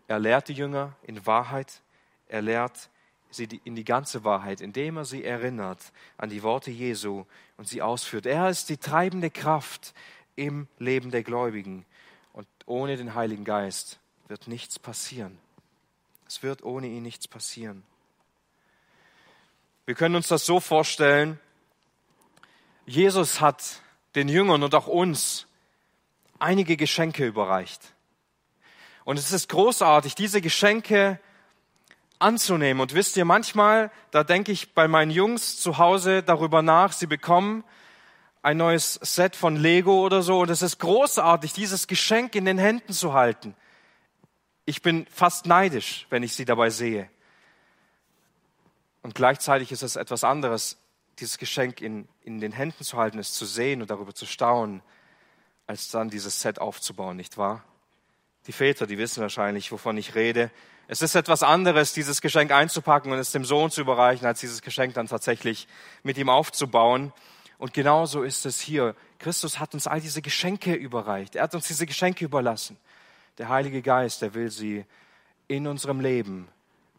Er 0.08 0.19
lehrt 0.19 0.49
die 0.49 0.54
Jünger 0.54 0.95
in 1.04 1.26
Wahrheit, 1.26 1.82
er 2.28 2.41
lehrt 2.41 2.89
sie 3.32 3.62
in 3.63 3.76
die 3.76 3.86
ganze 3.86 4.23
Wahrheit, 4.23 4.62
indem 4.62 4.97
er 4.97 5.06
sie 5.06 5.23
erinnert 5.23 5.80
an 6.17 6.30
die 6.30 6.43
Worte 6.43 6.71
Jesu 6.71 7.26
und 7.58 7.67
sie 7.67 7.82
ausführt. 7.82 8.26
Er 8.26 8.49
ist 8.49 8.69
die 8.69 8.78
treibende 8.78 9.30
Kraft 9.30 9.93
im 10.36 10.67
Leben 10.78 11.12
der 11.12 11.23
Gläubigen. 11.23 11.86
Und 12.34 12.47
ohne 12.65 12.97
den 12.97 13.15
Heiligen 13.15 13.43
Geist 13.43 13.99
wird 14.27 14.47
nichts 14.47 14.79
passieren. 14.79 15.38
Es 16.27 16.43
wird 16.43 16.63
ohne 16.63 16.88
ihn 16.88 17.03
nichts 17.03 17.27
passieren. 17.27 17.83
Wir 19.86 19.95
können 19.95 20.15
uns 20.15 20.27
das 20.27 20.45
so 20.45 20.59
vorstellen, 20.59 21.39
Jesus 22.86 23.41
hat 23.41 23.81
den 24.15 24.29
Jüngern 24.29 24.63
und 24.63 24.75
auch 24.75 24.88
uns 24.88 25.47
einige 26.39 26.77
Geschenke 26.77 27.25
überreicht. 27.25 27.93
Und 29.05 29.19
es 29.19 29.31
ist 29.31 29.49
großartig, 29.49 30.15
diese 30.15 30.41
Geschenke 30.41 31.19
anzunehmen. 32.19 32.81
Und 32.81 32.93
wisst 32.93 33.17
ihr, 33.17 33.25
manchmal, 33.25 33.91
da 34.12 34.23
denke 34.23 34.51
ich 34.51 34.73
bei 34.73 34.88
meinen 34.88 35.12
Jungs 35.12 35.59
zu 35.59 35.77
Hause 35.77 36.23
darüber 36.23 36.62
nach, 36.62 36.93
sie 36.93 37.07
bekommen 37.07 37.63
ein 38.41 38.57
neues 38.57 38.95
Set 39.01 39.36
von 39.36 39.55
Lego 39.55 40.05
oder 40.05 40.21
so. 40.21 40.39
Und 40.39 40.49
es 40.49 40.62
ist 40.62 40.79
großartig, 40.79 41.53
dieses 41.53 41.88
Geschenk 41.88 42.36
in 42.36 42.45
den 42.45 42.57
Händen 42.57 42.93
zu 42.93 43.13
halten. 43.13 43.55
Ich 44.65 44.82
bin 44.82 45.06
fast 45.08 45.45
neidisch, 45.45 46.08
wenn 46.10 46.23
ich 46.23 46.34
sie 46.34 46.45
dabei 46.45 46.69
sehe. 46.69 47.10
Und 49.02 49.15
gleichzeitig 49.15 49.71
ist 49.71 49.84
es 49.84 49.97
etwas 49.97 50.23
anderes, 50.23 50.78
dieses 51.19 51.38
Geschenk 51.38 51.82
in, 51.82 52.08
in 52.21 52.39
den 52.39 52.54
Händen 52.54 52.84
zu 52.84 52.97
halten, 52.97 53.19
es 53.19 53.34
zu 53.34 53.45
sehen 53.45 53.82
und 53.82 53.89
darüber 53.89 54.15
zu 54.15 54.26
staunen, 54.26 54.82
als 55.67 55.89
dann 55.89 56.10
dieses 56.10 56.39
Set 56.39 56.60
aufzubauen, 56.60 57.17
nicht 57.17 57.38
wahr? 57.38 57.63
Die 58.47 58.54
Väter, 58.54 58.88
die 58.88 58.97
wissen 58.97 59.21
wahrscheinlich, 59.21 59.71
wovon 59.71 59.97
ich 59.97 60.15
rede. 60.15 60.52
Es 60.88 61.02
ist 61.02 61.15
etwas 61.15 61.43
anderes, 61.43 61.93
dieses 61.93 62.21
Geschenk 62.21 62.52
einzupacken 62.52 63.12
und 63.12 63.17
es 63.17 63.32
dem 63.32 63.45
Sohn 63.45 63.71
zu 63.71 63.82
überreichen, 63.82 64.26
als 64.26 64.41
dieses 64.41 64.62
Geschenk 64.62 64.93
dann 64.95 65.08
tatsächlich 65.08 65.67
mit 66.04 66.17
ihm 66.17 66.30
aufzubauen. 66.30 67.13
Und 67.58 67.73
genauso 67.73 68.23
ist 68.23 68.45
es 68.45 68.60
hier. 68.60 68.95
Christus 69.19 69.60
hat 69.60 69.73
uns 69.73 69.88
all 69.88 70.02
diese 70.02 70.21
Geschenke 70.21 70.73
überreicht. 70.73 71.36
Er 71.36 71.43
hat 71.43 71.56
uns 71.56 71.67
diese 71.67 71.86
Geschenke 71.86 72.26
überlassen. 72.26 72.78
Der 73.38 73.50
Heilige 73.50 73.82
Geist, 73.82 74.22
er 74.22 74.34
will 74.34 74.52
sie 74.52 74.86
in 75.48 75.67
unserem 75.67 76.00
Leben 76.00 76.48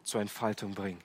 zur 0.02 0.20
Entfaltung 0.20 0.74
bringen. 0.74 1.00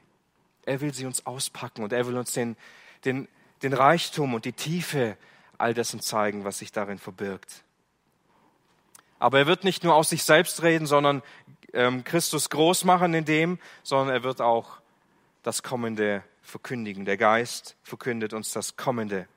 Er 0.66 0.82
will 0.82 0.94
sie 0.94 1.06
uns 1.06 1.26
auspacken 1.26 1.84
und 1.84 1.94
er 1.94 2.06
will 2.08 2.18
uns 2.18 2.32
den, 2.34 2.58
den, 3.06 3.28
den 3.64 3.74
Reichtum 3.74 4.34
und 4.34 4.46
die 4.46 4.54
Tiefe 4.54 5.18
all 5.58 5.74
dessen 5.74 6.00
zeigen, 6.00 6.44
was 6.44 6.60
sich 6.60 6.72
darin 6.72 7.00
verbirgt. 7.00 7.64
Aber 9.20 9.40
er 9.40 9.48
wird 9.48 9.64
nicht 9.64 9.84
nur 9.84 9.96
aus 9.96 10.10
sich 10.10 10.24
selbst 10.24 10.64
reden, 10.64 10.88
sondern 10.88 11.22
ähm, 11.74 12.04
Christus 12.04 12.50
groß 12.50 12.86
machen 12.86 13.14
in 13.14 13.26
dem, 13.26 13.60
sondern 13.84 14.16
er 14.16 14.24
wird 14.24 14.42
auch 14.42 14.80
das 15.44 15.62
Kommende 15.62 16.24
verkündigen. 16.42 17.06
Der 17.06 17.18
Geist 17.18 17.76
verkündet 17.84 18.34
uns 18.34 18.52
das 18.52 18.78
Kommende. 18.78 19.28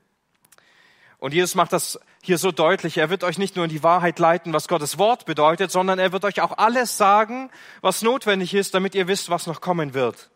Und 1.19 1.33
Jesus 1.33 1.55
macht 1.55 1.73
das 1.73 1.99
hier 2.25 2.37
so 2.37 2.51
deutlich. 2.51 2.97
Er 2.97 3.09
wird 3.09 3.23
euch 3.23 3.37
nicht 3.37 3.55
nur 3.55 3.65
in 3.65 3.71
die 3.71 3.83
Wahrheit 3.83 4.19
leiten, 4.19 4.53
was 4.53 4.67
Gottes 4.67 4.97
Wort 4.97 5.25
bedeutet, 5.25 5.71
sondern 5.71 5.99
er 5.99 6.11
wird 6.11 6.25
euch 6.25 6.41
auch 6.41 6.57
alles 6.57 6.97
sagen, 6.97 7.51
was 7.81 8.01
notwendig 8.01 8.53
ist, 8.53 8.73
damit 8.73 8.95
ihr 8.95 9.07
wisst, 9.07 9.29
was 9.29 9.47
noch 9.47 9.61
kommen 9.61 9.93
wird. 9.93 10.29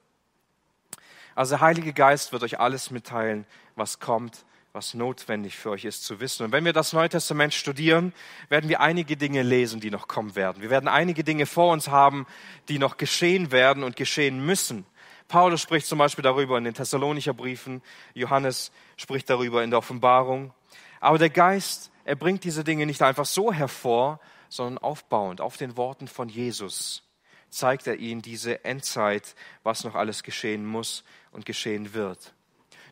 Also 1.36 1.56
der 1.56 1.62
Heilige 1.62 1.94
Geist 1.94 2.32
wird 2.32 2.44
euch 2.44 2.60
alles 2.60 2.92
mitteilen, 2.92 3.46
was 3.76 4.00
kommt 4.00 4.46
was 4.78 4.94
notwendig 4.94 5.58
für 5.58 5.72
euch 5.72 5.86
ist 5.86 6.04
zu 6.04 6.20
wissen. 6.20 6.44
Und 6.44 6.52
wenn 6.52 6.64
wir 6.64 6.72
das 6.72 6.94
Neue 6.94 7.10
Testament 7.10 7.56
studieren, 7.56 8.14
werden 8.48 8.70
wir 8.70 8.80
einige 8.80 9.18
Dinge 9.18 9.42
lesen, 9.42 9.80
die 9.80 9.90
noch 9.90 10.08
kommen 10.08 10.36
werden. 10.36 10.62
Wir 10.62 10.70
werden 10.70 10.88
einige 10.88 11.24
Dinge 11.24 11.48
vor 11.48 11.74
uns 11.74 11.88
haben, 11.88 12.28
die 12.70 12.78
noch 12.78 12.98
geschehen 12.98 13.52
werden 13.52 13.84
und 13.84 13.96
geschehen 13.96 14.46
müssen. 14.46 14.86
Paulus 15.30 15.62
spricht 15.62 15.88
zum 15.88 15.98
Beispiel 15.98 16.22
darüber 16.22 16.60
in 16.60 16.64
den 16.64 16.76
Thessalonicher 16.76 17.34
Briefen, 17.34 17.82
Johannes 18.14 18.72
spricht 18.98 19.32
darüber 19.32 19.64
in 19.64 19.72
der 19.72 19.80
Offenbarung. 19.80 20.54
Aber 21.00 21.18
der 21.18 21.30
Geist, 21.30 21.92
er 22.06 22.16
bringt 22.16 22.44
diese 22.44 22.64
Dinge 22.64 22.86
nicht 22.86 23.02
einfach 23.02 23.26
so 23.26 23.52
hervor, 23.52 24.20
sondern 24.50 24.78
aufbauend 24.78 25.42
auf 25.42 25.58
den 25.58 25.78
Worten 25.78 26.08
von 26.08 26.30
Jesus 26.30 27.04
zeigt 27.50 27.88
er 27.88 27.96
ihnen 27.96 28.22
diese 28.22 28.66
Endzeit, 28.66 29.34
was 29.64 29.86
noch 29.86 29.96
alles 29.96 30.24
geschehen 30.24 30.66
muss 30.66 31.06
und 31.32 31.46
geschehen 31.46 31.94
wird. 31.94 32.34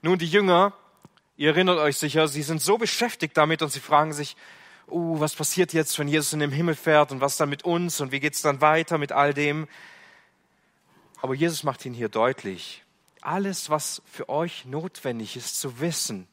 Nun, 0.01 0.17
die 0.17 0.29
Jünger, 0.29 0.73
Ihr 1.37 1.49
erinnert 1.49 1.79
euch 1.79 1.97
sicher, 1.97 2.29
sie 2.29 2.43
sind 2.43 2.61
so 2.61 2.77
beschäftigt 2.77 3.35
damit 3.35 3.61
und 3.61 3.69
sie 3.69 3.81
fragen 3.81 4.13
sich, 4.13 4.37
uh, 4.89 5.19
was 5.19 5.35
passiert 5.35 5.73
jetzt, 5.73 5.99
wenn 5.99 6.07
Jesus 6.07 6.31
in 6.31 6.39
den 6.39 6.51
Himmel 6.51 6.75
fährt 6.75 7.11
und 7.11 7.19
was 7.19 7.35
dann 7.35 7.49
mit 7.49 7.63
uns 7.65 7.99
und 7.99 8.13
wie 8.13 8.21
geht's 8.21 8.41
dann 8.41 8.61
weiter 8.61 8.97
mit 8.97 9.11
all 9.11 9.33
dem? 9.33 9.67
Aber 11.21 11.33
Jesus 11.33 11.63
macht 11.63 11.85
ihnen 11.85 11.95
hier 11.95 12.07
deutlich, 12.07 12.85
alles, 13.19 13.69
was 13.69 14.01
für 14.05 14.29
euch 14.29 14.63
notwendig 14.65 15.35
ist 15.35 15.59
zu 15.59 15.81
wissen, 15.81 16.27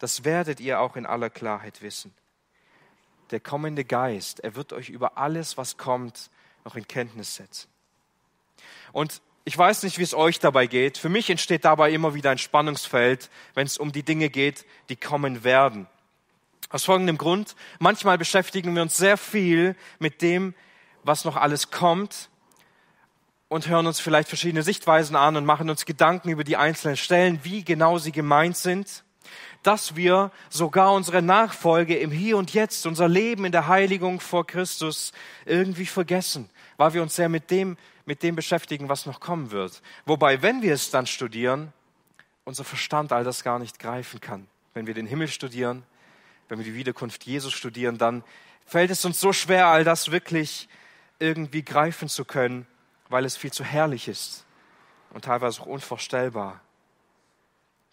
das 0.00 0.24
werdet 0.24 0.58
ihr 0.58 0.80
auch 0.80 0.96
in 0.96 1.06
aller 1.06 1.30
Klarheit 1.30 1.82
wissen. 1.82 2.12
Der 3.30 3.38
kommende 3.38 3.84
Geist, 3.84 4.40
er 4.40 4.56
wird 4.56 4.72
euch 4.72 4.88
über 4.88 5.16
alles, 5.16 5.56
was 5.56 5.76
kommt, 5.76 6.30
noch 6.64 6.74
in 6.74 6.88
Kenntnis 6.88 7.36
setzen. 7.36 7.68
Und 8.92 9.22
ich 9.44 9.56
weiß 9.56 9.84
nicht, 9.84 9.98
wie 9.98 10.02
es 10.02 10.14
euch 10.14 10.38
dabei 10.38 10.66
geht. 10.66 10.98
Für 10.98 11.08
mich 11.08 11.30
entsteht 11.30 11.64
dabei 11.64 11.92
immer 11.92 12.14
wieder 12.14 12.30
ein 12.30 12.38
Spannungsfeld, 12.38 13.30
wenn 13.54 13.66
es 13.66 13.78
um 13.78 13.92
die 13.92 14.02
Dinge 14.02 14.30
geht, 14.30 14.66
die 14.88 14.96
kommen 14.96 15.44
werden. 15.44 15.86
Aus 16.70 16.84
folgendem 16.84 17.18
Grund. 17.18 17.54
Manchmal 17.78 18.18
beschäftigen 18.18 18.74
wir 18.74 18.82
uns 18.82 18.96
sehr 18.96 19.16
viel 19.16 19.76
mit 19.98 20.22
dem, 20.22 20.54
was 21.02 21.24
noch 21.24 21.36
alles 21.36 21.70
kommt 21.70 22.30
und 23.48 23.68
hören 23.68 23.86
uns 23.86 24.00
vielleicht 24.00 24.28
verschiedene 24.28 24.62
Sichtweisen 24.62 25.16
an 25.16 25.36
und 25.36 25.44
machen 25.44 25.68
uns 25.68 25.84
Gedanken 25.84 26.30
über 26.30 26.44
die 26.44 26.56
einzelnen 26.56 26.96
Stellen, 26.96 27.40
wie 27.42 27.64
genau 27.64 27.98
sie 27.98 28.12
gemeint 28.12 28.56
sind, 28.56 29.04
dass 29.62 29.96
wir 29.96 30.30
sogar 30.48 30.92
unsere 30.92 31.22
Nachfolge 31.22 31.96
im 31.98 32.10
Hier 32.10 32.36
und 32.36 32.54
Jetzt, 32.54 32.86
unser 32.86 33.08
Leben 33.08 33.44
in 33.44 33.52
der 33.52 33.68
Heiligung 33.68 34.20
vor 34.20 34.46
Christus 34.46 35.12
irgendwie 35.44 35.86
vergessen, 35.86 36.48
weil 36.76 36.94
wir 36.94 37.02
uns 37.02 37.16
sehr 37.16 37.28
mit 37.28 37.50
dem 37.50 37.76
mit 38.10 38.24
dem 38.24 38.34
beschäftigen, 38.34 38.88
was 38.88 39.06
noch 39.06 39.20
kommen 39.20 39.52
wird. 39.52 39.82
Wobei, 40.04 40.42
wenn 40.42 40.62
wir 40.62 40.74
es 40.74 40.90
dann 40.90 41.06
studieren, 41.06 41.72
unser 42.44 42.64
Verstand 42.64 43.12
all 43.12 43.22
das 43.22 43.44
gar 43.44 43.60
nicht 43.60 43.78
greifen 43.78 44.20
kann. 44.20 44.48
Wenn 44.74 44.88
wir 44.88 44.94
den 44.94 45.06
Himmel 45.06 45.28
studieren, 45.28 45.84
wenn 46.48 46.58
wir 46.58 46.64
die 46.64 46.74
Wiederkunft 46.74 47.24
Jesus 47.24 47.52
studieren, 47.52 47.98
dann 47.98 48.24
fällt 48.66 48.90
es 48.90 49.04
uns 49.04 49.20
so 49.20 49.32
schwer, 49.32 49.68
all 49.68 49.84
das 49.84 50.10
wirklich 50.10 50.68
irgendwie 51.20 51.62
greifen 51.62 52.08
zu 52.08 52.24
können, 52.24 52.66
weil 53.08 53.24
es 53.24 53.36
viel 53.36 53.52
zu 53.52 53.62
herrlich 53.62 54.08
ist 54.08 54.44
und 55.10 55.26
teilweise 55.26 55.62
auch 55.62 55.66
unvorstellbar, 55.66 56.60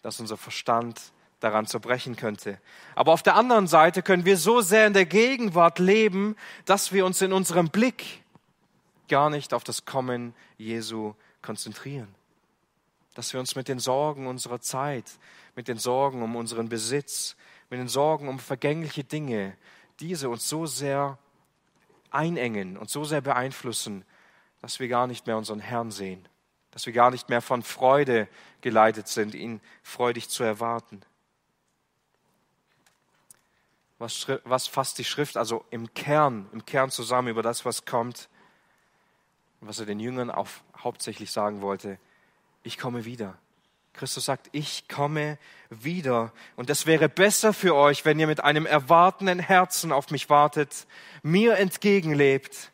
dass 0.02 0.18
unser 0.18 0.36
Verstand 0.36 1.00
daran 1.40 1.66
zerbrechen 1.66 2.16
könnte. 2.16 2.58
Aber 2.94 3.12
auf 3.12 3.22
der 3.22 3.36
anderen 3.36 3.66
Seite 3.66 4.02
können 4.02 4.24
wir 4.24 4.36
so 4.36 4.60
sehr 4.60 4.86
in 4.86 4.92
der 4.92 5.06
Gegenwart 5.06 5.78
leben, 5.78 6.36
dass 6.64 6.92
wir 6.92 7.06
uns 7.06 7.22
in 7.22 7.32
unserem 7.32 7.68
Blick 7.68 8.22
gar 9.08 9.30
nicht 9.30 9.54
auf 9.54 9.64
das 9.64 9.84
Kommen 9.84 10.34
Jesu 10.56 11.14
konzentrieren. 11.42 12.14
Dass 13.14 13.32
wir 13.32 13.40
uns 13.40 13.56
mit 13.56 13.68
den 13.68 13.78
Sorgen 13.78 14.26
unserer 14.26 14.60
Zeit, 14.60 15.04
mit 15.56 15.68
den 15.68 15.78
Sorgen 15.78 16.22
um 16.22 16.36
unseren 16.36 16.68
Besitz, 16.68 17.36
mit 17.70 17.80
den 17.80 17.88
Sorgen 17.88 18.28
um 18.28 18.38
vergängliche 18.38 19.04
Dinge, 19.04 19.56
diese 20.00 20.28
uns 20.28 20.48
so 20.48 20.66
sehr 20.66 21.18
einengen 22.10 22.76
und 22.76 22.90
so 22.90 23.04
sehr 23.04 23.20
beeinflussen, 23.20 24.04
dass 24.60 24.80
wir 24.80 24.88
gar 24.88 25.06
nicht 25.06 25.26
mehr 25.26 25.36
unseren 25.36 25.60
Herrn 25.60 25.90
sehen, 25.90 26.26
dass 26.70 26.86
wir 26.86 26.92
gar 26.92 27.10
nicht 27.10 27.28
mehr 27.28 27.42
von 27.42 27.62
Freude 27.62 28.28
geleitet 28.60 29.08
sind, 29.08 29.34
ihn 29.34 29.60
freudig 29.82 30.28
zu 30.28 30.42
erwarten. 30.42 31.00
Was, 33.98 34.26
was 34.44 34.66
fasst 34.68 34.98
die 34.98 35.04
Schrift 35.04 35.36
also 35.36 35.64
im 35.70 35.92
Kern, 35.94 36.48
im 36.52 36.64
Kern 36.64 36.90
zusammen 36.90 37.28
über 37.28 37.42
das, 37.42 37.64
was 37.64 37.84
kommt? 37.84 38.28
was 39.60 39.80
er 39.80 39.86
den 39.86 40.00
Jüngern 40.00 40.30
auch 40.30 40.48
hauptsächlich 40.76 41.30
sagen 41.32 41.60
wollte, 41.60 41.98
ich 42.62 42.78
komme 42.78 43.04
wieder. 43.04 43.38
Christus 43.92 44.26
sagt, 44.26 44.48
ich 44.52 44.86
komme 44.88 45.38
wieder. 45.70 46.32
Und 46.54 46.70
es 46.70 46.86
wäre 46.86 47.08
besser 47.08 47.52
für 47.52 47.74
euch, 47.74 48.04
wenn 48.04 48.20
ihr 48.20 48.28
mit 48.28 48.44
einem 48.44 48.66
erwartenden 48.66 49.40
Herzen 49.40 49.90
auf 49.90 50.10
mich 50.10 50.30
wartet, 50.30 50.86
mir 51.22 51.56
entgegenlebt, 51.56 52.70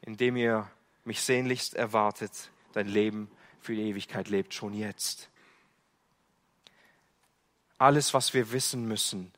indem 0.00 0.36
ihr 0.36 0.70
mich 1.04 1.20
sehnlichst 1.20 1.74
erwartet, 1.74 2.50
dein 2.72 2.88
Leben 2.88 3.30
für 3.60 3.74
die 3.74 3.82
Ewigkeit 3.82 4.28
lebt, 4.28 4.54
schon 4.54 4.72
jetzt. 4.72 5.28
Alles, 7.76 8.14
was 8.14 8.32
wir 8.32 8.52
wissen 8.52 8.88
müssen, 8.88 9.32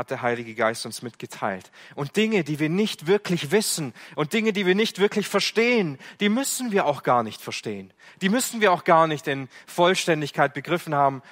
hat 0.00 0.10
der 0.10 0.22
Heilige 0.22 0.54
Geist 0.54 0.86
uns 0.86 1.02
mitgeteilt. 1.02 1.70
Und 1.94 2.16
Dinge, 2.16 2.42
die 2.42 2.58
wir 2.58 2.70
nicht 2.70 3.06
wirklich 3.06 3.50
wissen 3.50 3.92
und 4.16 4.32
Dinge, 4.32 4.54
die 4.54 4.64
wir 4.64 4.74
nicht 4.74 4.98
wirklich 4.98 5.28
verstehen, 5.28 5.98
die 6.20 6.30
müssen 6.30 6.72
wir 6.72 6.86
auch 6.86 7.02
gar 7.02 7.22
nicht 7.22 7.42
verstehen. 7.42 7.92
Die 8.22 8.30
müssen 8.30 8.62
wir 8.62 8.72
auch 8.72 8.84
gar 8.84 9.06
nicht 9.06 9.28
in 9.28 9.50
Vollständigkeit 9.66 10.54
begriffen 10.54 10.94
haben, 10.94 11.22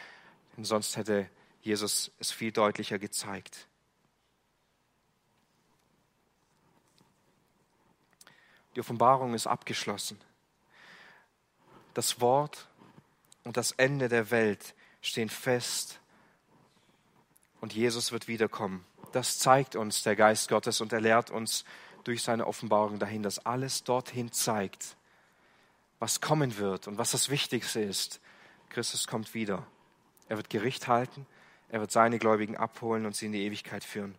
denn 0.54 0.66
sonst 0.66 0.98
hätte 0.98 1.30
Jesus 1.62 2.10
es 2.20 2.30
viel 2.30 2.52
deutlicher 2.52 2.98
gezeigt. 2.98 3.66
Die 8.76 8.80
Offenbarung 8.80 9.32
ist 9.32 9.46
abgeschlossen. 9.46 10.20
Das 11.94 12.20
Wort 12.20 12.68
und 13.44 13.56
das 13.56 13.72
Ende 13.72 14.10
der 14.10 14.30
Welt 14.30 14.74
stehen 15.00 15.30
fest 15.30 16.00
und 17.60 17.74
Jesus 17.74 18.12
wird 18.12 18.28
wiederkommen. 18.28 18.84
Das 19.12 19.38
zeigt 19.38 19.76
uns 19.76 20.02
der 20.02 20.16
Geist 20.16 20.48
Gottes 20.48 20.80
und 20.80 20.92
er 20.92 21.00
lehrt 21.00 21.30
uns 21.30 21.64
durch 22.04 22.22
seine 22.22 22.46
Offenbarung 22.46 22.98
dahin, 22.98 23.22
dass 23.22 23.44
alles 23.44 23.84
dorthin 23.84 24.32
zeigt, 24.32 24.96
was 25.98 26.20
kommen 26.20 26.58
wird 26.58 26.86
und 26.88 26.98
was 26.98 27.10
das 27.10 27.30
Wichtigste 27.30 27.80
ist. 27.80 28.20
Christus 28.68 29.06
kommt 29.06 29.34
wieder. 29.34 29.66
Er 30.28 30.36
wird 30.36 30.50
Gericht 30.50 30.88
halten, 30.88 31.26
Er 31.70 31.80
wird 31.80 31.92
seine 31.92 32.18
Gläubigen 32.18 32.56
abholen 32.56 33.04
und 33.04 33.14
sie 33.14 33.26
in 33.26 33.32
die 33.32 33.44
Ewigkeit 33.44 33.84
führen. 33.84 34.14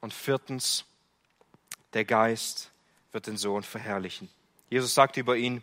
Und 0.00 0.12
viertens, 0.12 0.84
der 1.92 2.04
Geist 2.04 2.70
wird 3.12 3.26
den 3.26 3.36
Sohn 3.36 3.62
verherrlichen. 3.62 4.28
Jesus 4.68 4.94
sagt 4.94 5.16
über 5.16 5.36
ihn, 5.36 5.62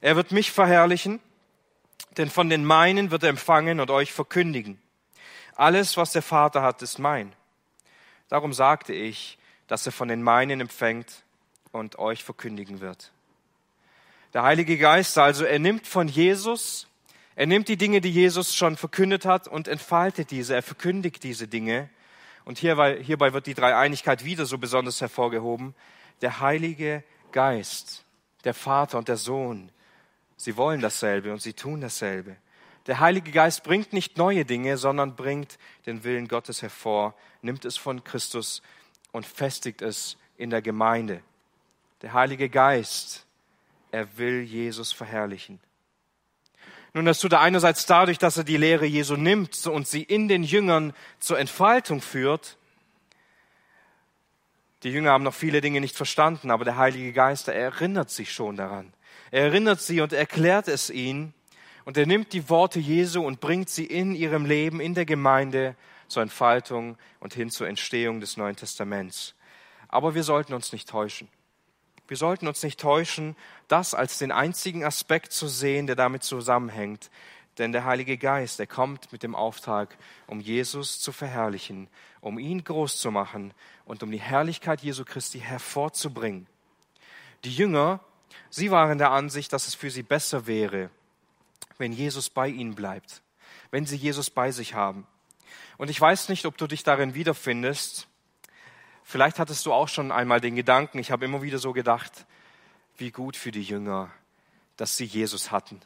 er 0.00 0.16
wird 0.16 0.30
mich 0.32 0.52
verherrlichen, 0.52 1.20
denn 2.16 2.30
von 2.30 2.48
den 2.48 2.64
meinen 2.64 3.10
wird 3.10 3.22
er 3.22 3.28
empfangen 3.28 3.80
und 3.80 3.90
euch 3.90 4.12
verkündigen. 4.12 4.80
Alles, 5.56 5.96
was 5.96 6.12
der 6.12 6.22
Vater 6.22 6.62
hat, 6.62 6.82
ist 6.82 6.98
mein. 6.98 7.32
Darum 8.28 8.52
sagte 8.52 8.92
ich, 8.92 9.38
dass 9.66 9.86
er 9.86 9.92
von 9.92 10.08
den 10.08 10.22
meinen 10.22 10.60
empfängt 10.60 11.22
und 11.72 11.98
euch 11.98 12.24
verkündigen 12.24 12.80
wird. 12.80 13.12
Der 14.32 14.42
Heilige 14.42 14.78
Geist 14.78 15.16
also, 15.18 15.44
er 15.44 15.58
nimmt 15.58 15.86
von 15.86 16.08
Jesus, 16.08 16.88
er 17.36 17.46
nimmt 17.46 17.68
die 17.68 17.76
Dinge, 17.76 18.00
die 18.00 18.10
Jesus 18.10 18.54
schon 18.54 18.76
verkündet 18.76 19.24
hat 19.24 19.48
und 19.48 19.68
entfaltet 19.68 20.30
diese, 20.30 20.54
er 20.54 20.62
verkündigt 20.62 21.22
diese 21.22 21.48
Dinge. 21.48 21.88
Und 22.44 22.58
hierbei, 22.58 23.00
hierbei 23.02 23.32
wird 23.32 23.46
die 23.46 23.54
Dreieinigkeit 23.54 24.24
wieder 24.24 24.44
so 24.44 24.58
besonders 24.58 25.00
hervorgehoben. 25.00 25.74
Der 26.20 26.40
Heilige 26.40 27.02
Geist, 27.32 28.04
der 28.44 28.54
Vater 28.54 28.98
und 28.98 29.08
der 29.08 29.16
Sohn, 29.16 29.70
sie 30.36 30.56
wollen 30.56 30.80
dasselbe 30.80 31.32
und 31.32 31.40
sie 31.40 31.52
tun 31.52 31.80
dasselbe. 31.80 32.36
Der 32.86 33.00
Heilige 33.00 33.30
Geist 33.30 33.64
bringt 33.64 33.92
nicht 33.92 34.18
neue 34.18 34.44
Dinge, 34.44 34.76
sondern 34.76 35.16
bringt 35.16 35.58
den 35.86 36.04
Willen 36.04 36.28
Gottes 36.28 36.60
hervor, 36.60 37.14
nimmt 37.40 37.64
es 37.64 37.76
von 37.76 38.04
Christus 38.04 38.62
und 39.12 39.24
festigt 39.24 39.80
es 39.80 40.18
in 40.36 40.50
der 40.50 40.60
Gemeinde. 40.60 41.22
Der 42.02 42.12
Heilige 42.12 42.50
Geist, 42.50 43.26
er 43.90 44.18
will 44.18 44.42
Jesus 44.42 44.92
verherrlichen. 44.92 45.60
Nun, 46.92 47.06
das 47.06 47.18
tut 47.18 47.32
er 47.32 47.40
einerseits 47.40 47.86
dadurch, 47.86 48.18
dass 48.18 48.36
er 48.36 48.44
die 48.44 48.56
Lehre 48.56 48.86
Jesu 48.86 49.16
nimmt 49.16 49.66
und 49.66 49.88
sie 49.88 50.02
in 50.02 50.28
den 50.28 50.44
Jüngern 50.44 50.92
zur 51.18 51.38
Entfaltung 51.38 52.00
führt. 52.00 52.56
Die 54.84 54.90
Jünger 54.90 55.10
haben 55.10 55.24
noch 55.24 55.34
viele 55.34 55.60
Dinge 55.60 55.80
nicht 55.80 55.96
verstanden, 55.96 56.50
aber 56.50 56.64
der 56.64 56.76
Heilige 56.76 57.12
Geist, 57.12 57.48
er 57.48 57.54
erinnert 57.54 58.10
sich 58.10 58.32
schon 58.32 58.56
daran. 58.56 58.92
Er 59.34 59.46
erinnert 59.46 59.80
sie 59.80 60.00
und 60.00 60.12
erklärt 60.12 60.68
es 60.68 60.90
ihnen. 60.90 61.34
Und 61.84 61.96
er 61.96 62.06
nimmt 62.06 62.32
die 62.32 62.48
Worte 62.48 62.78
Jesu 62.78 63.20
und 63.20 63.40
bringt 63.40 63.68
sie 63.68 63.84
in 63.84 64.14
ihrem 64.14 64.46
Leben, 64.46 64.78
in 64.78 64.94
der 64.94 65.06
Gemeinde 65.06 65.74
zur 66.06 66.22
Entfaltung 66.22 66.96
und 67.18 67.34
hin 67.34 67.50
zur 67.50 67.66
Entstehung 67.66 68.20
des 68.20 68.36
Neuen 68.36 68.54
Testaments. 68.54 69.34
Aber 69.88 70.14
wir 70.14 70.22
sollten 70.22 70.54
uns 70.54 70.72
nicht 70.72 70.88
täuschen. 70.88 71.26
Wir 72.06 72.16
sollten 72.16 72.46
uns 72.46 72.62
nicht 72.62 72.78
täuschen, 72.78 73.34
das 73.66 73.92
als 73.92 74.18
den 74.18 74.30
einzigen 74.30 74.84
Aspekt 74.84 75.32
zu 75.32 75.48
sehen, 75.48 75.88
der 75.88 75.96
damit 75.96 76.22
zusammenhängt. 76.22 77.10
Denn 77.58 77.72
der 77.72 77.84
Heilige 77.84 78.16
Geist, 78.16 78.60
der 78.60 78.68
kommt 78.68 79.10
mit 79.10 79.24
dem 79.24 79.34
Auftrag, 79.34 79.96
um 80.28 80.38
Jesus 80.38 81.00
zu 81.00 81.10
verherrlichen, 81.10 81.88
um 82.20 82.38
ihn 82.38 82.62
groß 82.62 83.00
zu 83.00 83.10
machen 83.10 83.52
und 83.84 84.04
um 84.04 84.12
die 84.12 84.20
Herrlichkeit 84.20 84.82
Jesu 84.82 85.04
Christi 85.04 85.40
hervorzubringen. 85.40 86.46
Die 87.42 87.52
Jünger, 87.52 87.98
sie 88.50 88.70
waren 88.70 88.98
der 88.98 89.10
Ansicht, 89.10 89.52
dass 89.52 89.68
es 89.68 89.74
für 89.74 89.90
sie 89.90 90.02
besser 90.02 90.46
wäre, 90.46 90.90
wenn 91.78 91.92
Jesus 91.92 92.30
bei 92.30 92.48
ihnen 92.48 92.74
bleibt, 92.74 93.22
wenn 93.70 93.86
sie 93.86 93.96
Jesus 93.96 94.30
bei 94.30 94.50
sich 94.50 94.74
haben. 94.74 95.06
Und 95.76 95.90
ich 95.90 96.00
weiß 96.00 96.28
nicht, 96.28 96.46
ob 96.46 96.56
du 96.56 96.66
dich 96.66 96.82
darin 96.82 97.14
wiederfindest. 97.14 98.06
Vielleicht 99.02 99.38
hattest 99.38 99.66
du 99.66 99.72
auch 99.72 99.88
schon 99.88 100.12
einmal 100.12 100.40
den 100.40 100.56
Gedanken, 100.56 100.98
ich 100.98 101.10
habe 101.10 101.24
immer 101.24 101.42
wieder 101.42 101.58
so 101.58 101.72
gedacht, 101.72 102.26
wie 102.96 103.10
gut 103.10 103.36
für 103.36 103.50
die 103.50 103.62
Jünger, 103.62 104.10
dass 104.76 104.96
sie 104.96 105.04
Jesus 105.04 105.50
hatten. 105.50 105.80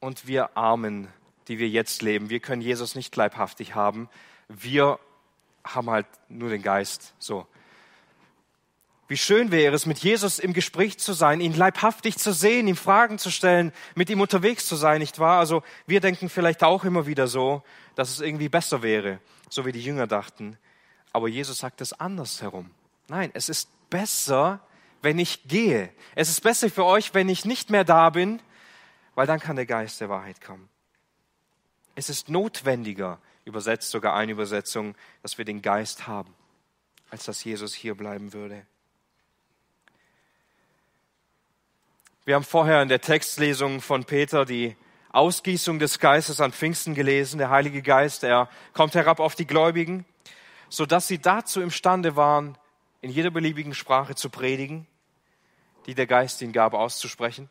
Und 0.00 0.26
wir 0.26 0.56
Armen, 0.56 1.08
die 1.48 1.58
wir 1.58 1.68
jetzt 1.68 2.02
leben, 2.02 2.30
wir 2.30 2.40
können 2.40 2.62
Jesus 2.62 2.94
nicht 2.94 3.14
leibhaftig 3.16 3.74
haben. 3.74 4.08
Wir 4.48 4.98
haben 5.64 5.90
halt 5.90 6.06
nur 6.28 6.50
den 6.50 6.62
Geist. 6.62 7.14
So. 7.18 7.46
Wie 9.06 9.16
schön 9.18 9.50
wäre 9.50 9.74
es, 9.74 9.84
mit 9.84 9.98
Jesus 9.98 10.38
im 10.38 10.54
Gespräch 10.54 10.98
zu 10.98 11.12
sein, 11.12 11.40
ihn 11.40 11.54
leibhaftig 11.54 12.16
zu 12.16 12.32
sehen, 12.32 12.66
ihm 12.66 12.76
Fragen 12.76 13.18
zu 13.18 13.30
stellen, 13.30 13.72
mit 13.94 14.08
ihm 14.08 14.20
unterwegs 14.20 14.66
zu 14.66 14.76
sein, 14.76 15.00
nicht 15.00 15.18
wahr? 15.18 15.38
Also 15.38 15.62
wir 15.86 16.00
denken 16.00 16.30
vielleicht 16.30 16.62
auch 16.62 16.84
immer 16.84 17.06
wieder 17.06 17.28
so, 17.28 17.62
dass 17.96 18.10
es 18.10 18.20
irgendwie 18.20 18.48
besser 18.48 18.82
wäre, 18.82 19.20
so 19.50 19.66
wie 19.66 19.72
die 19.72 19.82
Jünger 19.82 20.06
dachten. 20.06 20.56
Aber 21.12 21.28
Jesus 21.28 21.58
sagt 21.58 21.82
es 21.82 21.92
andersherum. 21.92 22.70
Nein, 23.08 23.30
es 23.34 23.50
ist 23.50 23.68
besser, 23.90 24.60
wenn 25.02 25.18
ich 25.18 25.46
gehe. 25.46 25.92
Es 26.14 26.30
ist 26.30 26.40
besser 26.40 26.70
für 26.70 26.86
euch, 26.86 27.12
wenn 27.12 27.28
ich 27.28 27.44
nicht 27.44 27.68
mehr 27.68 27.84
da 27.84 28.08
bin, 28.08 28.40
weil 29.14 29.26
dann 29.26 29.38
kann 29.38 29.56
der 29.56 29.66
Geist 29.66 30.00
der 30.00 30.08
Wahrheit 30.08 30.40
kommen. 30.40 30.68
Es 31.94 32.08
ist 32.08 32.30
notwendiger, 32.30 33.20
übersetzt 33.44 33.90
sogar 33.90 34.14
eine 34.14 34.32
Übersetzung, 34.32 34.94
dass 35.22 35.36
wir 35.36 35.44
den 35.44 35.60
Geist 35.60 36.06
haben, 36.06 36.34
als 37.10 37.24
dass 37.24 37.44
Jesus 37.44 37.74
hier 37.74 37.94
bleiben 37.94 38.32
würde. 38.32 38.66
Wir 42.26 42.36
haben 42.36 42.44
vorher 42.44 42.80
in 42.80 42.88
der 42.88 43.02
Textlesung 43.02 43.82
von 43.82 44.04
Peter 44.04 44.46
die 44.46 44.78
Ausgießung 45.10 45.78
des 45.78 45.98
Geistes 45.98 46.40
an 46.40 46.52
Pfingsten 46.52 46.94
gelesen. 46.94 47.36
Der 47.36 47.50
Heilige 47.50 47.82
Geist, 47.82 48.24
er 48.24 48.48
kommt 48.72 48.94
herab 48.94 49.20
auf 49.20 49.34
die 49.34 49.46
Gläubigen, 49.46 50.06
sodass 50.70 51.06
sie 51.06 51.18
dazu 51.18 51.60
imstande 51.60 52.16
waren, 52.16 52.56
in 53.02 53.10
jeder 53.10 53.30
beliebigen 53.30 53.74
Sprache 53.74 54.14
zu 54.14 54.30
predigen, 54.30 54.86
die 55.84 55.94
der 55.94 56.06
Geist 56.06 56.40
ihnen 56.40 56.54
gab, 56.54 56.72
auszusprechen. 56.72 57.50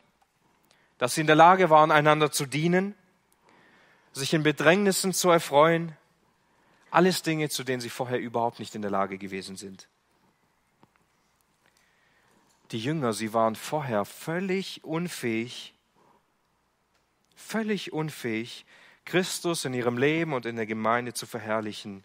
Dass 0.98 1.14
sie 1.14 1.20
in 1.20 1.28
der 1.28 1.36
Lage 1.36 1.70
waren, 1.70 1.92
einander 1.92 2.32
zu 2.32 2.44
dienen, 2.44 2.96
sich 4.12 4.34
in 4.34 4.42
Bedrängnissen 4.42 5.12
zu 5.12 5.30
erfreuen. 5.30 5.96
Alles 6.90 7.22
Dinge, 7.22 7.48
zu 7.48 7.62
denen 7.62 7.80
sie 7.80 7.90
vorher 7.90 8.18
überhaupt 8.18 8.58
nicht 8.58 8.74
in 8.74 8.82
der 8.82 8.90
Lage 8.90 9.18
gewesen 9.18 9.54
sind 9.54 9.86
die 12.70 12.78
Jünger, 12.78 13.12
sie 13.12 13.32
waren 13.32 13.56
vorher 13.56 14.04
völlig 14.04 14.82
unfähig, 14.84 15.74
völlig 17.36 17.92
unfähig, 17.92 18.64
Christus 19.04 19.64
in 19.64 19.74
ihrem 19.74 19.98
Leben 19.98 20.32
und 20.32 20.46
in 20.46 20.56
der 20.56 20.66
Gemeinde 20.66 21.12
zu 21.12 21.26
verherrlichen, 21.26 22.04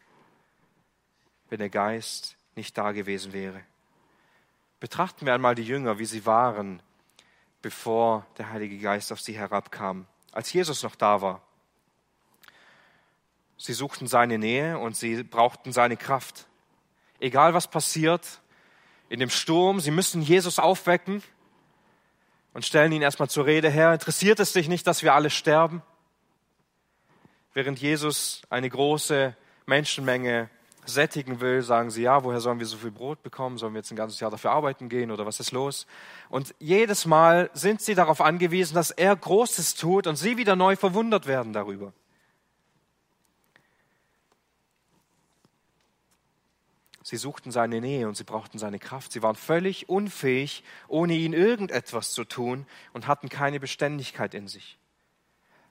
wenn 1.49 1.59
der 1.59 1.69
Geist 1.69 2.35
nicht 2.55 2.77
da 2.77 2.91
gewesen 2.91 3.31
wäre. 3.31 3.61
Betrachten 4.79 5.25
wir 5.25 5.33
einmal 5.33 5.55
die 5.55 5.63
Jünger, 5.63 5.99
wie 5.99 6.05
sie 6.05 6.25
waren, 6.25 6.81
bevor 7.61 8.25
der 8.37 8.49
Heilige 8.49 8.77
Geist 8.77 9.11
auf 9.11 9.21
sie 9.21 9.37
herabkam, 9.37 10.07
als 10.31 10.51
Jesus 10.51 10.83
noch 10.83 10.95
da 10.95 11.21
war. 11.21 11.41
Sie 13.57 13.73
suchten 13.73 14.07
seine 14.07 14.37
Nähe 14.37 14.77
und 14.77 14.95
sie 14.95 15.23
brauchten 15.23 15.73
seine 15.73 15.97
Kraft. 15.97 16.47
Egal 17.19 17.53
was 17.53 17.67
passiert, 17.67 18.41
in 19.09 19.19
dem 19.19 19.29
Sturm. 19.29 19.79
Sie 19.79 19.91
müssen 19.91 20.21
Jesus 20.21 20.59
aufwecken 20.59 21.21
und 22.53 22.65
stellen 22.65 22.91
ihn 22.91 23.01
erstmal 23.01 23.29
zur 23.29 23.45
Rede 23.45 23.69
her. 23.69 23.93
Interessiert 23.93 24.39
es 24.39 24.53
dich 24.53 24.69
nicht, 24.69 24.87
dass 24.87 25.03
wir 25.03 25.13
alle 25.13 25.29
sterben? 25.29 25.81
Während 27.53 27.79
Jesus 27.79 28.43
eine 28.49 28.69
große 28.69 29.35
Menschenmenge 29.65 30.49
sättigen 30.85 31.41
will, 31.41 31.61
sagen 31.61 31.91
sie, 31.91 32.03
ja, 32.03 32.23
woher 32.23 32.39
sollen 32.39 32.59
wir 32.59 32.65
so 32.65 32.77
viel 32.77 32.91
Brot 32.91 33.21
bekommen? 33.21 33.57
Sollen 33.57 33.73
wir 33.73 33.79
jetzt 33.79 33.91
ein 33.91 33.95
ganzes 33.95 34.19
Jahr 34.19 34.31
dafür 34.31 34.51
arbeiten 34.51 34.89
gehen 34.89 35.11
oder 35.11 35.25
was 35.25 35.39
ist 35.39 35.51
los? 35.51 35.85
Und 36.29 36.55
jedes 36.59 37.05
Mal 37.05 37.49
sind 37.53 37.81
sie 37.81 37.95
darauf 37.95 38.21
angewiesen, 38.21 38.75
dass 38.75 38.91
er 38.91 39.15
Großes 39.15 39.75
tut 39.75 40.07
und 40.07 40.15
sie 40.15 40.37
wieder 40.37 40.55
neu 40.55 40.75
verwundert 40.75 41.27
werden 41.27 41.53
darüber. 41.53 41.93
Sie 47.09 47.17
suchten 47.17 47.49
seine 47.49 47.81
Nähe 47.81 48.07
und 48.07 48.15
sie 48.15 48.23
brauchten 48.23 48.59
seine 48.59 48.77
Kraft. 48.77 49.13
Sie 49.13 49.23
waren 49.23 49.35
völlig 49.35 49.89
unfähig, 49.89 50.63
ohne 50.87 51.15
ihn 51.15 51.33
irgendetwas 51.33 52.11
zu 52.11 52.23
tun 52.23 52.67
und 52.93 53.07
hatten 53.07 53.29
keine 53.29 53.59
Beständigkeit 53.59 54.35
in 54.35 54.47
sich, 54.47 54.77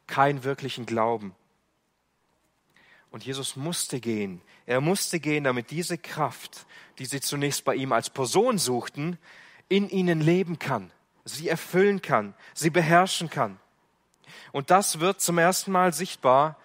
keinen 0.08 0.42
wirklichen 0.42 0.84
Glauben. 0.84 1.36
Und 3.12 3.24
Jesus 3.24 3.54
musste 3.54 4.00
gehen. 4.00 4.42
Er 4.66 4.80
musste 4.80 5.20
gehen, 5.20 5.44
damit 5.44 5.70
diese 5.70 5.96
Kraft, 5.96 6.66
die 6.98 7.06
sie 7.06 7.20
zunächst 7.20 7.64
bei 7.64 7.76
ihm 7.76 7.92
als 7.92 8.10
Person 8.10 8.58
suchten, 8.58 9.16
in 9.68 9.88
ihnen 9.90 10.20
leben 10.20 10.58
kann, 10.58 10.90
sie 11.24 11.48
erfüllen 11.48 12.02
kann, 12.02 12.34
sie 12.52 12.70
beherrschen 12.70 13.30
kann. 13.30 13.60
Und 14.50 14.72
das 14.72 14.98
wird 14.98 15.20
zum 15.20 15.38
ersten 15.38 15.70
Mal 15.70 15.94
sichtbar, 15.94 16.56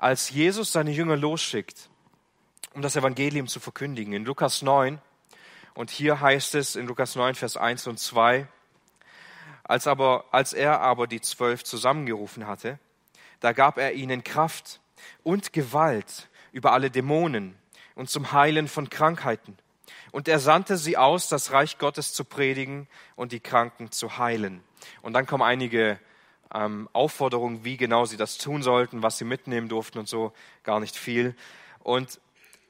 als 0.00 0.30
Jesus 0.30 0.72
seine 0.72 0.90
Jünger 0.90 1.16
losschickt 1.16 1.90
um 2.76 2.82
das 2.82 2.94
Evangelium 2.94 3.46
zu 3.46 3.58
verkündigen. 3.58 4.12
In 4.12 4.26
Lukas 4.26 4.60
9, 4.60 5.00
und 5.72 5.90
hier 5.90 6.20
heißt 6.20 6.54
es 6.56 6.76
in 6.76 6.86
Lukas 6.86 7.16
9, 7.16 7.34
Vers 7.34 7.56
1 7.56 7.86
und 7.86 7.98
2, 7.98 8.46
als, 9.64 9.86
aber, 9.86 10.26
als 10.30 10.52
er 10.52 10.82
aber 10.82 11.06
die 11.06 11.22
zwölf 11.22 11.64
zusammengerufen 11.64 12.46
hatte, 12.46 12.78
da 13.40 13.54
gab 13.54 13.78
er 13.78 13.94
ihnen 13.94 14.22
Kraft 14.22 14.80
und 15.22 15.54
Gewalt 15.54 16.28
über 16.52 16.72
alle 16.72 16.90
Dämonen 16.90 17.56
und 17.94 18.10
zum 18.10 18.32
Heilen 18.32 18.68
von 18.68 18.90
Krankheiten. 18.90 19.56
Und 20.12 20.28
er 20.28 20.38
sandte 20.38 20.76
sie 20.76 20.98
aus, 20.98 21.30
das 21.30 21.52
Reich 21.52 21.78
Gottes 21.78 22.12
zu 22.12 22.24
predigen 22.24 22.88
und 23.14 23.32
die 23.32 23.40
Kranken 23.40 23.90
zu 23.90 24.18
heilen. 24.18 24.62
Und 25.00 25.14
dann 25.14 25.24
kommen 25.24 25.42
einige 25.42 25.98
ähm, 26.52 26.90
Aufforderung, 26.92 27.64
wie 27.64 27.78
genau 27.78 28.04
sie 28.04 28.18
das 28.18 28.36
tun 28.36 28.62
sollten, 28.62 29.02
was 29.02 29.16
sie 29.16 29.24
mitnehmen 29.24 29.70
durften 29.70 29.98
und 29.98 30.08
so, 30.10 30.34
gar 30.62 30.78
nicht 30.78 30.96
viel. 30.96 31.34
Und 31.82 32.20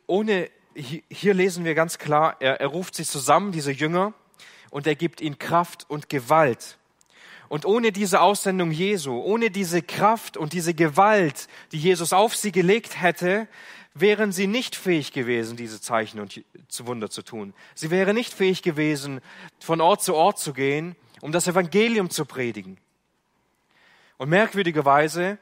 ohne, 0.07 0.51
hier 0.75 1.35
lesen 1.35 1.64
wir 1.64 1.75
ganz 1.75 1.99
klar, 1.99 2.37
er, 2.40 2.61
er 2.61 2.69
ruft 2.69 2.95
sie 2.95 3.05
zusammen, 3.05 3.53
diese 3.53 3.73
Jünger, 3.73 4.12
und 4.71 4.87
er 4.87 4.95
gibt 4.95 5.21
ihnen 5.21 5.38
Kraft 5.38 5.87
und 5.88 6.09
Gewalt. 6.09 6.79
Und 7.49 7.64
ohne 7.64 7.92
diese 7.92 8.21
Aussendung 8.21 8.73
Jesu, 8.73 9.12
ohne 9.12 9.51
diese 9.51 9.81
Kraft 9.81 10.37
und 10.37 10.53
diese 10.53 10.75
Gewalt, 10.75 11.49
die 11.73 11.79
Jesus 11.79 12.12
auf 12.12 12.35
sie 12.35 12.51
gelegt 12.51 13.01
hätte, 13.01 13.47
wären 13.95 14.33
sie 14.33 14.47
nicht 14.47 14.77
fähig 14.77 15.12
gewesen, 15.12 15.57
diese 15.57 15.81
Zeichen 15.81 16.21
und 16.21 16.45
Wunder 16.81 17.09
zu 17.09 17.23
tun. 17.23 17.55
Sie 17.75 17.90
wären 17.90 18.14
nicht 18.14 18.35
fähig 18.35 18.62
gewesen, 18.62 19.21
von 19.61 19.81
Ort 19.81 20.03
zu 20.03 20.14
Ort 20.14 20.38
zu 20.38 20.53
gehen, 20.53 20.97
um 21.21 21.33
das 21.33 21.47
Evangelium 21.47 22.11
zu 22.11 22.27
predigen. 22.27 22.77
Und 24.19 24.29
merkwürdigerweise 24.29 25.38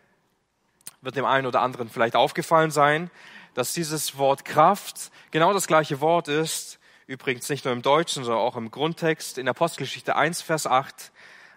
wird 1.01 1.17
dem 1.17 1.25
einen 1.25 1.47
oder 1.47 1.63
anderen 1.63 1.89
vielleicht 1.89 2.17
aufgefallen 2.17 2.71
sein, 2.71 3.11
dass 3.55 3.73
dieses 3.73 4.19
Wort 4.19 4.45
Kraft 4.45 5.11
genau 5.31 5.53
das 5.53 5.67
gleiche 5.67 6.01
Wort 6.01 6.29
ist, 6.29 6.79
übrigens 7.07 7.49
nicht 7.49 7.65
nur 7.65 7.73
im 7.73 7.83
Deutschen, 7.83 8.25
sondern 8.25 8.43
auch 8.43 8.57
im 8.57 8.71
Grundtext 8.71 9.39
in 9.39 9.49
Apostelgeschichte 9.49 10.17
1, 10.17 10.43
Vers 10.43 10.67
8. 10.67 11.13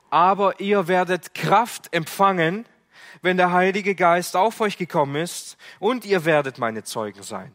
Aber 0.09 0.59
ihr 0.59 0.87
werdet 0.87 1.33
Kraft 1.33 1.93
empfangen, 1.93 2.65
wenn 3.21 3.37
der 3.37 3.51
Heilige 3.51 3.95
Geist 3.95 4.35
auf 4.35 4.61
euch 4.61 4.77
gekommen 4.77 5.15
ist, 5.15 5.57
und 5.79 6.05
ihr 6.05 6.23
werdet 6.25 6.59
meine 6.59 6.83
Zeugen 6.83 7.23
sein. 7.23 7.53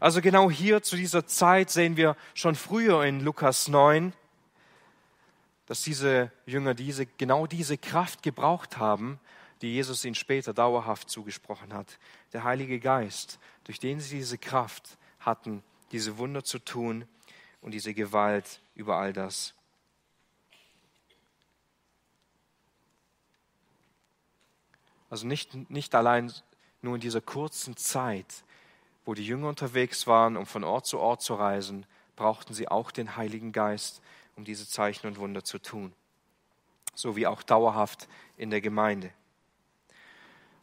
Also 0.00 0.20
genau 0.20 0.50
hier 0.50 0.82
zu 0.82 0.96
dieser 0.96 1.26
Zeit 1.26 1.70
sehen 1.70 1.96
wir 1.96 2.16
schon 2.34 2.54
früher 2.54 3.04
in 3.04 3.20
Lukas 3.20 3.68
9, 3.68 4.12
dass 5.66 5.82
diese 5.82 6.30
Jünger 6.46 6.74
diese, 6.74 7.06
genau 7.06 7.46
diese 7.46 7.78
Kraft 7.78 8.22
gebraucht 8.22 8.78
haben, 8.78 9.20
die 9.60 9.74
Jesus 9.74 10.04
ihnen 10.04 10.14
später 10.14 10.52
dauerhaft 10.52 11.08
zugesprochen 11.08 11.72
hat. 11.72 11.98
Der 12.32 12.44
Heilige 12.44 12.80
Geist, 12.80 13.38
durch 13.64 13.78
den 13.78 14.00
sie 14.00 14.16
diese 14.16 14.38
Kraft 14.38 14.96
hatten, 15.20 15.62
diese 15.92 16.18
Wunder 16.18 16.42
zu 16.44 16.58
tun 16.58 17.06
und 17.60 17.72
diese 17.72 17.94
Gewalt 17.94 18.60
über 18.74 18.96
all 18.96 19.12
das. 19.12 19.54
Also 25.10 25.26
nicht, 25.26 25.70
nicht 25.70 25.94
allein 25.94 26.32
nur 26.80 26.94
in 26.94 27.00
dieser 27.02 27.20
kurzen 27.20 27.76
Zeit, 27.76 28.44
wo 29.04 29.12
die 29.12 29.26
Jünger 29.26 29.48
unterwegs 29.48 30.06
waren, 30.06 30.38
um 30.38 30.46
von 30.46 30.64
Ort 30.64 30.86
zu 30.86 30.98
Ort 30.98 31.20
zu 31.20 31.34
reisen, 31.34 31.84
brauchten 32.16 32.54
sie 32.54 32.68
auch 32.68 32.90
den 32.90 33.16
Heiligen 33.16 33.52
Geist, 33.52 34.00
um 34.36 34.44
diese 34.44 34.66
Zeichen 34.66 35.06
und 35.06 35.18
Wunder 35.18 35.44
zu 35.44 35.58
tun. 35.58 35.92
So 36.94 37.14
wie 37.16 37.26
auch 37.26 37.42
dauerhaft 37.42 38.08
in 38.36 38.50
der 38.50 38.60
Gemeinde. 38.60 39.12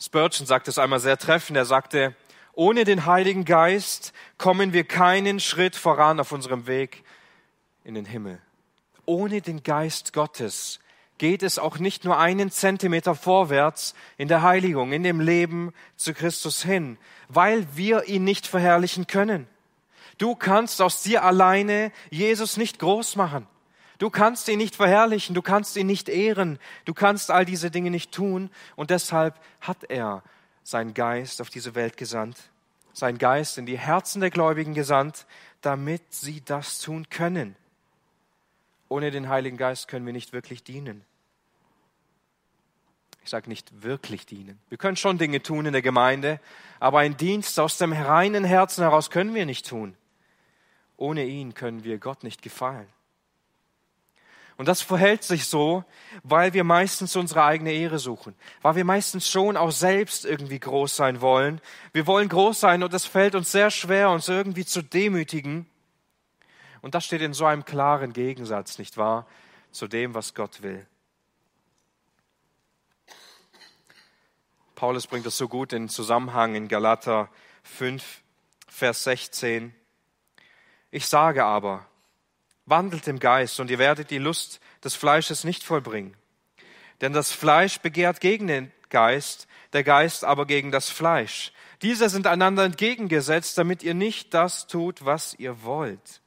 Spurgeon 0.02 0.48
sagt 0.48 0.68
es 0.68 0.78
einmal 0.78 1.00
sehr 1.00 1.18
treffend. 1.18 1.58
Er 1.58 1.66
sagte, 1.66 2.16
ohne 2.54 2.84
den 2.86 3.06
Heiligen 3.06 3.46
Geist 3.46 4.14
kommen 4.38 4.74
wir 4.74 4.86
keinen 4.86 5.40
Schritt 5.40 5.76
voran 5.76 6.20
auf 6.20 6.32
unserem 6.32 6.68
Weg 6.68 7.04
in 7.84 7.94
den 7.96 8.06
Himmel. 8.06 8.40
Ohne 9.06 9.42
den 9.42 9.64
Geist 9.64 10.14
Gottes 10.14 10.80
geht 11.18 11.44
es 11.44 11.60
auch 11.60 11.80
nicht 11.80 12.06
nur 12.06 12.18
einen 12.18 12.50
Zentimeter 12.50 13.14
vorwärts 13.14 13.94
in 14.18 14.30
der 14.30 14.42
Heiligung, 14.42 14.94
in 14.94 15.04
dem 15.04 15.20
Leben 15.20 15.74
zu 15.98 16.14
Christus 16.14 16.64
hin, 16.64 16.98
weil 17.28 17.68
wir 17.76 18.06
ihn 18.08 18.24
nicht 18.24 18.48
verherrlichen 18.48 19.06
können. 19.06 19.48
Du 20.18 20.36
kannst 20.36 20.82
aus 20.82 21.04
dir 21.04 21.24
alleine 21.24 21.92
Jesus 22.10 22.58
nicht 22.58 22.80
groß 22.80 23.16
machen. 23.16 23.48
Du 24.00 24.10
kannst 24.10 24.48
ihn 24.48 24.58
nicht 24.58 24.78
verherrlichen, 24.78 25.36
du 25.36 25.42
kannst 25.42 25.76
ihn 25.76 25.86
nicht 25.86 26.08
ehren, 26.08 26.58
du 26.86 26.94
kannst 26.94 27.32
all 27.32 27.44
diese 27.44 27.70
Dinge 27.70 27.92
nicht 27.92 28.14
tun 28.14 28.50
und 28.78 28.90
deshalb 28.92 29.38
hat 29.60 29.84
er 29.90 30.24
seinen 30.64 30.94
Geist 30.94 31.42
auf 31.42 31.50
diese 31.50 31.76
Welt 31.76 31.98
gesandt, 31.98 32.38
seinen 32.94 33.18
Geist 33.18 33.58
in 33.58 33.66
die 33.66 33.78
Herzen 33.78 34.22
der 34.22 34.30
Gläubigen 34.30 34.74
gesandt, 34.74 35.26
damit 35.60 36.02
sie 36.14 36.42
das 36.46 36.80
tun 36.80 37.10
können. 37.10 37.58
Ohne 38.88 39.12
den 39.12 39.28
Heiligen 39.28 39.58
Geist 39.58 39.90
können 39.90 40.06
wir 40.06 40.14
nicht 40.14 40.32
wirklich 40.32 40.64
dienen. 40.64 41.04
Ich 43.26 43.30
sage 43.30 43.50
nicht 43.50 43.84
wirklich 43.84 44.26
dienen. 44.26 44.58
Wir 44.70 44.78
können 44.78 44.96
schon 44.96 45.18
Dinge 45.18 45.44
tun 45.44 45.66
in 45.66 45.74
der 45.74 45.82
Gemeinde, 45.82 46.40
aber 46.80 47.00
ein 47.00 47.18
Dienst 47.18 47.60
aus 47.60 47.78
dem 47.78 47.92
reinen 47.92 48.46
Herzen 48.46 48.82
heraus 48.82 49.10
können 49.10 49.36
wir 49.36 49.46
nicht 49.46 49.68
tun. 49.68 49.98
Ohne 50.96 51.26
ihn 51.26 51.54
können 51.54 51.84
wir 51.84 51.98
Gott 51.98 52.24
nicht 52.24 52.42
gefallen. 52.42 52.88
Und 54.60 54.68
das 54.68 54.82
verhält 54.82 55.24
sich 55.24 55.46
so, 55.46 55.86
weil 56.22 56.52
wir 56.52 56.66
meistens 56.66 57.16
unsere 57.16 57.46
eigene 57.46 57.72
Ehre 57.72 57.98
suchen, 57.98 58.36
weil 58.62 58.76
wir 58.76 58.84
meistens 58.84 59.30
schon 59.30 59.56
auch 59.56 59.72
selbst 59.72 60.26
irgendwie 60.26 60.60
groß 60.60 60.98
sein 60.98 61.22
wollen. 61.22 61.62
Wir 61.94 62.06
wollen 62.08 62.28
groß 62.28 62.60
sein 62.60 62.84
und 62.84 62.94
es 62.94 63.06
fällt 63.06 63.36
uns 63.36 63.54
sehr 63.54 63.72
schwer, 63.72 64.10
uns 64.10 64.28
irgendwie 64.28 64.66
zu 64.66 64.82
demütigen. 64.82 65.66
Und 66.82 66.94
das 66.94 67.06
steht 67.06 67.22
in 67.22 67.34
so 67.34 67.46
einem 67.46 67.64
klaren 67.64 68.12
Gegensatz, 68.12 68.80
nicht 68.80 68.98
wahr, 68.98 69.26
zu 69.72 69.88
dem, 69.88 70.14
was 70.14 70.34
Gott 70.34 70.62
will. 70.62 70.86
Paulus 74.76 75.08
bringt 75.08 75.26
das 75.26 75.38
so 75.38 75.48
gut 75.48 75.72
in 75.72 75.88
Zusammenhang 75.88 76.56
in 76.56 76.68
Galater 76.68 77.30
5, 77.64 78.22
Vers 78.68 79.06
16. 79.06 79.74
Ich 80.92 81.08
sage 81.08 81.46
aber, 81.46 81.86
wandelt 82.70 83.08
im 83.08 83.20
Geist 83.20 83.60
und 83.60 83.70
ihr 83.70 83.80
werdet 83.80 84.12
die 84.12 84.18
Lust 84.18 84.60
des 84.84 84.96
Fleisches 84.96 85.44
nicht 85.44 85.64
vollbringen. 85.64 86.16
Denn 87.02 87.14
das 87.14 87.32
Fleisch 87.32 87.80
begehrt 87.80 88.20
gegen 88.20 88.48
den 88.48 88.72
Geist, 88.90 89.48
der 89.74 89.84
Geist 89.84 90.24
aber 90.24 90.46
gegen 90.46 90.72
das 90.72 90.90
Fleisch. 90.90 91.54
Diese 91.82 92.10
sind 92.10 92.28
einander 92.28 92.66
entgegengesetzt, 92.66 93.58
damit 93.58 93.84
ihr 93.84 93.94
nicht 93.94 94.34
das 94.34 94.68
tut, 94.68 95.06
was 95.06 95.34
ihr 95.38 95.64
wollt. 95.64 96.22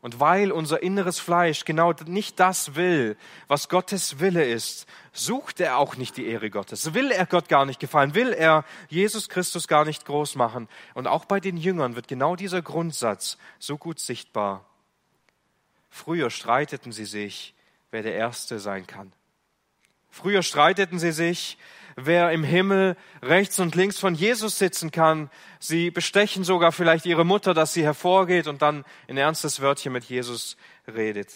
Und 0.00 0.20
weil 0.20 0.52
unser 0.52 0.82
inneres 0.82 1.18
Fleisch 1.18 1.64
genau 1.64 1.92
nicht 2.06 2.38
das 2.38 2.76
will, 2.76 3.16
was 3.48 3.68
Gottes 3.68 4.20
Wille 4.20 4.44
ist, 4.44 4.86
sucht 5.12 5.58
er 5.58 5.78
auch 5.78 5.96
nicht 5.96 6.16
die 6.16 6.26
Ehre 6.26 6.50
Gottes. 6.50 6.94
Will 6.94 7.10
er 7.10 7.26
Gott 7.26 7.48
gar 7.48 7.64
nicht 7.64 7.80
gefallen, 7.80 8.14
will 8.14 8.32
er 8.32 8.64
Jesus 8.88 9.28
Christus 9.28 9.66
gar 9.66 9.84
nicht 9.84 10.04
groß 10.04 10.36
machen. 10.36 10.68
Und 10.94 11.06
auch 11.06 11.24
bei 11.24 11.40
den 11.40 11.56
Jüngern 11.56 11.96
wird 11.96 12.08
genau 12.08 12.36
dieser 12.36 12.62
Grundsatz 12.62 13.36
so 13.58 13.78
gut 13.78 13.98
sichtbar. 13.98 14.64
Früher 15.96 16.28
streiteten 16.28 16.92
sie 16.92 17.06
sich, 17.06 17.54
wer 17.90 18.02
der 18.02 18.14
Erste 18.14 18.60
sein 18.60 18.86
kann. 18.86 19.14
Früher 20.10 20.42
streiteten 20.42 20.98
sie 20.98 21.10
sich, 21.10 21.56
wer 21.96 22.32
im 22.32 22.44
Himmel 22.44 22.98
rechts 23.22 23.58
und 23.60 23.74
links 23.74 23.98
von 23.98 24.14
Jesus 24.14 24.58
sitzen 24.58 24.90
kann. 24.90 25.30
Sie 25.58 25.90
bestechen 25.90 26.44
sogar 26.44 26.70
vielleicht 26.72 27.06
ihre 27.06 27.24
Mutter, 27.24 27.54
dass 27.54 27.72
sie 27.72 27.82
hervorgeht 27.82 28.46
und 28.46 28.60
dann 28.60 28.84
ein 29.08 29.16
ernstes 29.16 29.62
Wörtchen 29.62 29.90
mit 29.94 30.04
Jesus 30.04 30.58
redet. 30.86 31.32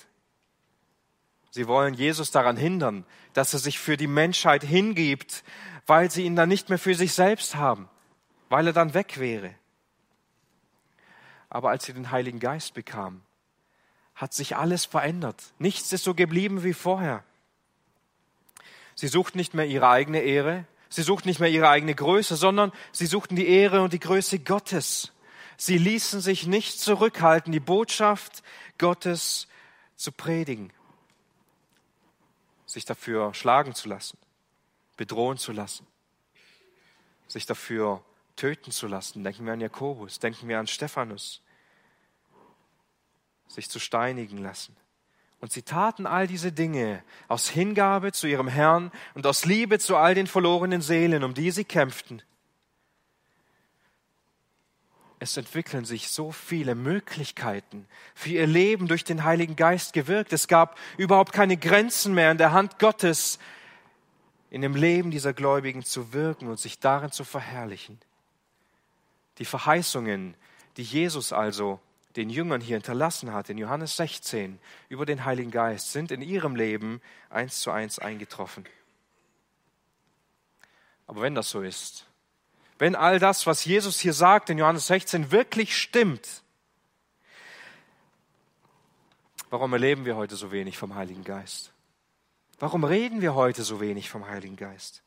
Sie 1.50 1.66
wollen 1.66 1.94
Jesus 1.94 2.30
daran 2.30 2.58
hindern, 2.58 3.06
dass 3.32 3.54
er 3.54 3.60
sich 3.60 3.78
für 3.78 3.96
die 3.96 4.08
Menschheit 4.08 4.62
hingibt, 4.62 5.42
weil 5.86 6.10
sie 6.10 6.24
ihn 6.24 6.36
dann 6.36 6.50
nicht 6.50 6.68
mehr 6.68 6.78
für 6.78 6.94
sich 6.94 7.14
selbst 7.14 7.56
haben, 7.56 7.88
weil 8.50 8.66
er 8.66 8.74
dann 8.74 8.92
weg 8.92 9.18
wäre. 9.18 9.54
Aber 11.48 11.70
als 11.70 11.86
sie 11.86 11.94
den 11.94 12.10
Heiligen 12.10 12.40
Geist 12.40 12.74
bekamen, 12.74 13.22
hat 14.20 14.34
sich 14.34 14.54
alles 14.54 14.84
verändert. 14.84 15.42
Nichts 15.58 15.94
ist 15.94 16.04
so 16.04 16.14
geblieben 16.14 16.62
wie 16.62 16.74
vorher. 16.74 17.24
Sie 18.94 19.08
suchten 19.08 19.38
nicht 19.38 19.54
mehr 19.54 19.64
ihre 19.64 19.88
eigene 19.88 20.20
Ehre, 20.20 20.66
sie 20.90 21.00
suchten 21.00 21.28
nicht 21.28 21.40
mehr 21.40 21.48
ihre 21.48 21.70
eigene 21.70 21.94
Größe, 21.94 22.36
sondern 22.36 22.70
sie 22.92 23.06
suchten 23.06 23.34
die 23.34 23.48
Ehre 23.48 23.80
und 23.80 23.94
die 23.94 23.98
Größe 23.98 24.40
Gottes. 24.40 25.12
Sie 25.56 25.78
ließen 25.78 26.20
sich 26.20 26.46
nicht 26.46 26.78
zurückhalten, 26.80 27.50
die 27.50 27.60
Botschaft 27.60 28.42
Gottes 28.76 29.48
zu 29.96 30.12
predigen, 30.12 30.70
sich 32.66 32.84
dafür 32.84 33.32
schlagen 33.32 33.74
zu 33.74 33.88
lassen, 33.88 34.18
bedrohen 34.98 35.38
zu 35.38 35.52
lassen, 35.52 35.86
sich 37.26 37.46
dafür 37.46 38.04
töten 38.36 38.70
zu 38.70 38.86
lassen. 38.86 39.24
Denken 39.24 39.46
wir 39.46 39.54
an 39.54 39.60
Jakobus, 39.62 40.18
denken 40.18 40.46
wir 40.46 40.58
an 40.58 40.66
Stephanus, 40.66 41.40
sich 43.50 43.68
zu 43.68 43.78
steinigen 43.78 44.38
lassen. 44.38 44.76
Und 45.40 45.52
sie 45.52 45.62
taten 45.62 46.06
all 46.06 46.26
diese 46.26 46.52
Dinge 46.52 47.02
aus 47.28 47.48
Hingabe 47.48 48.12
zu 48.12 48.26
ihrem 48.26 48.48
Herrn 48.48 48.92
und 49.14 49.26
aus 49.26 49.44
Liebe 49.44 49.78
zu 49.78 49.96
all 49.96 50.14
den 50.14 50.26
verlorenen 50.26 50.82
Seelen, 50.82 51.24
um 51.24 51.34
die 51.34 51.50
sie 51.50 51.64
kämpften. 51.64 52.22
Es 55.18 55.36
entwickeln 55.36 55.84
sich 55.84 56.08
so 56.08 56.32
viele 56.32 56.74
Möglichkeiten 56.74 57.86
für 58.14 58.30
ihr 58.30 58.46
Leben 58.46 58.86
durch 58.88 59.04
den 59.04 59.24
Heiligen 59.24 59.56
Geist 59.56 59.92
gewirkt. 59.92 60.32
Es 60.32 60.48
gab 60.48 60.78
überhaupt 60.96 61.32
keine 61.32 61.56
Grenzen 61.56 62.14
mehr 62.14 62.30
in 62.30 62.38
der 62.38 62.52
Hand 62.52 62.78
Gottes, 62.78 63.38
in 64.50 64.62
dem 64.62 64.74
Leben 64.74 65.10
dieser 65.10 65.32
Gläubigen 65.32 65.84
zu 65.84 66.12
wirken 66.12 66.48
und 66.48 66.58
sich 66.58 66.80
darin 66.80 67.12
zu 67.12 67.24
verherrlichen. 67.24 67.98
Die 69.38 69.44
Verheißungen, 69.44 70.34
die 70.76 70.82
Jesus 70.82 71.32
also 71.32 71.80
den 72.16 72.30
Jüngern 72.30 72.60
hier 72.60 72.76
hinterlassen 72.76 73.32
hat, 73.32 73.50
in 73.50 73.58
Johannes 73.58 73.96
16, 73.96 74.58
über 74.88 75.06
den 75.06 75.24
Heiligen 75.24 75.50
Geist, 75.50 75.92
sind 75.92 76.10
in 76.10 76.22
ihrem 76.22 76.56
Leben 76.56 77.00
eins 77.28 77.60
zu 77.60 77.70
eins 77.70 77.98
eingetroffen. 77.98 78.64
Aber 81.06 81.22
wenn 81.22 81.34
das 81.34 81.50
so 81.50 81.62
ist, 81.62 82.06
wenn 82.78 82.96
all 82.96 83.18
das, 83.18 83.46
was 83.46 83.64
Jesus 83.64 84.00
hier 84.00 84.14
sagt 84.14 84.48
in 84.48 84.58
Johannes 84.58 84.86
16, 84.86 85.30
wirklich 85.30 85.76
stimmt, 85.76 86.42
warum 89.50 89.72
erleben 89.72 90.04
wir 90.04 90.16
heute 90.16 90.34
so 90.34 90.50
wenig 90.50 90.78
vom 90.78 90.94
Heiligen 90.94 91.24
Geist? 91.24 91.72
Warum 92.58 92.84
reden 92.84 93.20
wir 93.22 93.34
heute 93.34 93.62
so 93.62 93.80
wenig 93.80 94.08
vom 94.10 94.26
Heiligen 94.26 94.56
Geist? 94.56 95.02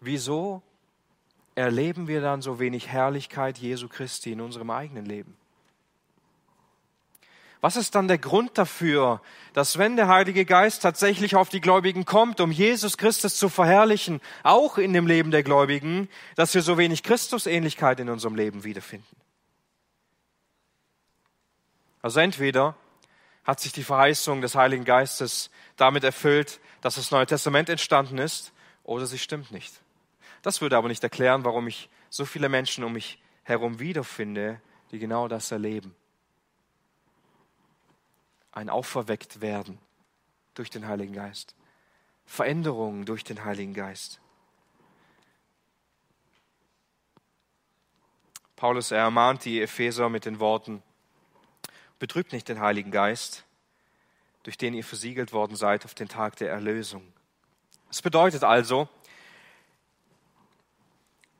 Wieso 0.00 0.62
erleben 1.58 2.06
wir 2.06 2.20
dann 2.20 2.40
so 2.40 2.60
wenig 2.60 2.88
Herrlichkeit 2.88 3.58
Jesu 3.58 3.88
Christi 3.88 4.32
in 4.32 4.40
unserem 4.40 4.70
eigenen 4.70 5.04
Leben? 5.04 5.36
Was 7.60 7.74
ist 7.74 7.96
dann 7.96 8.06
der 8.06 8.18
Grund 8.18 8.56
dafür, 8.56 9.20
dass 9.52 9.76
wenn 9.76 9.96
der 9.96 10.06
Heilige 10.06 10.44
Geist 10.44 10.82
tatsächlich 10.82 11.34
auf 11.34 11.48
die 11.48 11.60
Gläubigen 11.60 12.04
kommt, 12.04 12.40
um 12.40 12.52
Jesus 12.52 12.96
Christus 12.96 13.36
zu 13.36 13.48
verherrlichen, 13.48 14.20
auch 14.44 14.78
in 14.78 14.92
dem 14.92 15.08
Leben 15.08 15.32
der 15.32 15.42
Gläubigen, 15.42 16.08
dass 16.36 16.54
wir 16.54 16.62
so 16.62 16.78
wenig 16.78 17.02
Christusähnlichkeit 17.02 17.98
in 17.98 18.08
unserem 18.08 18.36
Leben 18.36 18.62
wiederfinden? 18.62 19.16
Also 22.00 22.20
entweder 22.20 22.76
hat 23.42 23.58
sich 23.58 23.72
die 23.72 23.82
Verheißung 23.82 24.40
des 24.40 24.54
Heiligen 24.54 24.84
Geistes 24.84 25.50
damit 25.76 26.04
erfüllt, 26.04 26.60
dass 26.82 26.94
das 26.94 27.10
Neue 27.10 27.26
Testament 27.26 27.68
entstanden 27.68 28.18
ist, 28.18 28.52
oder 28.84 29.06
sie 29.06 29.18
stimmt 29.18 29.50
nicht. 29.50 29.80
Das 30.42 30.60
würde 30.60 30.76
aber 30.76 30.88
nicht 30.88 31.02
erklären, 31.02 31.44
warum 31.44 31.66
ich 31.66 31.88
so 32.10 32.24
viele 32.24 32.48
Menschen 32.48 32.84
um 32.84 32.92
mich 32.92 33.20
herum 33.42 33.78
wiederfinde, 33.80 34.60
die 34.90 34.98
genau 34.98 35.28
das 35.28 35.50
erleben 35.50 35.94
ein 38.58 38.70
Auferweckt 38.70 39.40
werden 39.40 39.78
durch 40.54 40.68
den 40.68 40.88
Heiligen 40.88 41.12
Geist. 41.12 41.54
Veränderungen 42.26 43.04
durch 43.06 43.22
den 43.22 43.44
Heiligen 43.44 43.72
Geist. 43.72 44.20
Paulus 48.56 48.90
ermahnt 48.90 49.44
die 49.44 49.62
Epheser 49.62 50.08
mit 50.08 50.24
den 50.24 50.40
Worten, 50.40 50.82
betrübt 52.00 52.32
nicht 52.32 52.48
den 52.48 52.58
Heiligen 52.58 52.90
Geist, 52.90 53.44
durch 54.42 54.58
den 54.58 54.74
ihr 54.74 54.84
versiegelt 54.84 55.32
worden 55.32 55.54
seid 55.54 55.84
auf 55.84 55.94
den 55.94 56.08
Tag 56.08 56.34
der 56.36 56.50
Erlösung. 56.50 57.12
Es 57.88 58.02
bedeutet 58.02 58.42
also, 58.42 58.88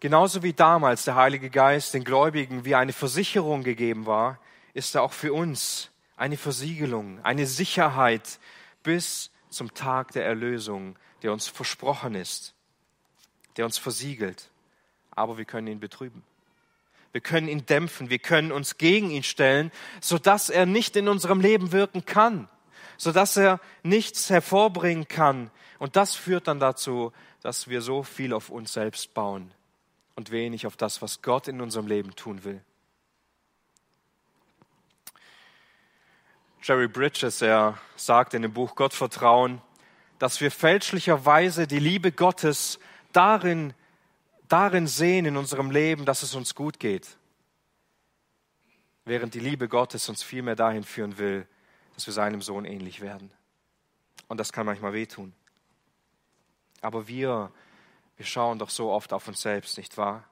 genauso 0.00 0.42
wie 0.42 0.52
damals 0.52 1.04
der 1.04 1.14
Heilige 1.14 1.50
Geist 1.50 1.94
den 1.94 2.04
Gläubigen 2.04 2.64
wie 2.64 2.74
eine 2.74 2.92
Versicherung 2.92 3.62
gegeben 3.62 4.06
war, 4.06 4.38
ist 4.74 4.94
er 4.94 5.02
auch 5.02 5.12
für 5.12 5.32
uns 5.32 5.90
eine 6.16 6.36
Versiegelung, 6.36 7.24
eine 7.24 7.46
Sicherheit 7.46 8.38
bis 8.82 9.30
zum 9.48 9.74
Tag 9.74 10.12
der 10.12 10.24
Erlösung, 10.24 10.96
der 11.22 11.32
uns 11.32 11.48
versprochen 11.48 12.14
ist, 12.14 12.54
der 13.56 13.64
uns 13.64 13.78
versiegelt. 13.78 14.50
Aber 15.10 15.38
wir 15.38 15.44
können 15.44 15.66
ihn 15.66 15.80
betrüben. 15.80 16.22
Wir 17.12 17.20
können 17.20 17.48
ihn 17.48 17.66
dämpfen, 17.66 18.10
wir 18.10 18.18
können 18.18 18.52
uns 18.52 18.76
gegen 18.76 19.10
ihn 19.10 19.22
stellen, 19.22 19.72
sodass 20.00 20.50
er 20.50 20.66
nicht 20.66 20.94
in 20.94 21.08
unserem 21.08 21.40
Leben 21.40 21.72
wirken 21.72 22.04
kann, 22.04 22.48
sodass 22.98 23.36
er 23.36 23.60
nichts 23.82 24.28
hervorbringen 24.28 25.08
kann. 25.08 25.50
Und 25.78 25.96
das 25.96 26.14
führt 26.14 26.46
dann 26.48 26.60
dazu, 26.60 27.12
dass 27.40 27.68
wir 27.68 27.80
so 27.80 28.02
viel 28.02 28.32
auf 28.32 28.50
uns 28.50 28.74
selbst 28.74 29.14
bauen 29.14 29.52
und 30.18 30.32
wenig 30.32 30.66
auf 30.66 30.76
das, 30.76 31.00
was 31.00 31.22
Gott 31.22 31.46
in 31.46 31.60
unserem 31.60 31.86
Leben 31.86 32.12
tun 32.16 32.42
will. 32.42 32.60
Jerry 36.60 36.88
Bridges, 36.88 37.40
er 37.40 37.78
sagt 37.94 38.34
in 38.34 38.42
dem 38.42 38.52
Buch 38.52 38.74
Gottvertrauen, 38.74 39.62
dass 40.18 40.40
wir 40.40 40.50
fälschlicherweise 40.50 41.68
die 41.68 41.78
Liebe 41.78 42.10
Gottes 42.10 42.80
darin, 43.12 43.74
darin 44.48 44.88
sehen 44.88 45.24
in 45.24 45.36
unserem 45.36 45.70
Leben, 45.70 46.04
dass 46.04 46.24
es 46.24 46.34
uns 46.34 46.56
gut 46.56 46.80
geht, 46.80 47.16
während 49.04 49.34
die 49.34 49.40
Liebe 49.40 49.68
Gottes 49.68 50.08
uns 50.08 50.24
vielmehr 50.24 50.56
dahin 50.56 50.82
führen 50.82 51.18
will, 51.18 51.46
dass 51.94 52.06
wir 52.06 52.12
seinem 52.12 52.42
Sohn 52.42 52.64
ähnlich 52.64 53.00
werden. 53.00 53.30
Und 54.26 54.40
das 54.40 54.52
kann 54.52 54.66
manchmal 54.66 54.94
wehtun. 54.94 55.32
Aber 56.80 57.06
wir, 57.06 57.52
wir 58.18 58.26
schauen 58.26 58.58
doch 58.58 58.70
so 58.70 58.90
oft 58.90 59.12
auf 59.12 59.26
uns 59.28 59.40
selbst, 59.40 59.78
nicht 59.78 59.96
wahr? 59.96 60.24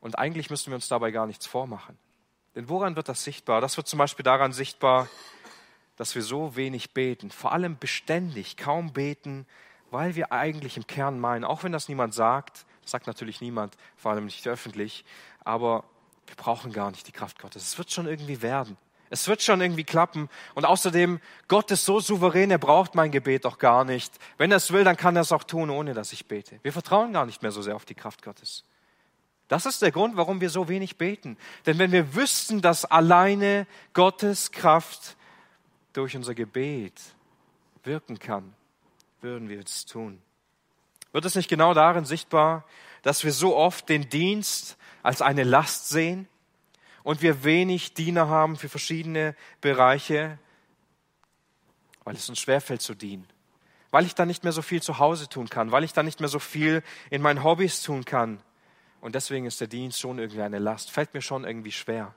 Und 0.00 0.18
eigentlich 0.18 0.50
müssen 0.50 0.70
wir 0.70 0.74
uns 0.76 0.86
dabei 0.86 1.10
gar 1.10 1.26
nichts 1.26 1.46
vormachen. 1.46 1.98
Denn 2.54 2.68
woran 2.68 2.94
wird 2.94 3.08
das 3.08 3.24
sichtbar? 3.24 3.60
Das 3.60 3.76
wird 3.76 3.88
zum 3.88 3.98
Beispiel 3.98 4.22
daran 4.22 4.52
sichtbar, 4.52 5.08
dass 5.96 6.14
wir 6.14 6.22
so 6.22 6.54
wenig 6.54 6.92
beten, 6.92 7.30
vor 7.30 7.52
allem 7.52 7.78
beständig, 7.78 8.56
kaum 8.56 8.92
beten, 8.92 9.46
weil 9.90 10.14
wir 10.14 10.32
eigentlich 10.32 10.76
im 10.76 10.86
Kern 10.86 11.18
meinen, 11.18 11.44
auch 11.44 11.64
wenn 11.64 11.72
das 11.72 11.88
niemand 11.88 12.14
sagt, 12.14 12.66
das 12.82 12.90
sagt 12.90 13.06
natürlich 13.06 13.40
niemand, 13.40 13.76
vor 13.96 14.12
allem 14.12 14.24
nicht 14.26 14.46
öffentlich, 14.46 15.04
aber 15.44 15.84
wir 16.26 16.36
brauchen 16.36 16.72
gar 16.72 16.90
nicht 16.90 17.06
die 17.06 17.12
Kraft 17.12 17.38
Gottes. 17.38 17.62
Es 17.62 17.78
wird 17.78 17.90
schon 17.90 18.06
irgendwie 18.06 18.42
werden. 18.42 18.76
Es 19.12 19.28
wird 19.28 19.42
schon 19.42 19.60
irgendwie 19.60 19.84
klappen. 19.84 20.30
Und 20.54 20.64
außerdem, 20.64 21.20
Gott 21.46 21.70
ist 21.70 21.84
so 21.84 22.00
souverän, 22.00 22.50
er 22.50 22.56
braucht 22.56 22.94
mein 22.94 23.10
Gebet 23.10 23.44
doch 23.44 23.58
gar 23.58 23.84
nicht. 23.84 24.10
Wenn 24.38 24.50
er 24.50 24.56
es 24.56 24.72
will, 24.72 24.84
dann 24.84 24.96
kann 24.96 25.16
er 25.16 25.20
es 25.20 25.32
auch 25.32 25.44
tun, 25.44 25.68
ohne 25.68 25.92
dass 25.92 26.14
ich 26.14 26.28
bete. 26.28 26.58
Wir 26.62 26.72
vertrauen 26.72 27.12
gar 27.12 27.26
nicht 27.26 27.42
mehr 27.42 27.52
so 27.52 27.60
sehr 27.60 27.76
auf 27.76 27.84
die 27.84 27.94
Kraft 27.94 28.22
Gottes. 28.22 28.64
Das 29.48 29.66
ist 29.66 29.82
der 29.82 29.92
Grund, 29.92 30.16
warum 30.16 30.40
wir 30.40 30.48
so 30.48 30.66
wenig 30.66 30.96
beten. 30.96 31.36
Denn 31.66 31.78
wenn 31.78 31.92
wir 31.92 32.14
wüssten, 32.14 32.62
dass 32.62 32.86
alleine 32.86 33.66
Gottes 33.92 34.50
Kraft 34.50 35.18
durch 35.92 36.16
unser 36.16 36.34
Gebet 36.34 36.98
wirken 37.84 38.18
kann, 38.18 38.54
würden 39.20 39.50
wir 39.50 39.60
es 39.60 39.84
tun. 39.84 40.22
Wird 41.12 41.26
es 41.26 41.34
nicht 41.34 41.50
genau 41.50 41.74
darin 41.74 42.06
sichtbar, 42.06 42.64
dass 43.02 43.24
wir 43.24 43.32
so 43.32 43.54
oft 43.54 43.90
den 43.90 44.08
Dienst 44.08 44.78
als 45.02 45.20
eine 45.20 45.44
Last 45.44 45.90
sehen 45.90 46.28
und 47.02 47.22
wir 47.22 47.44
wenig 47.44 47.94
Diener 47.94 48.28
haben 48.28 48.56
für 48.56 48.68
verschiedene 48.68 49.34
Bereiche, 49.60 50.38
weil 52.04 52.14
es 52.14 52.28
uns 52.28 52.40
schwerfällt 52.40 52.82
zu 52.82 52.94
dienen, 52.94 53.28
weil 53.90 54.06
ich 54.06 54.14
dann 54.14 54.28
nicht 54.28 54.44
mehr 54.44 54.52
so 54.52 54.62
viel 54.62 54.82
zu 54.82 54.98
Hause 54.98 55.28
tun 55.28 55.48
kann, 55.48 55.70
weil 55.70 55.84
ich 55.84 55.92
dann 55.92 56.06
nicht 56.06 56.20
mehr 56.20 56.28
so 56.28 56.38
viel 56.38 56.82
in 57.10 57.22
meinen 57.22 57.44
Hobbys 57.44 57.82
tun 57.82 58.04
kann, 58.04 58.40
und 59.02 59.16
deswegen 59.16 59.46
ist 59.46 59.60
der 59.60 59.66
Dienst 59.66 59.98
schon 59.98 60.20
irgendwie 60.20 60.42
eine 60.42 60.60
Last, 60.60 60.92
fällt 60.92 61.12
mir 61.12 61.22
schon 61.22 61.44
irgendwie 61.44 61.72
schwer. 61.72 62.14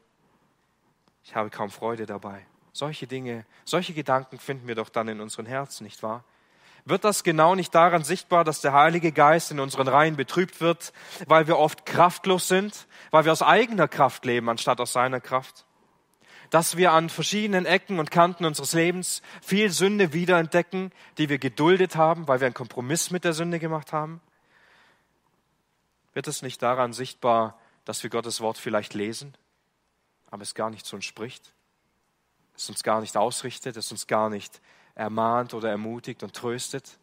Ich 1.23 1.35
habe 1.35 1.49
kaum 1.49 1.71
Freude 1.71 2.05
dabei. 2.05 2.45
Solche 2.73 3.07
Dinge, 3.07 3.43
solche 3.65 3.95
Gedanken 3.95 4.37
finden 4.37 4.67
wir 4.67 4.75
doch 4.75 4.89
dann 4.89 5.07
in 5.07 5.19
unseren 5.19 5.47
Herzen, 5.47 5.83
nicht 5.83 6.03
wahr? 6.03 6.23
Wird 6.87 7.03
das 7.03 7.23
genau 7.23 7.55
nicht 7.55 7.73
daran 7.73 8.03
sichtbar, 8.03 8.43
dass 8.43 8.61
der 8.61 8.73
Heilige 8.73 9.11
Geist 9.11 9.49
in 9.49 9.59
unseren 9.59 9.87
Reihen 9.87 10.15
betrübt 10.15 10.61
wird, 10.61 10.93
weil 11.25 11.47
wir 11.47 11.57
oft 11.57 11.87
kraftlos 11.87 12.47
sind, 12.47 12.87
weil 13.09 13.25
wir 13.25 13.31
aus 13.31 13.41
eigener 13.41 13.87
Kraft 13.87 14.23
leben, 14.23 14.49
anstatt 14.49 14.79
aus 14.79 14.93
seiner 14.93 15.19
Kraft? 15.19 15.65
Dass 16.51 16.77
wir 16.77 16.91
an 16.91 17.09
verschiedenen 17.09 17.65
Ecken 17.65 17.97
und 17.97 18.11
Kanten 18.11 18.45
unseres 18.45 18.73
Lebens 18.73 19.23
viel 19.41 19.71
Sünde 19.71 20.13
wiederentdecken, 20.13 20.91
die 21.17 21.27
wir 21.27 21.39
geduldet 21.39 21.95
haben, 21.95 22.27
weil 22.27 22.39
wir 22.39 22.45
einen 22.45 22.53
Kompromiss 22.53 23.09
mit 23.09 23.23
der 23.23 23.33
Sünde 23.33 23.57
gemacht 23.57 23.91
haben? 23.91 24.21
Wird 26.13 26.27
es 26.27 26.43
nicht 26.43 26.61
daran 26.61 26.93
sichtbar, 26.93 27.59
dass 27.83 28.03
wir 28.03 28.11
Gottes 28.11 28.41
Wort 28.41 28.59
vielleicht 28.59 28.93
lesen, 28.93 29.35
aber 30.29 30.43
es 30.43 30.53
gar 30.53 30.69
nicht 30.69 30.85
zu 30.85 30.95
uns 30.95 31.05
spricht, 31.05 31.51
es 32.55 32.69
uns 32.69 32.83
gar 32.83 33.01
nicht 33.01 33.17
ausrichtet, 33.17 33.75
es 33.75 33.91
uns 33.91 34.05
gar 34.05 34.29
nicht 34.29 34.61
ermahnt 34.95 35.53
oder 35.53 35.69
ermutigt 35.69 36.23
und 36.23 36.33
tröstet? 36.33 36.97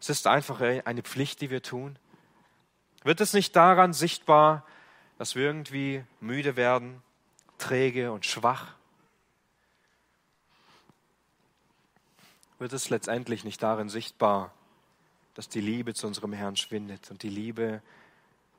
Es 0.00 0.10
ist 0.10 0.26
einfach 0.26 0.60
eine 0.60 1.02
Pflicht, 1.02 1.40
die 1.40 1.50
wir 1.50 1.62
tun. 1.62 1.98
Wird 3.02 3.20
es 3.20 3.32
nicht 3.32 3.54
daran 3.56 3.92
sichtbar, 3.92 4.64
dass 5.18 5.34
wir 5.34 5.44
irgendwie 5.44 6.04
müde 6.20 6.56
werden, 6.56 7.02
träge 7.58 8.12
und 8.12 8.26
schwach? 8.26 8.74
Wird 12.58 12.72
es 12.72 12.90
letztendlich 12.90 13.44
nicht 13.44 13.62
darin 13.62 13.88
sichtbar, 13.88 14.52
dass 15.34 15.48
die 15.48 15.60
Liebe 15.60 15.94
zu 15.94 16.06
unserem 16.06 16.32
Herrn 16.32 16.56
schwindet 16.56 17.10
und 17.10 17.22
die 17.22 17.28
Liebe 17.28 17.82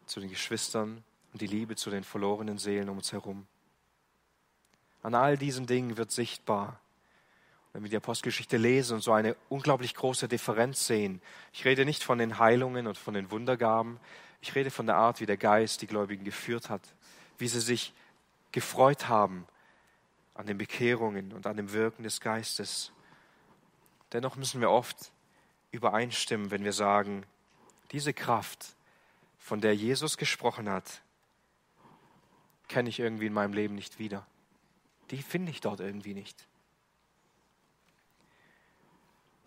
zu 0.06 0.20
den 0.20 0.30
Geschwistern 0.30 1.04
und 1.34 1.42
die 1.42 1.48
Liebe 1.48 1.76
zu 1.76 1.90
den 1.90 2.04
verlorenen 2.04 2.58
Seelen 2.58 2.90
um 2.90 2.98
uns 2.98 3.12
herum. 3.12 3.48
An 5.02 5.16
all 5.16 5.38
diesen 5.38 5.66
Dingen 5.68 5.98
wird 5.98 6.12
sichtbar, 6.12 6.80
wenn 7.78 7.84
wir 7.84 7.92
die 7.92 7.98
Apostelgeschichte 7.98 8.58
lesen 8.58 8.96
und 8.96 9.02
so 9.02 9.14
eine 9.14 9.36
unglaublich 9.50 9.94
große 9.94 10.28
Differenz 10.28 10.88
sehen. 10.88 11.22
Ich 11.54 11.64
rede 11.64 11.86
nicht 11.86 12.04
von 12.04 12.18
den 12.18 12.40
Heilungen 12.40 12.88
und 12.88 12.98
von 12.98 13.14
den 13.14 13.30
Wundergaben, 13.30 14.00
ich 14.42 14.56
rede 14.56 14.72
von 14.72 14.88
der 14.88 14.96
Art, 14.96 15.22
wie 15.22 15.28
der 15.28 15.38
Geist 15.38 15.84
die 15.84 15.86
Gläubigen 15.86 16.24
geführt 16.26 16.72
hat, 16.72 16.82
wie 17.38 17.48
sie 17.48 17.60
sich 17.60 17.94
gefreut 18.52 19.10
haben 19.10 19.46
an 20.34 20.48
den 20.48 20.58
Bekehrungen 20.58 21.32
und 21.34 21.46
an 21.46 21.56
dem 21.56 21.72
Wirken 21.72 22.02
des 22.02 22.20
Geistes. 22.20 22.92
Dennoch 24.12 24.38
müssen 24.38 24.60
wir 24.60 24.72
oft 24.72 25.12
übereinstimmen, 25.70 26.50
wenn 26.50 26.64
wir 26.64 26.74
sagen, 26.74 27.28
diese 27.92 28.12
Kraft, 28.12 28.76
von 29.38 29.62
der 29.62 29.76
Jesus 29.76 30.18
gesprochen 30.18 30.68
hat, 30.68 31.04
kenne 32.70 32.90
ich 32.90 33.00
irgendwie 33.00 33.28
in 33.28 33.34
meinem 33.34 33.54
Leben 33.54 33.76
nicht 33.76 34.00
wieder. 34.00 34.26
Die 35.12 35.22
finde 35.22 35.52
ich 35.52 35.62
dort 35.62 35.80
irgendwie 35.80 36.16
nicht. 36.16 36.48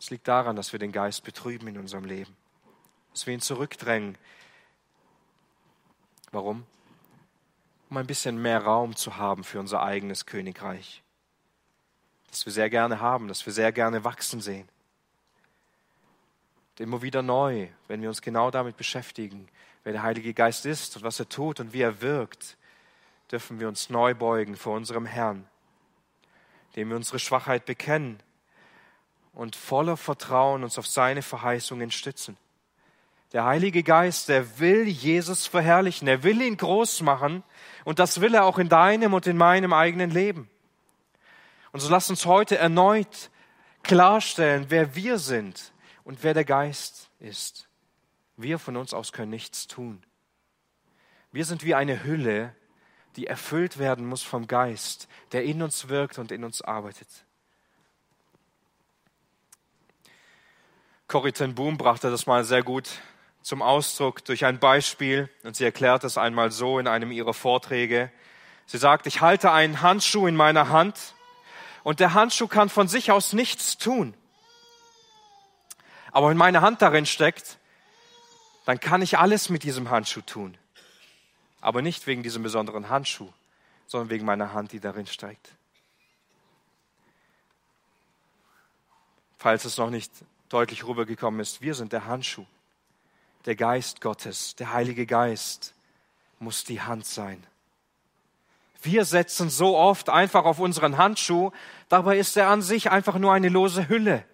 Es 0.00 0.08
liegt 0.08 0.26
daran, 0.26 0.56
dass 0.56 0.72
wir 0.72 0.78
den 0.78 0.92
Geist 0.92 1.24
betrüben 1.24 1.68
in 1.68 1.78
unserem 1.78 2.06
Leben. 2.06 2.34
dass 3.12 3.26
wir 3.26 3.34
ihn 3.34 3.40
zurückdrängen. 3.40 4.16
Warum? 6.30 6.64
Um 7.90 7.96
ein 7.96 8.06
bisschen 8.06 8.40
mehr 8.40 8.62
Raum 8.62 8.96
zu 8.96 9.16
haben 9.16 9.44
für 9.44 9.58
unser 9.60 9.82
eigenes 9.82 10.26
Königreich. 10.26 11.02
Das 12.30 12.46
wir 12.46 12.52
sehr 12.52 12.70
gerne 12.70 13.00
haben, 13.00 13.28
das 13.28 13.44
wir 13.44 13.52
sehr 13.52 13.72
gerne 13.72 14.04
wachsen 14.04 14.40
sehen. 14.40 14.68
Und 16.70 16.80
immer 16.80 17.02
wieder 17.02 17.20
neu, 17.20 17.68
wenn 17.88 18.00
wir 18.00 18.08
uns 18.08 18.22
genau 18.22 18.50
damit 18.50 18.76
beschäftigen, 18.76 19.48
wer 19.82 19.92
der 19.92 20.02
Heilige 20.02 20.32
Geist 20.32 20.64
ist 20.66 20.96
und 20.96 21.02
was 21.02 21.18
er 21.18 21.28
tut 21.28 21.58
und 21.60 21.72
wie 21.72 21.82
er 21.82 22.00
wirkt, 22.00 22.56
dürfen 23.30 23.58
wir 23.60 23.66
uns 23.66 23.90
neu 23.90 24.14
beugen 24.14 24.56
vor 24.56 24.76
unserem 24.76 25.04
Herrn, 25.04 25.46
dem 26.76 26.88
wir 26.88 26.96
unsere 26.96 27.18
Schwachheit 27.18 27.66
bekennen 27.66 28.22
und 29.32 29.56
voller 29.56 29.96
Vertrauen 29.96 30.64
uns 30.64 30.78
auf 30.78 30.86
seine 30.86 31.22
Verheißungen 31.22 31.90
stützen. 31.90 32.36
Der 33.32 33.44
Heilige 33.44 33.82
Geist, 33.82 34.28
der 34.28 34.58
will 34.58 34.88
Jesus 34.88 35.46
verherrlichen, 35.46 36.08
er 36.08 36.24
will 36.24 36.40
ihn 36.42 36.56
groß 36.56 37.02
machen 37.02 37.44
und 37.84 38.00
das 38.00 38.20
will 38.20 38.34
er 38.34 38.44
auch 38.44 38.58
in 38.58 38.68
deinem 38.68 39.14
und 39.14 39.26
in 39.26 39.36
meinem 39.36 39.72
eigenen 39.72 40.10
Leben. 40.10 40.50
Und 41.72 41.80
so 41.80 41.88
lasst 41.88 42.10
uns 42.10 42.26
heute 42.26 42.58
erneut 42.58 43.30
klarstellen, 43.82 44.66
wer 44.68 44.94
wir 44.96 45.18
sind 45.18 45.72
und 46.02 46.24
wer 46.24 46.34
der 46.34 46.44
Geist 46.44 47.10
ist. 47.20 47.68
Wir 48.36 48.58
von 48.58 48.76
uns 48.76 48.92
aus 48.92 49.12
können 49.12 49.30
nichts 49.30 49.68
tun. 49.68 50.02
Wir 51.30 51.44
sind 51.44 51.64
wie 51.64 51.76
eine 51.76 52.02
Hülle, 52.02 52.54
die 53.16 53.26
erfüllt 53.26 53.78
werden 53.78 54.06
muss 54.06 54.22
vom 54.22 54.48
Geist, 54.48 55.08
der 55.32 55.44
in 55.44 55.62
uns 55.62 55.88
wirkt 55.88 56.18
und 56.18 56.32
in 56.32 56.42
uns 56.42 56.62
arbeitet. 56.62 57.08
Corrie 61.10 61.32
ten 61.32 61.56
Boom 61.56 61.76
brachte 61.76 62.08
das 62.08 62.26
mal 62.26 62.44
sehr 62.44 62.62
gut 62.62 62.88
zum 63.42 63.62
Ausdruck 63.62 64.24
durch 64.24 64.44
ein 64.44 64.60
Beispiel 64.60 65.28
und 65.42 65.56
sie 65.56 65.64
erklärt 65.64 66.04
es 66.04 66.16
einmal 66.16 66.52
so 66.52 66.78
in 66.78 66.86
einem 66.86 67.10
ihrer 67.10 67.34
Vorträge. 67.34 68.12
Sie 68.66 68.78
sagt, 68.78 69.08
ich 69.08 69.20
halte 69.20 69.50
einen 69.50 69.82
Handschuh 69.82 70.28
in 70.28 70.36
meiner 70.36 70.68
Hand 70.68 71.16
und 71.82 71.98
der 71.98 72.14
Handschuh 72.14 72.46
kann 72.46 72.68
von 72.68 72.86
sich 72.86 73.10
aus 73.10 73.32
nichts 73.32 73.76
tun. 73.76 74.14
Aber 76.12 76.30
wenn 76.30 76.36
meine 76.36 76.60
Hand 76.60 76.80
darin 76.80 77.06
steckt, 77.06 77.58
dann 78.64 78.78
kann 78.78 79.02
ich 79.02 79.18
alles 79.18 79.48
mit 79.48 79.64
diesem 79.64 79.90
Handschuh 79.90 80.20
tun. 80.20 80.56
Aber 81.60 81.82
nicht 81.82 82.06
wegen 82.06 82.22
diesem 82.22 82.44
besonderen 82.44 82.88
Handschuh, 82.88 83.32
sondern 83.88 84.10
wegen 84.10 84.24
meiner 84.24 84.52
Hand, 84.52 84.70
die 84.70 84.78
darin 84.78 85.08
steckt. 85.08 85.50
Falls 89.38 89.64
es 89.64 89.76
noch 89.76 89.90
nicht 89.90 90.12
deutlich 90.50 90.86
rübergekommen 90.86 91.40
ist, 91.40 91.62
wir 91.62 91.74
sind 91.74 91.92
der 91.92 92.04
Handschuh 92.04 92.44
der 93.46 93.56
Geist 93.56 94.00
Gottes, 94.00 94.54
der 94.56 94.72
Heilige 94.72 95.06
Geist 95.06 95.74
muss 96.38 96.64
die 96.64 96.80
Hand 96.80 97.06
sein. 97.06 97.46
Wir 98.82 99.04
setzen 99.04 99.50
so 99.50 99.76
oft 99.76 100.08
einfach 100.08 100.44
auf 100.44 100.58
unseren 100.58 100.96
Handschuh, 100.96 101.50
dabei 101.88 102.18
ist 102.18 102.36
er 102.36 102.48
an 102.48 102.62
sich 102.62 102.90
einfach 102.90 103.18
nur 103.18 103.32
eine 103.32 103.48
lose 103.48 103.88
Hülle. 103.88 104.24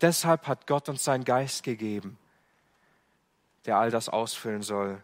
Deshalb 0.00 0.46
hat 0.48 0.66
Gott 0.66 0.88
uns 0.88 1.04
seinen 1.04 1.24
Geist 1.24 1.62
gegeben, 1.62 2.18
der 3.64 3.78
all 3.78 3.90
das 3.90 4.08
ausfüllen 4.08 4.62
soll, 4.62 5.02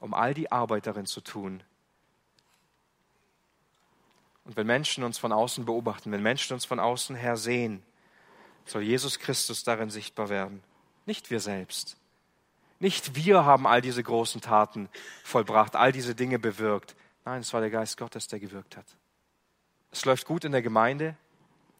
um 0.00 0.14
all 0.14 0.34
die 0.34 0.50
Arbeit 0.50 0.86
darin 0.86 1.06
zu 1.06 1.20
tun. 1.20 1.62
Und 4.44 4.56
wenn 4.56 4.66
Menschen 4.66 5.04
uns 5.04 5.16
von 5.16 5.32
außen 5.32 5.64
beobachten, 5.64 6.12
wenn 6.12 6.22
Menschen 6.22 6.54
uns 6.54 6.64
von 6.64 6.78
außen 6.78 7.16
her 7.16 7.36
sehen, 7.36 7.82
soll 8.64 8.82
Jesus 8.82 9.18
Christus 9.18 9.64
darin 9.64 9.90
sichtbar 9.90 10.28
werden, 10.28 10.62
nicht 11.06 11.30
wir 11.30 11.40
selbst. 11.40 11.96
Nicht 12.80 13.14
wir 13.14 13.44
haben 13.44 13.66
all 13.66 13.80
diese 13.80 14.02
großen 14.02 14.40
Taten 14.40 14.88
vollbracht, 15.22 15.76
all 15.76 15.92
diese 15.92 16.14
Dinge 16.14 16.38
bewirkt. 16.38 16.96
Nein, 17.24 17.40
es 17.40 17.52
war 17.52 17.60
der 17.60 17.70
Geist 17.70 17.96
Gottes, 17.96 18.28
der 18.28 18.40
gewirkt 18.40 18.76
hat. 18.76 18.86
Es 19.90 20.04
läuft 20.04 20.26
gut 20.26 20.44
in 20.44 20.52
der 20.52 20.62
Gemeinde, 20.62 21.16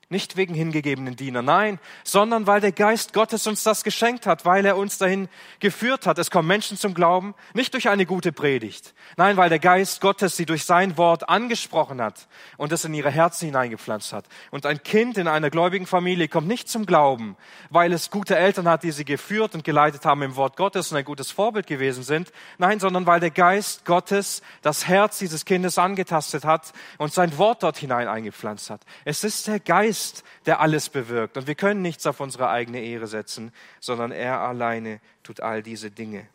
nicht 0.08 0.36
wegen 0.36 0.54
hingegebenen 0.54 1.16
Diener, 1.16 1.42
nein, 1.42 1.78
sondern 2.02 2.46
weil 2.46 2.60
der 2.60 2.72
Geist 2.72 3.12
Gottes 3.12 3.46
uns 3.46 3.62
das 3.62 3.84
geschenkt 3.84 4.26
hat, 4.26 4.44
weil 4.44 4.64
er 4.66 4.76
uns 4.76 4.98
dahin 4.98 5.28
geführt 5.60 6.06
hat. 6.06 6.18
Es 6.18 6.30
kommen 6.30 6.48
Menschen 6.48 6.76
zum 6.76 6.94
Glauben, 6.94 7.34
nicht 7.54 7.74
durch 7.74 7.88
eine 7.88 8.06
gute 8.06 8.32
Predigt, 8.32 8.94
nein, 9.16 9.36
weil 9.36 9.48
der 9.48 9.58
Geist 9.58 10.00
Gottes 10.00 10.36
sie 10.36 10.46
durch 10.46 10.64
sein 10.64 10.96
Wort 10.96 11.28
angesprochen 11.28 12.00
hat 12.00 12.28
und 12.56 12.72
es 12.72 12.84
in 12.84 12.94
ihre 12.94 13.10
Herzen 13.10 13.46
hineingepflanzt 13.46 14.12
hat. 14.12 14.26
Und 14.50 14.66
ein 14.66 14.82
Kind 14.82 15.18
in 15.18 15.28
einer 15.28 15.50
gläubigen 15.50 15.86
Familie 15.86 16.28
kommt 16.28 16.48
nicht 16.48 16.68
zum 16.68 16.86
Glauben, 16.86 17.36
weil 17.70 17.92
es 17.92 18.10
gute 18.10 18.36
Eltern 18.36 18.68
hat, 18.68 18.82
die 18.82 18.92
sie 18.92 19.04
geführt 19.04 19.54
und 19.54 19.64
geleitet 19.64 20.04
haben 20.04 20.22
im 20.22 20.36
Wort 20.36 20.56
Gottes 20.56 20.92
und 20.92 20.98
ein 20.98 21.04
gutes 21.04 21.30
Vorbild 21.30 21.66
gewesen 21.66 22.02
sind, 22.02 22.32
nein, 22.58 22.80
sondern 22.80 23.06
weil 23.06 23.20
der 23.20 23.30
Geist 23.30 23.84
Gottes 23.84 24.42
das 24.62 24.86
Herz 24.86 25.18
dieses 25.18 25.44
Kindes 25.44 25.78
angetastet 25.78 26.44
hat 26.44 26.72
und 26.98 27.12
sein 27.12 27.36
Wort 27.38 27.62
dort 27.62 27.78
hinein 27.78 28.08
eingepflanzt 28.08 28.70
hat. 28.70 28.82
Es 29.04 29.24
ist 29.24 29.46
der 29.46 29.60
Geist, 29.60 29.93
Geist, 29.94 30.24
der 30.44 30.58
alles 30.58 30.88
bewirkt. 30.88 31.36
Und 31.36 31.46
wir 31.46 31.54
können 31.54 31.80
nichts 31.80 32.04
auf 32.04 32.18
unsere 32.18 32.48
eigene 32.48 32.80
Ehre 32.80 33.06
setzen, 33.06 33.52
sondern 33.78 34.10
er 34.10 34.40
alleine 34.40 35.00
tut 35.22 35.38
all 35.38 35.62
diese 35.62 35.88
Dinge. 35.88 36.26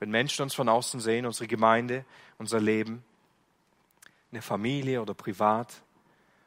Wenn 0.00 0.10
Menschen 0.10 0.42
uns 0.42 0.54
von 0.54 0.68
außen 0.68 1.00
sehen, 1.00 1.24
unsere 1.24 1.46
Gemeinde, 1.46 2.04
unser 2.36 2.60
Leben, 2.60 3.02
eine 4.30 4.42
Familie 4.42 5.00
oder 5.00 5.14
privat, 5.14 5.80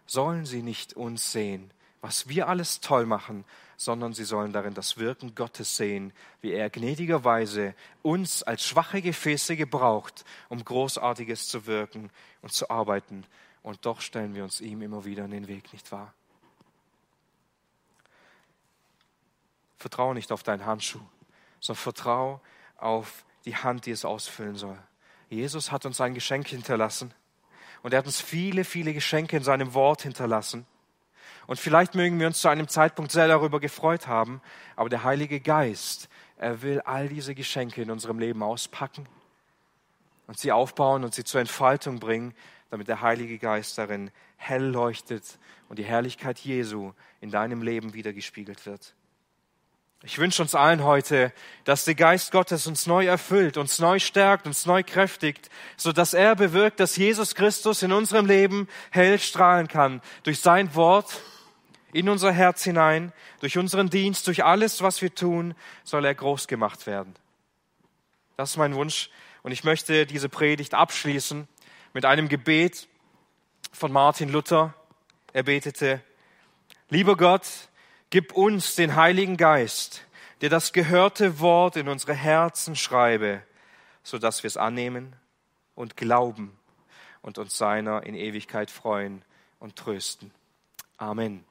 sollen 0.06 0.46
sie 0.46 0.62
nicht 0.62 0.94
uns 0.94 1.32
sehen, 1.32 1.72
was 2.02 2.30
wir 2.30 2.48
alles 2.48 2.82
toll 2.82 3.08
machen, 3.08 3.44
sondern 3.76 4.14
sie 4.14 4.26
sollen 4.26 4.54
darin 4.54 4.76
das 4.76 5.00
Wirken 5.00 5.34
Gottes 5.34 5.76
sehen, 5.76 6.14
wie 6.42 6.52
er 6.52 6.70
gnädigerweise 6.70 7.74
uns 8.04 8.44
als 8.44 8.64
schwache 8.64 9.02
Gefäße 9.02 9.56
gebraucht, 9.56 10.24
um 10.50 10.64
Großartiges 10.64 11.48
zu 11.48 11.66
wirken 11.66 12.12
und 12.44 12.54
zu 12.54 12.70
arbeiten 12.70 13.26
und 13.64 13.86
doch 13.86 14.02
stellen 14.02 14.36
wir 14.36 14.44
uns 14.44 14.62
ihm 14.62 14.82
immer 14.82 15.06
wieder 15.06 15.26
in 15.26 15.32
den 15.32 15.48
Weg, 15.48 15.74
nicht 15.74 15.92
wahr? 15.92 16.14
Vertraue 19.78 20.14
nicht 20.14 20.32
auf 20.32 20.44
deinen 20.44 20.66
Handschuh, 20.66 21.02
sondern 21.60 21.82
vertraue 21.82 22.42
auf 22.78 23.26
die 23.46 23.56
Hand, 23.56 23.86
die 23.86 23.92
es 23.92 24.06
ausfüllen 24.06 24.56
soll. 24.56 24.78
Jesus 25.30 25.72
hat 25.72 25.86
uns 25.86 26.02
ein 26.02 26.14
Geschenk 26.14 26.48
hinterlassen 26.48 27.14
und 27.82 27.94
er 27.94 28.00
hat 28.00 28.06
uns 28.06 28.20
viele, 28.20 28.64
viele 28.64 28.94
Geschenke 28.94 29.38
in 29.38 29.44
seinem 29.44 29.74
Wort 29.74 30.02
hinterlassen. 30.02 30.66
Und 31.48 31.60
vielleicht 31.60 31.96
mögen 31.96 32.20
wir 32.20 32.28
uns 32.28 32.42
zu 32.42 32.48
einem 32.48 32.68
Zeitpunkt 32.68 33.12
sehr 33.12 33.28
darüber 33.28 33.60
gefreut 33.60 34.08
haben, 34.08 34.42
aber 34.76 34.90
der 34.90 35.04
Heilige 35.04 35.40
Geist, 35.40 36.10
er 36.38 36.62
will 36.62 36.82
all 36.82 37.10
diese 37.10 37.36
Geschenke 37.36 37.82
in 37.82 37.92
unserem 37.92 38.20
Leben 38.20 38.44
auspacken 38.44 39.08
und 40.28 40.38
sie 40.38 40.52
aufbauen 40.52 41.04
und 41.04 41.16
sie 41.16 41.24
zur 41.24 41.42
Entfaltung 41.42 42.00
bringen, 42.00 42.36
damit 42.70 42.88
der 42.88 43.02
Heilige 43.02 43.38
Geist 43.38 43.78
darin 43.78 44.12
hell 44.38 44.64
leuchtet 44.64 45.40
und 45.68 45.80
die 45.80 45.84
Herrlichkeit 45.84 46.40
Jesu 46.40 46.94
in 47.22 47.32
deinem 47.32 47.62
Leben 47.62 47.94
wiedergespiegelt 47.94 48.66
wird. 48.66 48.94
Ich 50.04 50.18
wünsche 50.18 50.42
uns 50.42 50.56
allen 50.56 50.84
heute, 50.86 51.34
dass 51.66 51.84
der 51.84 51.96
Geist 51.96 52.32
Gottes 52.32 52.68
uns 52.68 52.88
neu 52.88 53.06
erfüllt, 53.06 53.58
uns 53.58 53.80
neu 53.80 54.00
stärkt, 54.00 54.48
uns 54.48 54.66
neu 54.66 54.82
kräftigt, 54.82 55.50
so 55.76 55.92
dass 55.92 56.14
er 56.14 56.36
bewirkt, 56.36 56.80
dass 56.80 56.96
Jesus 56.96 57.36
Christus 57.36 57.84
in 57.84 57.92
unserem 57.92 58.26
Leben 58.26 58.70
hell 58.92 59.20
strahlen 59.20 59.68
kann. 59.68 60.02
Durch 60.24 60.40
sein 60.40 60.74
Wort 60.74 61.22
in 61.92 62.08
unser 62.08 62.32
Herz 62.32 62.64
hinein, 62.64 63.12
durch 63.42 63.58
unseren 63.58 63.90
Dienst, 63.90 64.26
durch 64.28 64.46
alles, 64.46 64.82
was 64.82 65.02
wir 65.02 65.14
tun, 65.14 65.54
soll 65.84 66.06
er 66.06 66.16
groß 66.16 66.48
gemacht 66.48 66.88
werden. 66.88 67.14
Das 68.38 68.52
ist 68.52 68.58
mein 68.58 68.76
Wunsch 68.76 69.10
und 69.44 69.52
ich 69.52 69.66
möchte 69.66 70.06
diese 70.06 70.30
Predigt 70.30 70.76
abschließen 70.76 71.46
mit 71.94 72.06
einem 72.06 72.28
Gebet 72.30 72.88
von 73.72 73.92
Martin 73.92 74.30
Luther. 74.30 74.74
Er 75.34 75.44
betete, 75.44 76.02
lieber 76.90 77.18
Gott, 77.18 77.48
gib 78.10 78.34
uns 78.34 78.76
den 78.76 78.96
Heiligen 78.96 79.38
Geist, 79.38 80.06
der 80.42 80.50
das 80.50 80.74
gehörte 80.74 81.40
Wort 81.40 81.76
in 81.76 81.88
unsere 81.88 82.14
Herzen 82.14 82.76
schreibe, 82.76 83.42
so 84.04 84.18
dass 84.18 84.44
wir 84.44 84.48
es 84.48 84.58
annehmen 84.58 85.16
und 85.76 85.98
glauben 85.98 86.58
und 87.22 87.38
uns 87.38 87.58
seiner 87.58 88.04
in 88.04 88.16
Ewigkeit 88.16 88.72
freuen 88.72 89.24
und 89.60 89.76
trösten. 89.76 90.32
Amen. 90.98 91.49